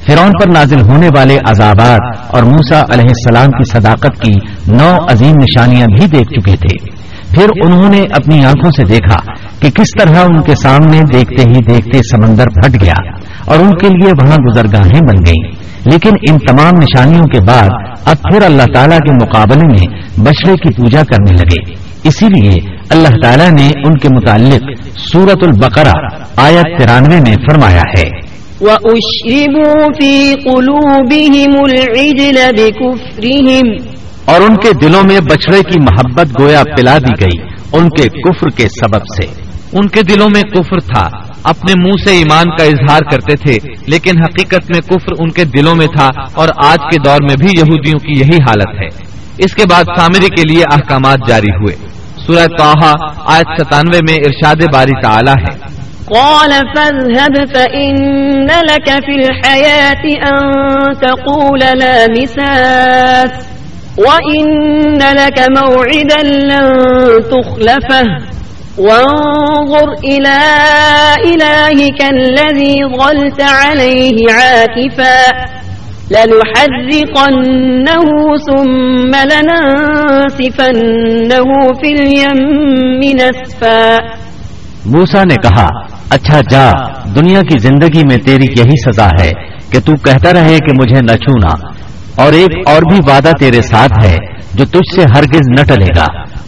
فرون 0.08 0.32
پر 0.32 0.52
نازل 0.54 0.82
ہونے 0.82 1.08
والے 1.18 1.38
عذابات 1.50 2.18
اور 2.28 2.44
موسا 2.44 2.80
علیہ 2.80 3.06
السلام 3.06 3.46
کی 3.46 3.72
صداقت 3.72 4.22
کی 4.22 4.34
نو 4.68 4.98
عظیم 5.10 5.34
نشانیاں 5.36 5.88
بھی 5.98 6.08
دیکھ 6.08 6.40
چکے 6.40 6.56
تھے۔ 6.56 6.97
پھر 7.32 7.66
انہوں 7.66 7.90
نے 7.90 8.02
اپنی 8.02 8.46
آنکھوں 8.46 8.72
سے 8.72 8.84
دیکھا 8.84 9.34
کہ 9.60 9.70
کس 9.70 10.04
طرح 10.04 10.24
ان 10.24 10.42
کے 10.42 10.56
سامنے 10.56 11.02
دیکھتے 11.14 11.50
ہی 11.50 11.74
دیکھتے 11.74 11.98
سمندر 11.98 12.48
پھٹ 12.48 12.82
گیا 12.82 12.94
اور 13.46 13.58
ان 13.60 13.72
کے 13.72 13.88
لیے 13.88 14.12
وہاں 14.24 14.38
گزرگاہیں 14.50 15.00
بن 15.00 15.16
گئیں۔ 15.28 15.52
لیکن 15.86 16.10
ان 16.30 16.38
تمام 16.40 16.72
نشانیوں 16.78 17.24
کے 17.24 17.40
بعد 17.40 17.70
اب 18.06 18.16
پھر 18.32 18.42
اللہ 18.42 18.64
تعالیٰ 18.74 18.98
کے 18.98 19.14
مقابلے 19.14 19.62
میں 19.66 20.02
بچڑے 20.24 20.54
کی 20.54 20.82
پوجا 20.82 21.02
کرنے 21.04 21.32
لگے۔ 21.32 21.76
اسی 22.04 22.26
لیے 22.28 22.54
اللہ 22.90 23.08
تعالیٰ 23.08 23.50
نے 23.50 23.68
ان 23.68 23.98
کے 23.98 24.08
متعلق 24.16 24.88
سورت 24.98 25.44
البقرہ 25.44 26.22
آیت 26.36 26.80
ترانوے 26.80 27.18
میں 27.18 27.36
فرمایا 27.36 27.82
ہے۔ 27.82 28.28
وَأُشْرِبُوا 28.62 29.86
فِي 29.86 30.34
قُلُوبِهِمُ 30.34 31.58
الْعِجْلَ 31.58 32.40
بِكُفْرِهِمْ 32.58 33.97
اور 34.28 34.42
ان 34.42 34.56
کے 34.56 34.74
دلوں 34.82 35.04
میں 35.04 35.20
بچڑے 35.20 35.62
کی 35.62 35.80
محبت 35.80 36.42
گویا 36.42 36.64
پلا 36.78 36.98
دی 36.98 37.26
گئی 37.26 37.44
ان 37.74 37.90
کے 37.90 38.10
کفر 38.10 38.50
کے 38.50 38.64
سبب 38.64 39.00
سے۔ 39.00 39.42
ان 39.74 39.88
کے 39.88 40.02
دلوں 40.02 40.28
میں 40.36 40.42
کفر 40.44 40.80
تھا۔ 40.80 41.10
اپنے 41.44 41.74
منہ 41.84 42.04
سے 42.04 42.16
ایمان 42.16 42.46
کا 42.58 42.64
اظہار 42.64 43.00
کرتے 43.12 43.36
تھے، 43.36 43.70
لیکن 43.88 44.18
حقیقت 44.18 44.72
میں 44.72 44.82
کفر 44.82 45.12
ان 45.20 45.30
کے 45.32 45.44
دلوں 45.44 45.76
میں 45.76 45.88
تھا 45.88 46.10
اور 46.34 46.50
آج 46.66 46.78
کے 46.92 46.98
دور 46.98 47.18
میں 47.22 47.36
بھی 47.38 47.48
یہودیوں 47.58 48.00
کی 48.00 48.20
یہی 48.20 48.36
حالت 48.36 48.82
ہے۔ 48.82 49.18
اس 49.38 49.56
کے 49.56 49.64
بعد 49.70 49.84
سامری 49.98 50.28
کے 50.28 50.54
لیے 50.54 50.64
احکامات 50.72 51.20
جاری 51.28 51.56
ہوئے۔ 51.56 51.76
سورہ 52.28 52.46
توحا 52.58 52.94
آج 53.26 53.44
ستانوے 53.62 54.00
میں 54.10 54.16
ارشاد 54.16 54.56
باری 54.74 55.02
تعالی 55.02 55.32
ہے۔ 55.32 55.78
قال 56.06 56.52
فاذهب 56.52 57.56
فإن 57.56 58.46
لك 58.46 58.90
في 59.06 59.14
الحياة 59.14 60.28
أن 60.28 60.52
تقول 60.94 61.60
لا 61.60 62.06
مساس۔ 62.10 63.57
وَإِنَّ 63.98 65.00
لَكَ 65.02 65.42
مَوْعِدًا 65.60 66.22
لَن 66.24 66.64
تُخْلَفَهُ. 67.24 68.12
وَانظُرْ 68.78 69.88
إِلَى 69.88 70.40
إِلَٰهِكَ 71.28 72.04
الَّذِي 72.04 72.84
ظَلْتَ 72.84 73.42
عَلَيْهِ 73.42 74.34
عَاكِفًا. 74.34 75.58
لَنُحَرِّقَنَّهُ 76.12 77.18
ثُمَّ 78.38 79.12
لَنَنسِفَنَّهُ 79.34 80.14
فِي 81.74 81.94
الْيَمِّ 81.94 83.14
نَسْفًا. 83.14 83.98
موسیٰ 84.86 85.26
نے 85.26 85.36
کہا 85.36 85.68
اچھا 86.10 86.42
جا، 86.50 86.72
دنیا 87.16 87.42
کی 87.42 87.58
زندگی 87.60 88.02
میں 88.04 88.18
تیری 88.18 88.46
یہی 88.58 88.92
سزا 88.92 89.08
ہے 89.22 89.32
کہ 89.72 89.80
تو 89.86 89.96
کہتا 89.96 90.34
رہے 90.34 90.58
کہ 90.58 90.74
مجھے 90.82 91.02
نہ 91.02 91.16
چھونا۔ 91.18 91.77
اور 92.18 92.34
ایک 92.34 92.68
اور 92.68 92.82
بھی 92.82 93.00
وعدہ 93.08 93.32
تیرے 93.40 93.62
ساتھ 93.62 94.06
ہے 94.06 94.18
جو 94.54 94.66
تجھ 94.66 94.96
سے 94.96 95.02
ہرگز 95.16 95.60
نہ 95.60 95.64
ٹلے 95.64 95.88
گا۔ 95.98 96.06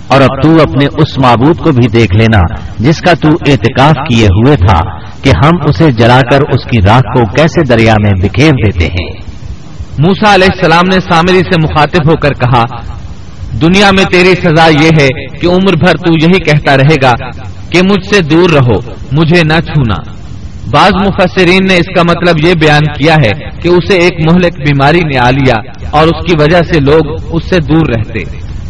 اور 0.07 0.21
اب 0.21 0.43
تو 0.43 0.61
اپنے 0.61 0.85
اس 0.85 1.17
معبود 1.17 1.57
کو 1.57 1.71
بھی 1.71 1.87
دیکھ 1.87 2.15
لینا 2.15 2.39
جس 2.79 3.01
کا 3.01 3.13
تو 3.13 3.29
اعتکاف 3.29 3.93
کیے 4.09 4.25
ہوئے 4.25 4.55
تھا 4.55 4.79
کہ 5.21 5.29
ہم 5.29 5.51
اسے 5.67 5.91
جلا 5.91 6.21
کر 6.31 6.39
اس 6.53 6.65
کی 6.65 6.77
راک 6.87 7.15
کو 7.15 7.25
کیسے 7.25 7.63
دریا 7.63 7.95
میں 8.01 8.11
بکھیر 8.21 8.51
دیتے 8.51 8.85
ہیں۔ 8.85 9.11
موسا 9.99 10.35
علیہ 10.35 10.47
السلام 10.55 10.83
نے 10.87 10.99
سامری 10.99 11.39
سے 11.39 11.61
مخاطب 11.63 12.09
ہو 12.09 12.17
کر 12.17 12.29
کہا، 12.29 12.63
دنیا 13.61 13.91
میں 13.91 14.03
تیری 14.03 14.35
سزا 14.35 14.67
یہ 14.67 14.89
ہے 15.01 15.07
کہ 15.37 15.47
عمر 15.47 15.85
بھر 15.85 15.97
تو 15.97 16.11
یہی 16.21 16.43
کہتا 16.43 16.77
رہے 16.77 16.95
گا 17.03 17.11
کہ 17.69 17.81
مجھ 17.83 18.15
سے 18.15 18.21
دور 18.21 18.49
رہو، 18.49 18.91
مجھے 19.11 19.41
نہ 19.43 19.59
چھونا۔ 19.59 20.18
بعض 20.67 20.91
مفسرین 20.93 21.65
نے 21.67 21.75
اس 21.75 21.95
کا 21.95 22.03
مطلب 22.03 22.47
یہ 22.47 22.53
بیان 22.53 22.85
کیا 22.85 23.15
ہے 23.15 23.59
کہ 23.61 23.67
اسے 23.67 23.93
ایک 23.93 24.13
مہلک 24.31 24.57
بیماری 24.57 24.99
نے 24.99 25.17
آ 25.17 25.31
لیا 25.31 25.55
اور 25.89 26.07
اس 26.07 26.31
کی 26.31 26.35
وجہ 26.39 26.61
سے 26.73 26.79
لوگ 26.79 27.21
اس 27.29 27.43
سے 27.49 27.57
دور 27.57 27.85
رہتے۔ 27.97 28.19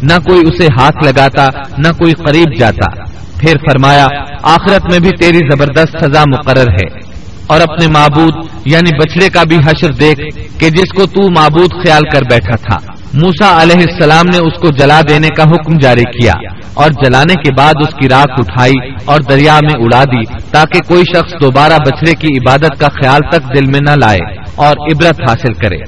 نہ 0.02 0.18
کوئی 0.18 0.40
اسے 0.40 0.66
ہاتھ 0.80 1.04
لگاتا، 1.04 1.48
نہ 1.78 1.92
کوئی 1.92 2.12
قریب 2.12 2.58
جاتا۔ 2.58 3.04
پھر 3.38 3.56
فرمایا، 3.56 4.06
آخرت 4.42 4.90
میں 4.90 4.98
بھی 4.98 5.10
تیری 5.10 5.38
زبردست 5.38 6.04
سزا 6.04 6.24
مقرر 6.28 6.70
ہے۔ 6.70 7.10
اور 7.46 7.60
اپنے 7.60 7.86
معبود 7.86 8.34
یعنی 8.64 8.96
بچڑے 8.96 9.28
کا 9.28 9.44
بھی 9.44 9.56
حشر 9.56 9.92
دیکھ 9.92 10.20
کہ 10.60 10.70
جس 10.70 10.92
کو 10.92 11.06
تو 11.06 11.30
معبود 11.30 11.70
خیال 11.70 12.02
کر 12.12 12.22
بیٹھا 12.30 12.56
تھا۔ 12.56 12.92
موسا 13.14 13.62
علیہ 13.62 13.80
السلام 13.80 14.26
نے 14.26 14.38
اس 14.46 14.52
کو 14.60 14.68
جلا 14.68 15.00
دینے 15.08 15.28
کا 15.28 15.42
حکم 15.42 15.78
جاری 15.78 16.02
کیا 16.02 16.32
اور 16.74 16.90
جلانے 16.90 17.34
کے 17.34 17.54
بعد 17.58 17.72
اس 17.80 17.94
کی 17.94 18.08
راک 18.08 18.28
اٹھائی 18.38 18.90
اور 19.04 19.20
دریا 19.20 19.58
میں 19.62 19.84
اڑا 19.84 20.04
دی 20.04 20.24
تاکہ 20.50 20.88
کوئی 20.88 21.02
شخص 21.16 21.32
دوبارہ 21.42 21.72
بچڑے 21.72 22.14
کی 22.14 22.26
عبادت 22.26 22.80
کا 22.80 22.86
خیال 22.86 23.20
تک 23.32 23.42
دل 23.54 23.66
میں 23.66 23.80
نہ 23.88 23.90
لائے 23.90 24.18
اور 24.56 24.72
عبرت 24.72 25.30
حاصل 25.30 25.52
کرے۔ 25.52 25.78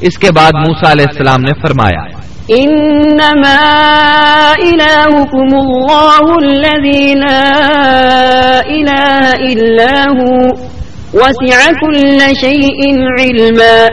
اس 0.00 0.18
کے 0.18 0.28
بعد 0.36 0.52
موسا 0.54 0.92
علیہ 0.92 1.04
السلام 1.10 1.40
نے 1.40 1.60
فرمایا 1.66 2.24
انما 2.54 3.60
الهكم 4.58 5.50
الله 5.60 6.24
الذي 6.42 7.14
لا 7.14 7.46
اله 8.66 9.32
إلا 9.52 9.94
هو 10.12 10.34
وسع 11.14 11.60
كل 11.80 12.18
شيء 12.40 12.80
علما۔ 13.20 13.88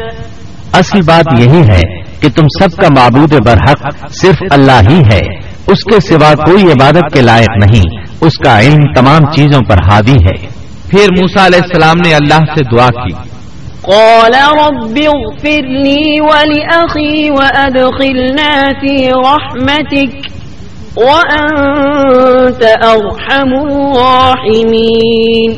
اصل 0.73 1.01
بات 1.01 1.39
یہی 1.39 1.61
ہے 1.69 2.00
کہ 2.21 2.29
تم 2.29 2.43
سب 2.59 2.81
کا 2.81 2.87
معبود 2.97 3.33
برحق 3.45 4.09
صرف 4.09 4.35
اللہ 4.51 4.81
ہی 4.89 5.01
ہے۔ 5.11 5.21
اس 5.67 5.83
کے 5.83 5.99
سوا 5.99 6.33
کوئی 6.33 6.63
عبادت 6.71 7.13
کے 7.13 7.21
لائق 7.21 7.65
نہیں۔ 7.65 8.05
اس 8.21 8.37
کا 8.43 8.59
علم 8.61 8.93
تمام 8.95 9.31
چیزوں 9.35 9.61
پر 9.69 9.75
حاوی 9.75 10.15
ہے۔ 10.15 10.47
پھر 10.89 11.05
موسا 11.21 11.45
علیہ 11.45 11.59
السلام 11.63 11.95
نے 12.05 12.15
اللہ 12.15 12.37
سے 12.37 12.75
دعا 12.75 12.87
کی۔ 12.87 13.31
قال 13.81 14.33
رب 14.33 14.99
اغفر 15.15 15.67
لي 15.67 16.19
ولأخي 16.19 17.29
وأدخلنا 17.29 18.61
في 18.81 19.09
رحمتك 19.09 20.31
وأنت 20.95 22.63
أرحم 22.85 23.59
الراحمين۔ 23.61 25.53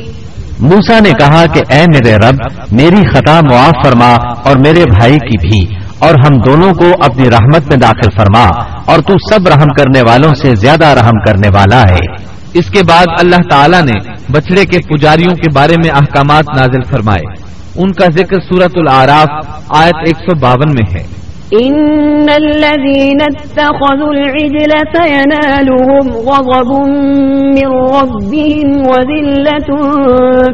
موسا 0.58 0.98
نے 1.00 1.10
کہا 1.10 1.46
کہ 1.46 1.60
اے 1.68 1.84
میرے 1.88 2.16
رب 2.16 2.34
میری 2.72 3.04
خطا 3.14 3.40
معاف 3.50 3.86
فرما 3.86 4.14
اور 4.44 4.56
میرے 4.56 4.84
بھائی 4.84 5.18
کی 5.18 5.48
بھی۔ 5.48 5.83
اور 5.98 6.14
ہم 6.14 6.38
دونوں 6.38 6.74
کو 6.74 6.84
اپنی 7.00 7.30
رحمت 7.30 7.66
میں 7.68 7.76
داخل 7.76 8.10
فرما 8.10 8.44
اور 8.86 8.98
تو 8.98 9.14
سب 9.30 9.48
رحم 9.48 9.68
کرنے 9.68 10.00
والوں 10.00 10.34
سے 10.34 10.54
زیادہ 10.54 10.86
رحم 10.86 11.24
کرنے 11.26 11.48
والا 11.48 11.82
ہے۔ 11.82 12.34
اس 12.54 12.70
کے 12.70 12.80
بعد 12.88 13.04
اللہ 13.20 13.48
تعالیٰ 13.50 13.82
نے 13.82 14.10
بچڑے 14.32 14.64
کے 14.64 14.78
پجاریوں 14.78 15.34
کے 15.34 15.52
بارے 15.54 15.74
میں 15.76 15.90
احکامات 15.90 16.44
نازل 16.56 16.82
فرمائے۔ 16.82 17.54
ان 17.76 17.92
کا 17.92 18.06
ذکر 18.06 18.36
سورت 18.40 18.72
العراف 18.74 19.60
آیت 19.76 19.94
ایک 20.06 20.16
سو 20.16 20.36
باون 20.36 20.68
میں 20.68 20.94
ہے۔ 20.94 21.14
إن 21.62 22.26
الذين 22.34 23.18
اتخذوا 23.20 24.08
العجل 24.08 24.70
سينالهم 24.96 26.12
غضب 26.12 26.88
من 27.28 27.94
ربهم 27.96 28.82
وذلة 28.86 29.76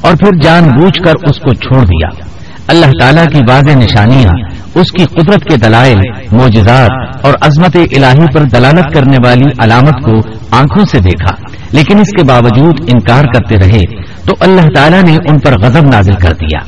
اور 0.02 0.14
پھر 0.16 0.30
جان 0.42 0.64
بوجھ 0.64 1.02
کر 1.04 1.12
اس 1.30 1.38
کو 1.38 1.54
چھوڑ 1.54 1.84
دیا۔ 1.84 2.08
اللہ 2.68 2.86
تعالیٰ 3.00 3.24
کی 3.24 3.40
واضح 3.48 3.78
نشانیاں، 3.78 4.44
اس 4.74 4.92
کی 4.92 5.04
قدرت 5.04 5.44
کے 5.44 5.56
دلائل، 5.56 5.98
معجزات 6.32 6.90
اور 7.22 7.34
عظمت 7.40 7.76
الہی 7.76 8.26
پر 8.34 8.42
دلالت 8.42 8.94
کرنے 8.94 9.16
والی 9.24 9.44
علامت 9.58 10.02
کو 10.04 10.12
آنکھوں 10.50 10.84
سے 10.84 10.98
دیکھا۔ 10.98 11.34
لیکن 11.72 11.98
اس 11.98 12.08
کے 12.10 12.24
باوجود 12.24 12.80
انکار 12.80 13.22
کرتے 13.22 13.56
رہے 13.56 14.02
تو 14.24 14.34
اللہ 14.40 14.66
تعالیٰ 14.74 15.02
نے 15.02 15.16
ان 15.28 15.38
پر 15.38 15.60
غضب 15.62 15.82
نازل 15.92 16.14
کر 16.14 16.32
دیا۔ 16.32 16.58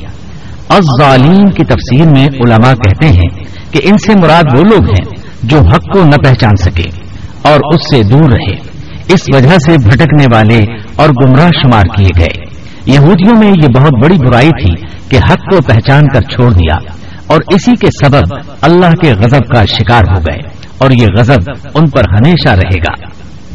الظالین 0.69 1.49
کی 1.49 1.63
تفسیر 1.63 2.07
میں 2.07 2.25
علماء 2.25 2.73
کہتے 2.73 3.07
ہیں 3.07 3.43
کہ 3.71 3.79
ان 3.83 3.97
سے 3.97 4.13
مراد 4.21 4.43
وہ 4.57 4.61
لوگ 4.61 4.83
ہیں 4.83 5.15
جو 5.43 5.59
حق 5.59 5.93
کو 5.93 6.03
نہ 6.03 6.15
پہچان 6.23 6.55
سکے 6.57 6.89
اور 7.41 7.59
اس 7.73 7.81
سے 7.91 8.03
دور 8.03 8.29
رہے۔ 8.31 8.55
اس 9.07 9.23
وجہ 9.33 9.57
سے 9.65 9.77
بھٹکنے 9.83 10.25
والے 10.31 10.59
اور 10.95 11.09
گمراہ 11.09 11.47
شمار 11.47 11.83
کیے 11.97 12.19
گئے۔ 12.19 12.44
یہودیوں 12.85 13.37
میں 13.37 13.47
یہ 13.47 13.67
بہت 13.67 14.03
بڑی 14.03 14.17
برائی 14.27 14.49
تھی 14.49 14.73
کہ 15.09 15.15
حق 15.15 15.39
کو 15.51 15.61
پہچان 15.61 16.07
کر 16.07 16.21
چھوڑ 16.21 16.51
دیا 16.51 16.75
اور 17.27 17.41
اسی 17.47 17.71
کے 17.75 17.87
سبب 17.87 18.35
اللہ 18.61 18.91
کے 19.01 19.13
غضب 19.13 19.55
کا 19.55 19.65
شکار 19.65 20.03
ہو 20.03 20.21
گئے 20.21 20.37
اور 20.77 20.91
یہ 20.91 21.05
غضب 21.17 21.51
ان 21.75 21.89
پر 21.89 22.01
ہمیشہ 22.11 22.49
رہے 22.49 22.77
گا۔ 22.77 22.93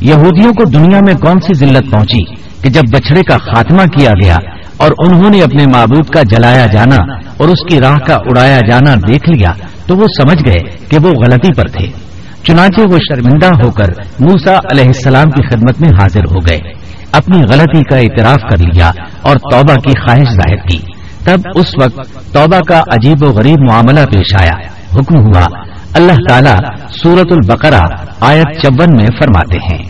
یہودیوں 0.00 0.52
کو 0.52 0.64
دنیا 0.64 1.00
میں 1.06 1.14
کون 1.14 1.40
سی 1.40 1.54
ذلت 1.54 1.90
پہنچی 1.90 2.34
کہ 2.62 2.70
جب 2.70 2.82
بچڑے 2.92 3.22
کا 3.22 3.38
خاتمہ 3.38 3.82
کیا 3.82 4.10
گیا 4.24 4.36
اور 4.76 4.92
انہوں 4.98 5.30
نے 5.30 5.42
اپنے 5.42 5.64
معبود 5.72 6.08
کا 6.14 6.22
جلایا 6.22 6.66
جانا 6.66 6.96
اور 7.36 7.48
اس 7.48 7.72
کی 7.72 7.80
راہ 7.80 7.98
کا 7.98 8.14
اڑایا 8.14 8.58
جانا 8.70 8.94
دیکھ 8.94 9.30
لیا 9.30 9.52
تو 9.86 9.96
وہ 9.96 10.04
سمجھ 10.04 10.42
گئے 10.46 10.58
کہ 10.88 10.98
وہ 11.02 11.10
غلطی 11.10 11.52
پر 11.56 11.68
تھے۔ 11.68 11.86
چنانچہ 12.42 12.80
وہ 12.80 12.96
شرمندہ 12.96 13.46
ہو 13.46 13.70
کر 13.70 13.88
موسا 14.20 14.54
علیہ 14.72 14.86
السلام 14.86 15.30
کی 15.30 15.48
خدمت 15.48 15.80
میں 15.80 15.88
حاضر 15.88 16.20
ہو 16.20 16.38
گئے۔ 16.50 16.79
اپنی 17.12 17.38
غلطی 17.38 17.82
کا 17.82 17.96
اعتراف 17.96 18.38
کر 18.50 18.58
لیا 18.58 18.90
اور 19.22 19.36
توبہ 19.36 19.74
کی 19.74 19.90
خواہش 19.90 20.28
ظاہر 20.28 20.56
کی۔ 20.56 20.78
تب 21.24 21.40
اس 21.54 21.66
وقت 21.82 22.32
توبہ 22.32 22.60
کا 22.68 22.78
عجیب 22.78 23.22
و 23.22 23.26
غریب 23.26 23.58
معاملہ 23.70 24.00
پیش 24.12 24.42
آیا۔ 24.42 24.66
حکم 24.94 25.16
ہوا۔ 25.18 25.46
اللہ 25.94 26.12
تعالیٰ 26.28 26.58
سورت 27.02 27.32
البقرہ 27.32 27.82
آیت 28.20 28.62
چون 28.62 28.96
میں 28.96 29.06
فرماتے 29.06 29.56
ہیں۔ 29.56 29.89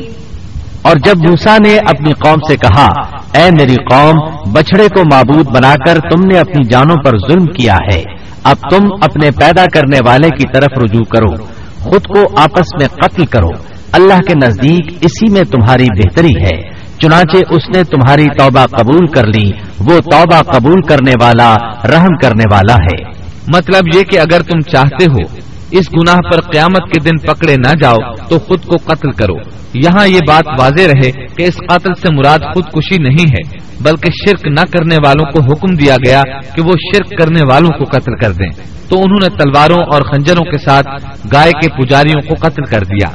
اور 0.81 0.95
جب 0.95 1.17
موسا 1.29 1.57
نے 1.65 1.77
اپنی 1.77 2.11
قوم 2.13 2.39
سے 2.47 2.55
کہا، 2.55 2.87
اے 3.33 3.49
میری 3.57 3.75
قوم 3.75 4.15
بچڑے 4.51 4.87
کو 4.87 5.01
معبود 5.11 5.45
بنا 5.47 5.75
کر 5.85 5.97
تم 5.99 6.25
نے 6.25 6.39
اپنی 6.39 6.63
جانوں 6.69 6.95
پر 7.05 7.17
ظلم 7.17 7.45
کیا 7.45 7.75
ہے، 7.93 8.01
اب 8.43 8.57
تم 8.71 8.87
اپنے 9.01 9.31
پیدا 9.31 9.65
کرنے 9.73 9.97
والے 10.05 10.29
کی 10.29 10.53
طرف 10.53 10.77
رجوع 10.83 11.03
کرو، 11.03 11.45
خود 11.79 12.07
کو 12.07 12.25
آپس 12.35 12.67
میں 12.79 12.87
قتل 12.87 13.25
کرو، 13.25 13.49
اللہ 13.91 14.19
کے 14.27 14.33
نزدیک 14.45 14.93
اسی 15.01 15.31
میں 15.31 15.43
تمہاری 15.43 15.85
بہتری 15.97 16.35
ہے، 16.41 16.73
چنانچہ 16.99 17.37
اس 17.49 17.75
نے 17.75 17.83
تمہاری 17.83 18.25
توبہ 18.25 18.65
قبول 18.65 19.05
کر 19.05 19.27
لی، 19.27 19.51
وہ 19.79 19.99
توبہ 19.99 20.41
قبول 20.41 20.81
کرنے 20.81 21.13
والا، 21.21 21.55
رحم 21.95 22.15
کرنے 22.21 22.43
والا 22.51 22.73
ہے۔ 22.73 23.22
مطلب 23.47 23.97
یہ 23.97 24.01
کہ 24.01 24.19
اگر 24.19 24.41
تم 24.41 24.59
چاہتے 24.61 25.05
ہو 25.05 25.37
اس 25.71 25.89
گناہ 25.93 26.15
پر 26.15 26.41
قیامت 26.41 26.93
کے 26.93 26.99
دن 26.99 27.17
پکڑے 27.17 27.55
نہ 27.55 27.73
جاؤ، 27.81 28.15
تو 28.29 28.39
خود 28.39 28.65
کو 28.65 28.75
قتل 28.83 29.11
کرو۔ 29.11 29.35
یہاں 29.73 30.07
یہ 30.07 30.19
بات 30.27 30.61
واضح 30.61 30.81
رہے 30.81 31.11
کہ 31.11 31.43
اس 31.43 31.57
قتل 31.57 31.93
سے 31.93 32.07
مراد 32.15 32.39
خودکشی 32.39 32.97
نہیں 33.03 33.25
ہے، 33.31 33.57
بلکہ 33.81 34.09
شرک 34.11 34.47
نہ 34.47 34.61
کرنے 34.71 34.95
والوں 34.95 35.31
کو 35.31 35.41
حکم 35.41 35.75
دیا 35.75 35.95
گیا 35.95 36.21
کہ 36.55 36.61
وہ 36.65 36.71
شرک 36.71 37.19
کرنے 37.19 37.41
والوں 37.51 37.69
کو 37.69 37.83
قتل 37.83 38.15
کر 38.15 38.31
دیں۔ 38.31 38.73
تو 38.89 38.95
انہوں 38.97 39.19
نے 39.21 39.29
تلواروں 39.29 39.79
اور 39.93 40.01
خنجروں 40.01 40.51
کے 40.51 40.57
ساتھ 40.57 40.87
گائے 41.33 41.51
کے 41.51 41.67
پجاریوں 41.69 42.21
کو 42.21 42.47
قتل 42.47 42.63
کر 42.63 42.83
دیا۔ 42.83 43.09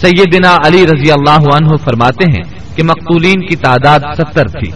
سیدنا 0.00 0.56
علی 0.66 0.84
رضی 0.84 1.10
اللہ 1.10 1.54
عنہ 1.54 1.76
فرماتے 1.84 2.24
ہیں 2.24 2.76
کہ 2.76 2.82
مقتولین 2.82 3.46
کی 3.46 3.56
تعداد 3.56 4.00
ستر 4.16 4.46
تھی۔ 4.46 4.70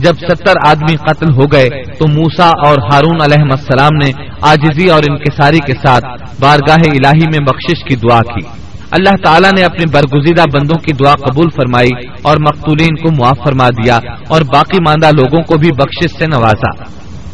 جب 0.00 0.14
ستر 0.14 0.52
آدمی 0.66 0.96
قتل 0.96 1.30
ہو 1.30 1.44
گئے 1.52 1.68
تو 1.92 2.08
موسا 2.08 2.48
اور 2.48 2.76
ہارون 2.92 3.20
علیہ 3.22 3.50
السلام 3.50 3.96
نے 4.04 4.10
آجزی 4.42 4.88
اور 4.88 5.02
انکساری 5.10 5.58
کے 5.66 5.72
ساتھ 5.72 6.04
بارگاہ 6.40 6.78
الہی 6.90 7.26
میں 7.26 7.38
بخشش 7.38 7.84
کی 7.84 7.96
دعا 7.96 8.20
کی۔ 8.22 8.46
اللہ 8.90 9.24
تعالیٰ 9.24 9.50
نے 9.58 9.64
اپنے 9.64 9.84
برگزیدہ 9.92 10.42
بندوں 10.52 10.78
کی 10.78 10.92
دعا 10.92 11.14
قبول 11.14 11.48
فرمائی 11.50 12.08
اور 12.22 12.36
مقتولین 12.36 12.94
کو 12.94 13.22
معاف 13.22 13.38
فرما 13.44 13.68
دیا 13.68 13.98
اور 14.28 14.40
باقی 14.40 14.78
ماندہ 14.88 15.06
لوگوں 15.06 15.42
کو 15.42 15.58
بھی 15.58 15.70
بخشش 15.72 16.18
سے 16.18 16.26
نوازا۔ 16.26 16.82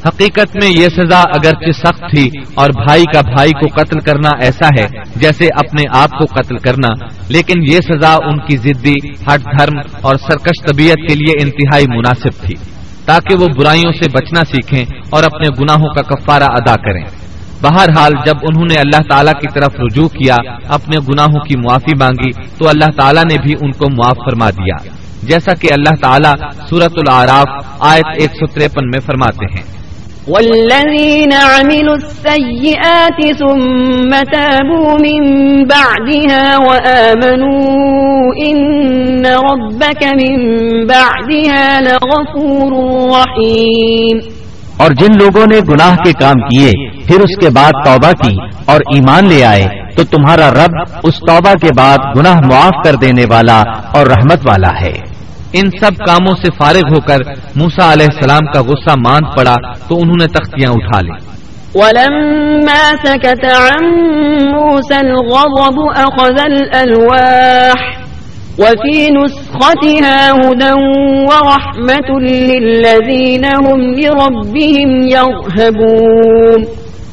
حقیقت 0.07 0.57
میں 0.57 0.71
یہ 0.71 0.89
سزا 0.89 1.21
اگرچہ 1.21 1.73
سخت 1.73 2.05
تھی 2.15 2.29
اور 2.55 2.69
بھائی 2.69 3.05
کا 3.15 3.21
بھائی 3.21 3.51
کو 3.51 3.67
قتل 3.81 4.01
کرنا 4.01 4.31
ایسا 4.41 4.69
ہے 4.81 4.87
جیسے 5.17 5.45
اپنے 5.45 5.83
آپ 5.91 6.11
کو 6.11 6.25
قتل 6.25 6.57
کرنا، 6.57 6.89
لیکن 7.29 7.63
یہ 7.63 7.79
سزا 7.81 8.13
ان 8.15 8.39
کی 8.39 8.57
ضدی، 8.57 8.95
ہٹ 9.11 9.45
دھرم 9.59 9.79
اور 10.01 10.15
سرکش 10.15 10.63
طبیعت 10.67 11.09
کے 11.09 11.15
لیے 11.15 11.35
انتہائی 11.43 11.87
مناسب 11.89 12.47
تھی، 12.47 12.55
تاکہ 13.05 13.35
وہ 13.35 13.47
برائیوں 13.59 13.93
سے 13.93 14.09
بچنا 14.09 14.45
سیکھیں 14.45 14.85
اور 15.11 15.25
اپنے 15.25 15.49
گناہوں 15.61 15.95
کا 15.95 16.03
کفارہ 16.03 16.45
ادا 16.45 16.75
کریں۔ 16.77 17.05
بہرحال 17.63 18.13
جب 18.27 18.35
انہوں 18.43 18.65
نے 18.65 18.75
اللہ 18.75 19.09
تعالیٰ 19.09 19.33
کی 19.33 19.49
طرف 19.55 19.81
رجوع 19.81 20.09
کیا، 20.09 20.37
اپنے 20.69 20.99
گناہوں 21.09 21.41
کی 21.41 21.57
معافی 21.57 21.95
مانگی، 21.99 22.31
تو 22.59 22.69
اللہ 22.69 22.91
تعالیٰ 22.97 23.25
نے 23.25 23.43
بھی 23.43 23.55
ان 23.61 23.71
کو 23.71 23.91
معاف 23.91 24.17
فرما 24.17 24.51
دیا۔ 24.51 24.77
جیسا 25.23 25.55
کہ 25.55 25.73
اللہ 25.73 25.95
تعالیٰ 26.03 26.35
سورت 26.71 26.93
العراف 26.97 27.49
آیت 27.81 28.07
ایک 28.21 28.31
سو 28.31 28.47
تریپن 28.47 28.87
میں 28.87 29.01
فرماتے 29.07 29.45
ہیں۔ 29.45 29.82
والذين 30.29 31.33
عملوا 31.33 31.95
السيئات 31.95 33.39
ثم 33.39 34.11
تابوا 34.11 34.95
من 34.95 35.23
بعدها 35.65 36.57
وآمنوا 36.69 38.33
إن 38.47 39.27
ربك 39.27 40.05
من 40.05 40.37
بعدها 40.87 41.81
لغفور 41.81 42.73
رحيم. 43.11 44.19
اور 44.77 44.91
جن 44.91 45.19
لوگوں 45.19 45.47
نے 45.47 45.59
گناہ 45.59 45.97
کے 45.97 46.13
کام 46.13 46.35
کیے، 46.35 46.71
پھر 47.07 47.21
اس 47.21 47.37
کے 47.41 47.51
بعد 47.51 47.73
توبہ 47.85 48.13
کی 48.13 48.35
اور 48.67 48.81
ایمان 48.81 49.29
لے 49.29 49.45
آئے، 49.45 49.65
تو 49.97 50.05
تمہارا 50.05 50.51
رب 50.51 50.97
اس 51.05 51.15
توبہ 51.15 51.55
کے 51.55 51.69
بعد 51.77 51.99
گناہ 52.17 52.35
معاف 52.35 52.85
کر 52.85 52.95
دینے 52.95 53.25
والا 53.31 53.63
اور 53.95 54.07
رحمت 54.07 54.49
والا 54.49 54.87
ہے۔ 54.87 55.12
ان 55.53 55.71
سب 55.81 55.97
کاموں 56.07 56.35
سے 56.35 56.51
فارغ 56.59 56.95
ہو 56.95 57.01
کر 57.01 57.19
موسا 57.57 57.93
علیہ 57.93 58.07
السلام 58.15 58.53
کا 58.53 58.61
غصہ 58.61 58.95
مان 59.07 59.21
پڑا 59.37 59.55
تو 59.89 59.97
انہوں 60.01 60.17
نے 60.21 60.27
تختیاں 60.27 60.71
اٹھا 60.71 61.01
لی 61.01 61.33
ولما 61.75 62.81
سكت 63.05 63.45
عن 63.45 63.85
موسى 64.55 64.97
الغضب 64.97 65.79
أخذ 65.97 66.41
الألواح 66.41 68.03
وفي 68.59 69.11
نسختها 69.11 70.31
هدى 70.31 70.73
ورحمة 71.29 72.21
للذين 72.21 73.45
هم 73.47 73.81
لربهم 73.95 75.07
يرهبون۔ 75.07 76.65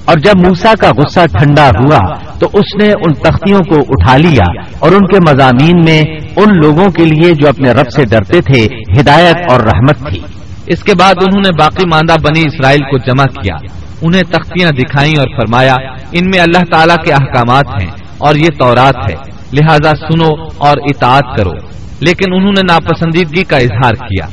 اور 0.06 0.18
جب 0.18 0.48
موسا 0.48 0.74
کا 0.80 0.90
غصہ 0.98 1.20
ٹھنڈا 1.40 1.68
ہوا 1.68 2.00
تو 2.40 2.48
اس 2.54 2.76
نے 2.82 2.92
ان 2.92 3.14
تختیوں 3.14 3.60
کو 3.60 3.80
اٹھا 3.80 4.18
لیا 4.18 4.46
اور 4.80 4.92
ان 4.92 5.08
کے 5.08 5.20
مضامین 5.30 5.82
میں 5.86 6.02
ان 6.40 6.54
لوگوں 6.64 6.92
کے 6.92 7.06
لیے 7.06 7.34
جو 7.34 7.50
اپنے 7.50 7.72
رب 7.72 7.90
سے 7.96 8.06
ڈرتے 8.06 8.42
تھے، 8.42 8.66
ہدایت 9.00 9.52
اور 9.52 9.62
رحمت 9.62 9.98
تھی۔ 10.12 10.20
اس 10.68 10.84
کے 10.84 10.92
بعد 11.00 11.14
انہوں 11.22 11.42
نے 11.46 11.50
باقی 11.60 11.88
ماندہ 11.88 12.16
بنی 12.24 12.40
اسرائیل 12.40 12.80
کو 12.80 12.98
جمع 12.98 13.24
کیا۔ 13.24 13.56
انہیں 14.02 14.24
تختیاں 14.24 14.72
دکھائیں 14.72 15.18
اور 15.18 15.28
فرمایا، 15.28 15.74
ان 16.12 16.30
میں 16.30 16.40
اللہ 16.40 16.64
تعالیٰ 16.72 16.96
کے 17.06 17.14
احکامات 17.14 17.66
ہیں 17.82 17.92
اور 18.18 18.36
یہ 18.36 18.50
تورات 18.60 19.10
ہے، 19.10 19.16
لہذا 19.54 19.92
سنو 19.96 20.44
اور 20.58 20.78
اطاعت 20.78 21.38
کرو۔ 21.38 21.52
لیکن 22.00 22.34
انہوں 22.34 22.52
نے 22.52 22.62
ناپسندیدگی 22.70 23.44
کا 23.44 23.58
اظہار 23.58 23.94
کیا۔ 23.94 24.26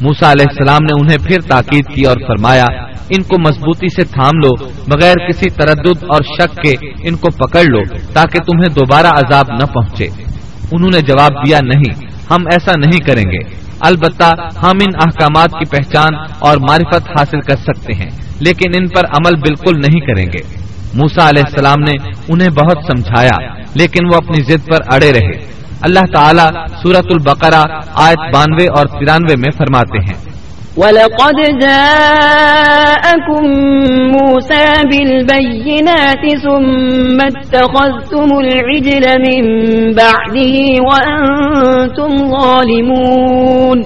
موسا 0.00 0.32
علیہ 0.32 0.46
السلام 0.48 0.82
نے 0.82 1.00
انہیں 1.00 1.18
پھر 1.18 1.40
تاکید 1.40 1.84
کی 1.94 2.04
اور 2.04 2.16
فرمایا، 2.26 2.66
ان 3.08 3.22
کو 3.22 3.36
مضبوطی 3.40 3.88
سے 3.88 4.02
تھام 4.04 4.36
لو، 4.44 4.68
بغیر 4.88 5.14
کسی 5.28 5.50
تردد 5.50 6.04
اور 6.04 6.22
شک 6.22 6.56
کے 6.56 6.74
ان 7.08 7.16
کو 7.16 7.46
پکڑ 7.46 7.62
لو، 7.62 7.82
تاکہ 8.12 8.38
تمہیں 8.38 8.74
دوبارہ 8.74 9.06
عذاب 9.06 9.46
نہ 9.60 9.66
پہنچے۔ 9.66 10.25
انہوں 10.72 10.90
نے 10.92 11.00
جواب 11.00 11.32
دیا 11.46 11.60
نہیں، 11.64 11.94
ہم 12.30 12.42
ایسا 12.52 12.72
نہیں 12.76 13.00
کریں 13.00 13.24
گے۔ 13.24 13.66
البتہ 13.80 14.32
ہم 14.62 14.76
ان 14.80 14.94
احکامات 14.94 15.50
کی 15.50 15.64
پہچان 15.70 16.14
اور 16.38 16.56
معرفت 16.56 17.08
حاصل 17.08 17.40
کر 17.40 17.56
سکتے 17.56 17.92
ہیں، 17.92 18.10
لیکن 18.40 18.70
ان 18.74 18.88
پر 18.88 19.04
عمل 19.04 19.40
بالکل 19.40 19.80
نہیں 19.80 20.00
کریں 20.00 20.26
گے۔ 20.26 20.38
موسا 20.94 21.28
علیہ 21.28 21.42
السلام 21.46 21.80
نے 21.80 21.92
انہیں 22.28 22.48
بہت 22.48 22.78
سمجھایا، 22.86 23.48
لیکن 23.74 24.06
وہ 24.06 24.16
اپنی 24.16 24.42
ضد 24.42 24.66
پر 24.66 24.94
اڑے 24.94 25.12
رہے۔ 25.12 25.56
اللہ 25.80 26.12
تعالیٰ 26.14 26.50
سورت 26.82 27.06
البقرہ 27.10 27.62
آیت 27.94 28.34
بانوے 28.34 28.66
اور 28.66 28.86
ترانوے 28.86 29.36
میں 29.36 29.50
فرماتے 29.58 29.98
ہیں۔ 29.98 30.35
وَلَقَدْ 30.76 31.38
جَاءَكُم 31.60 33.44
مُوسَى 34.12 34.68
بِالْبَيِّنَاتِ 34.90 36.22
ثُمَّ 36.42 37.18
اتَّخَذْتُمُ 37.22 38.28
الْعِجْلَ 38.38 39.04
مِن 39.26 39.42
بَعْدِهِ 39.94 40.56
وَأَنتُمْ 40.88 42.10
ظَالِمُونَ 42.34 43.78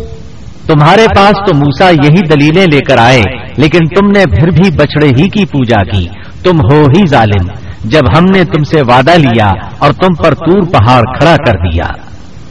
تمہارے 0.67 1.05
پاس 1.15 1.35
تو 1.47 1.55
موسا 1.55 1.89
یہی 1.89 2.21
دلیلیں 2.27 2.67
لے 2.71 2.79
کر 2.79 2.97
آئے، 2.97 3.23
لیکن 3.57 3.79
تم 3.79 4.07
نے 4.07 4.25
پھر 4.25 4.51
بھی 4.51 4.71
بچڑے 4.71 5.07
ہی 5.07 5.29
کی 5.29 5.45
پوجا 5.45 5.83
کی، 5.91 6.07
تم 6.43 6.57
ہو 6.71 6.81
ہی 6.81 7.07
ظالم۔ 7.07 7.62
جب 7.83 8.17
ہم 8.17 8.23
نے 8.23 8.43
تم 8.43 8.63
سے 8.63 8.81
وعدہ 8.81 9.17
لیا 9.17 9.51
اور 9.77 9.91
تم 9.91 10.23
پر 10.23 10.33
تور 10.33 10.61
پہاڑ 10.61 11.01
کھڑا 11.01 11.35
کر 11.45 11.51
دیا۔ 11.51 11.85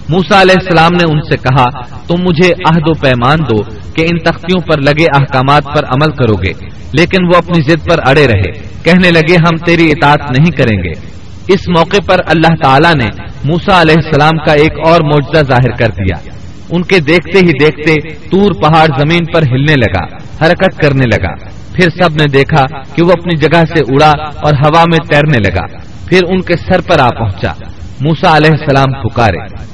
موسا 0.08 0.42
علیہ 0.42 0.54
السلام 0.58 0.90
نے 0.92 1.12
ان 1.12 1.20
سے 1.20 1.36
کہا، 1.36 1.80
تم 2.06 2.22
مجھے 2.22 2.48
عہد 2.48 2.82
و 2.86 2.94
پیمان 2.94 3.38
دو 3.38 3.62
کہ 3.92 4.00
ان 4.00 4.18
تختیوں 4.18 4.60
پر 4.60 4.80
لگے 4.80 5.04
احکامات 5.04 5.64
پر 5.64 5.84
عمل 5.84 6.12
کرو 6.12 6.34
گے، 6.34 6.52
لیکن 6.92 7.24
وہ 7.24 7.36
اپنی 7.36 7.62
ضد 7.62 7.88
پر 7.88 7.96
اڑے 8.06 8.26
رہے۔ 8.26 8.52
کہنے 8.82 9.10
لگے، 9.10 9.34
ہم 9.34 9.56
تیری 9.56 9.90
اطاعت 9.90 10.20
نہیں 10.38 10.50
کریں 10.50 10.84
گے۔ 10.84 11.12
اس 11.48 11.68
موقع 11.68 12.00
پر 12.06 12.16
اللہ 12.26 12.54
تعالیٰ 12.62 12.94
نے 12.94 13.24
موسا 13.44 13.80
علیہ 13.80 13.94
السلام 14.04 14.44
کا 14.46 14.52
ایک 14.52 14.72
اور 14.86 15.00
معجزہ 15.00 15.44
ظاہر 15.44 15.76
کر 15.76 15.88
دیا۔ 15.88 16.30
ان 16.70 16.82
کے 16.82 16.98
دیکھتے 16.98 17.38
ہی 17.38 17.52
دیکھتے 17.64 18.14
تور 18.14 18.50
پہاڑ 18.62 18.86
زمین 18.98 19.24
پر 19.34 19.42
ہلنے 19.42 19.74
لگا، 19.74 20.04
حرکت 20.44 20.80
کرنے 20.80 21.04
لگا۔ 21.04 21.51
پھر 21.74 22.02
سب 22.02 22.14
نے 22.14 22.26
دیکھا 22.26 22.80
کہ 22.94 23.04
وہ 23.04 23.12
اپنی 23.12 23.36
جگہ 23.36 23.62
سے 23.76 23.84
اڑا 23.88 24.10
اور 24.44 24.52
ہوا 24.52 24.84
میں 24.84 25.06
تیرنے 25.12 25.38
لگا۔ 25.38 25.66
پھر 26.08 26.20
ان 26.28 26.40
کے 26.40 26.56
سر 26.56 26.80
پر 26.80 26.98
آ 26.98 27.08
پہنچا۔ 27.08 27.52
موسا 28.00 28.36
علیہ 28.36 28.50
السلام 28.50 29.02
پکارے۔ 29.02 29.72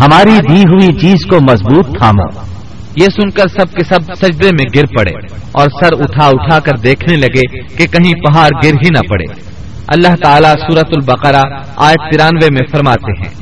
ہماری 0.00 0.38
دی 0.48 0.60
ہوئی 0.60 1.00
چیز 1.00 1.26
کو 1.30 1.36
مضبوط 1.50 1.98
تھامو۔ 1.98 2.52
یہ 2.96 3.04
سن 3.04 3.30
کر 3.30 3.48
سب 3.48 3.72
کے 3.72 3.84
سب 3.84 4.14
سجدے 4.14 4.48
میں 4.48 4.64
گر 4.74 4.84
پڑے 4.98 5.26
اور 5.52 5.68
سر 5.80 5.92
اٹھا 5.92 6.26
اٹھا 6.26 6.58
کر 6.58 6.76
دیکھنے 6.76 7.16
لگے 7.16 7.58
کہ 7.76 7.86
کہیں 7.86 8.14
پہاڑ 8.14 8.48
گر 8.64 8.70
ہی 8.70 8.88
نہ 8.90 9.08
پڑے۔ 9.08 9.24
اللہ 9.86 10.14
تعالیٰ 10.24 10.54
سورت 10.54 10.86
البقرہ 10.86 11.42
آیت 11.76 12.12
ترانوے 12.12 12.48
میں 12.50 12.66
فرماتے 12.66 13.12
ہیں۔ 13.12 13.41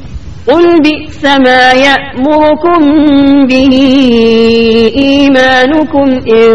قل 0.47 0.81
بئس 0.83 1.25
ما 1.25 1.71
يأمركم 1.71 2.81
به 3.45 3.73
إيمانكم 4.95 6.07
إن 6.35 6.49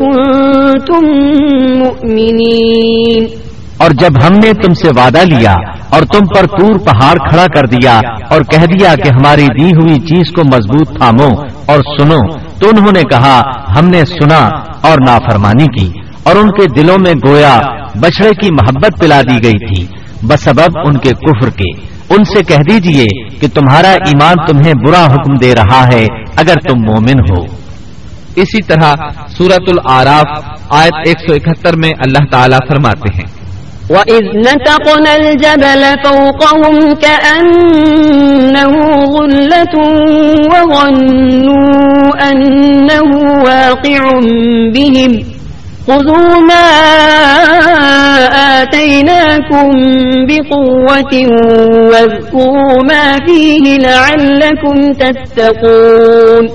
كنتم 0.00 1.04
مؤمنين 1.82 3.26
اور 3.80 3.90
جب 3.90 4.12
ہم 4.24 4.32
نے 4.32 4.52
تم 4.52 4.74
سے 4.74 4.88
وعدہ 4.88 5.18
لیا 5.18 5.54
اور 5.88 6.02
تم 6.02 6.26
پر 6.34 6.46
تور 6.46 6.78
پہاڑ 6.78 7.16
کھڑا 7.30 7.46
کر 7.46 7.66
دیا 7.66 8.00
اور 8.30 8.40
کہہ 8.42 8.66
دیا 8.66 8.94
کہ 8.94 9.08
ہماری 9.08 9.46
دی 9.46 9.64
ہوئی 9.64 9.94
چیز 9.94 10.32
کو 10.32 10.42
مضبوط 10.44 10.98
تھامو 10.98 11.28
اور 11.66 11.78
سنو، 11.98 12.20
تو 12.58 12.68
انہوں 12.68 12.92
نے 12.94 13.02
کہا، 13.02 13.40
ہم 13.78 13.88
نے 13.88 14.04
سنا 14.04 14.44
اور 14.80 14.98
نافرمانی 15.06 15.66
کی 15.66 15.90
اور 16.22 16.36
ان 16.36 16.50
کے 16.50 16.80
دلوں 16.80 16.98
میں 16.98 17.14
گویا 17.28 17.58
بچڑے 18.00 18.30
کی 18.30 18.50
محبت 18.50 19.00
پلا 19.00 19.20
دی 19.20 19.44
گئی 19.44 19.74
تھی، 19.74 19.86
بسبب 20.22 20.78
ان 20.84 20.98
کے 20.98 21.10
کفر 21.10 21.50
کے۔ 21.50 21.95
ان 22.10 22.24
سے 22.24 22.42
کہہ 22.42 22.62
دیجیے 22.70 23.04
کہ 23.40 23.46
تمہارا 23.54 23.90
ایمان 23.90 24.34
تمہیں 24.46 24.74
برا 24.86 25.06
حکم 25.06 25.34
دے 25.34 25.54
رہا 25.54 25.84
ہے 25.92 26.06
اگر 26.36 26.54
تم 26.54 26.78
مومن 26.78 27.20
ہو۔ 27.30 27.44
اسی 28.36 28.62
طرح 28.62 28.94
سورت 29.28 29.62
العراف 29.68 30.56
آیت 30.70 30.94
171 31.06 31.76
میں 31.76 31.90
اللہ 31.98 32.24
تعالیٰ 32.32 32.58
فرماتے 32.68 33.18
ہیں۔ 33.18 33.36
وَإِذْ 33.90 34.22
نَتَقْنَا 34.34 35.12
الْجَبَلَ 35.12 35.84
فَوْقَهُمْ 36.04 37.00
كَأَنَّهُ 37.00 38.72
ظُلَّةٌ 39.06 39.98
وَظَنُّوا 40.46 41.30
أَنَّهُ 42.30 43.24
واقع 43.48 44.16
بِهِمْ۔ 44.74 45.35
خُذُوا 45.86 46.38
مَا 46.38 46.68
آتَيْنَاكُمْ 48.60 49.68
بِقُوَّةٍ 50.28 51.14
وَاذْكُرُوا 51.92 52.78
مَا 52.90 53.16
فِيهِ 53.26 53.76
لَعَلَّكُمْ 53.78 54.92
تَتَّقُونَ. 54.98 56.46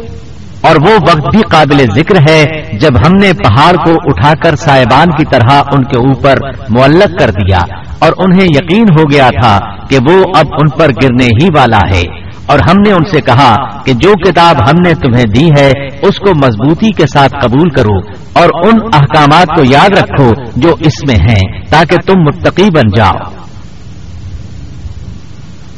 اور 0.62 0.76
وہ 0.76 0.96
وقت 0.96 1.36
بھی 1.36 1.42
قابل 1.42 1.86
ذکر 1.96 2.16
ہے 2.30 2.46
جب 2.74 2.92
ہم 3.08 3.14
نے 3.14 3.32
پہاڑ 3.34 3.76
کو 3.76 3.92
اٹھا 4.04 4.34
کر 4.44 4.56
سائبان 4.56 5.08
کی 5.12 5.26
طرح 5.26 5.52
ان 5.52 5.84
کے 5.84 5.98
اوپر 5.98 6.36
معلق 6.70 7.20
کر 7.20 7.30
دیا 7.30 7.60
اور 8.00 8.12
انہیں 8.18 8.46
یقین 8.46 8.86
ہو 9.00 9.04
گیا 9.12 9.30
تھا 9.42 9.60
کہ 9.90 9.98
وہ 10.10 10.24
اب 10.36 10.46
ان 10.52 10.70
پر 10.70 10.90
گرنے 11.04 11.26
ہی 11.26 11.48
والا 11.56 11.80
ہے۔ 11.90 12.31
اور 12.46 12.60
ہم 12.60 12.82
نے 12.86 12.92
ان 12.92 13.04
سے 13.12 13.22
کہا 13.22 13.56
کہ 13.86 13.94
جو 13.94 14.14
کتاب 14.14 14.56
ہم 14.70 14.76
نے 14.86 14.94
تمہیں 14.94 15.26
دی 15.26 15.50
ہے، 15.60 15.72
اس 16.02 16.20
کو 16.20 16.32
مضبوطی 16.32 16.92
کے 16.92 17.04
ساتھ 17.14 17.34
قبول 17.42 17.70
کرو 17.70 17.98
اور 18.34 18.50
ان 18.66 18.80
احکامات 18.94 19.48
کو 19.58 19.64
یاد 19.70 19.90
رکھو 19.98 20.32
جو 20.56 20.70
اس 20.80 20.94
میں 21.08 21.16
ہیں، 21.16 21.66
تاکہ 21.70 21.96
تم 22.08 22.20
متقی 22.20 22.68
بن 22.76 22.90
جاؤ۔ 22.96 23.32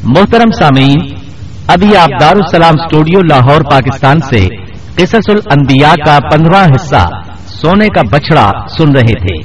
محترم 0.04 0.52
سامعین، 0.52 1.00
ابھی 1.68 1.98
آپ 1.98 2.10
دارالسلام 2.22 2.74
اسٹوڈیو 2.80 3.20
لاہور، 3.20 3.62
پاکستان 3.62 4.20
سے 4.20 4.48
قصص 4.96 5.30
الانبیاء 5.30 5.94
کا 6.06 6.18
پندرہ 6.32 6.66
حصہ 6.66 7.08
سونے 7.48 7.88
کا 7.88 8.02
بچڑا 8.12 8.52
سن 8.78 8.92
رہے 8.92 9.20
تھے۔ 9.20 9.42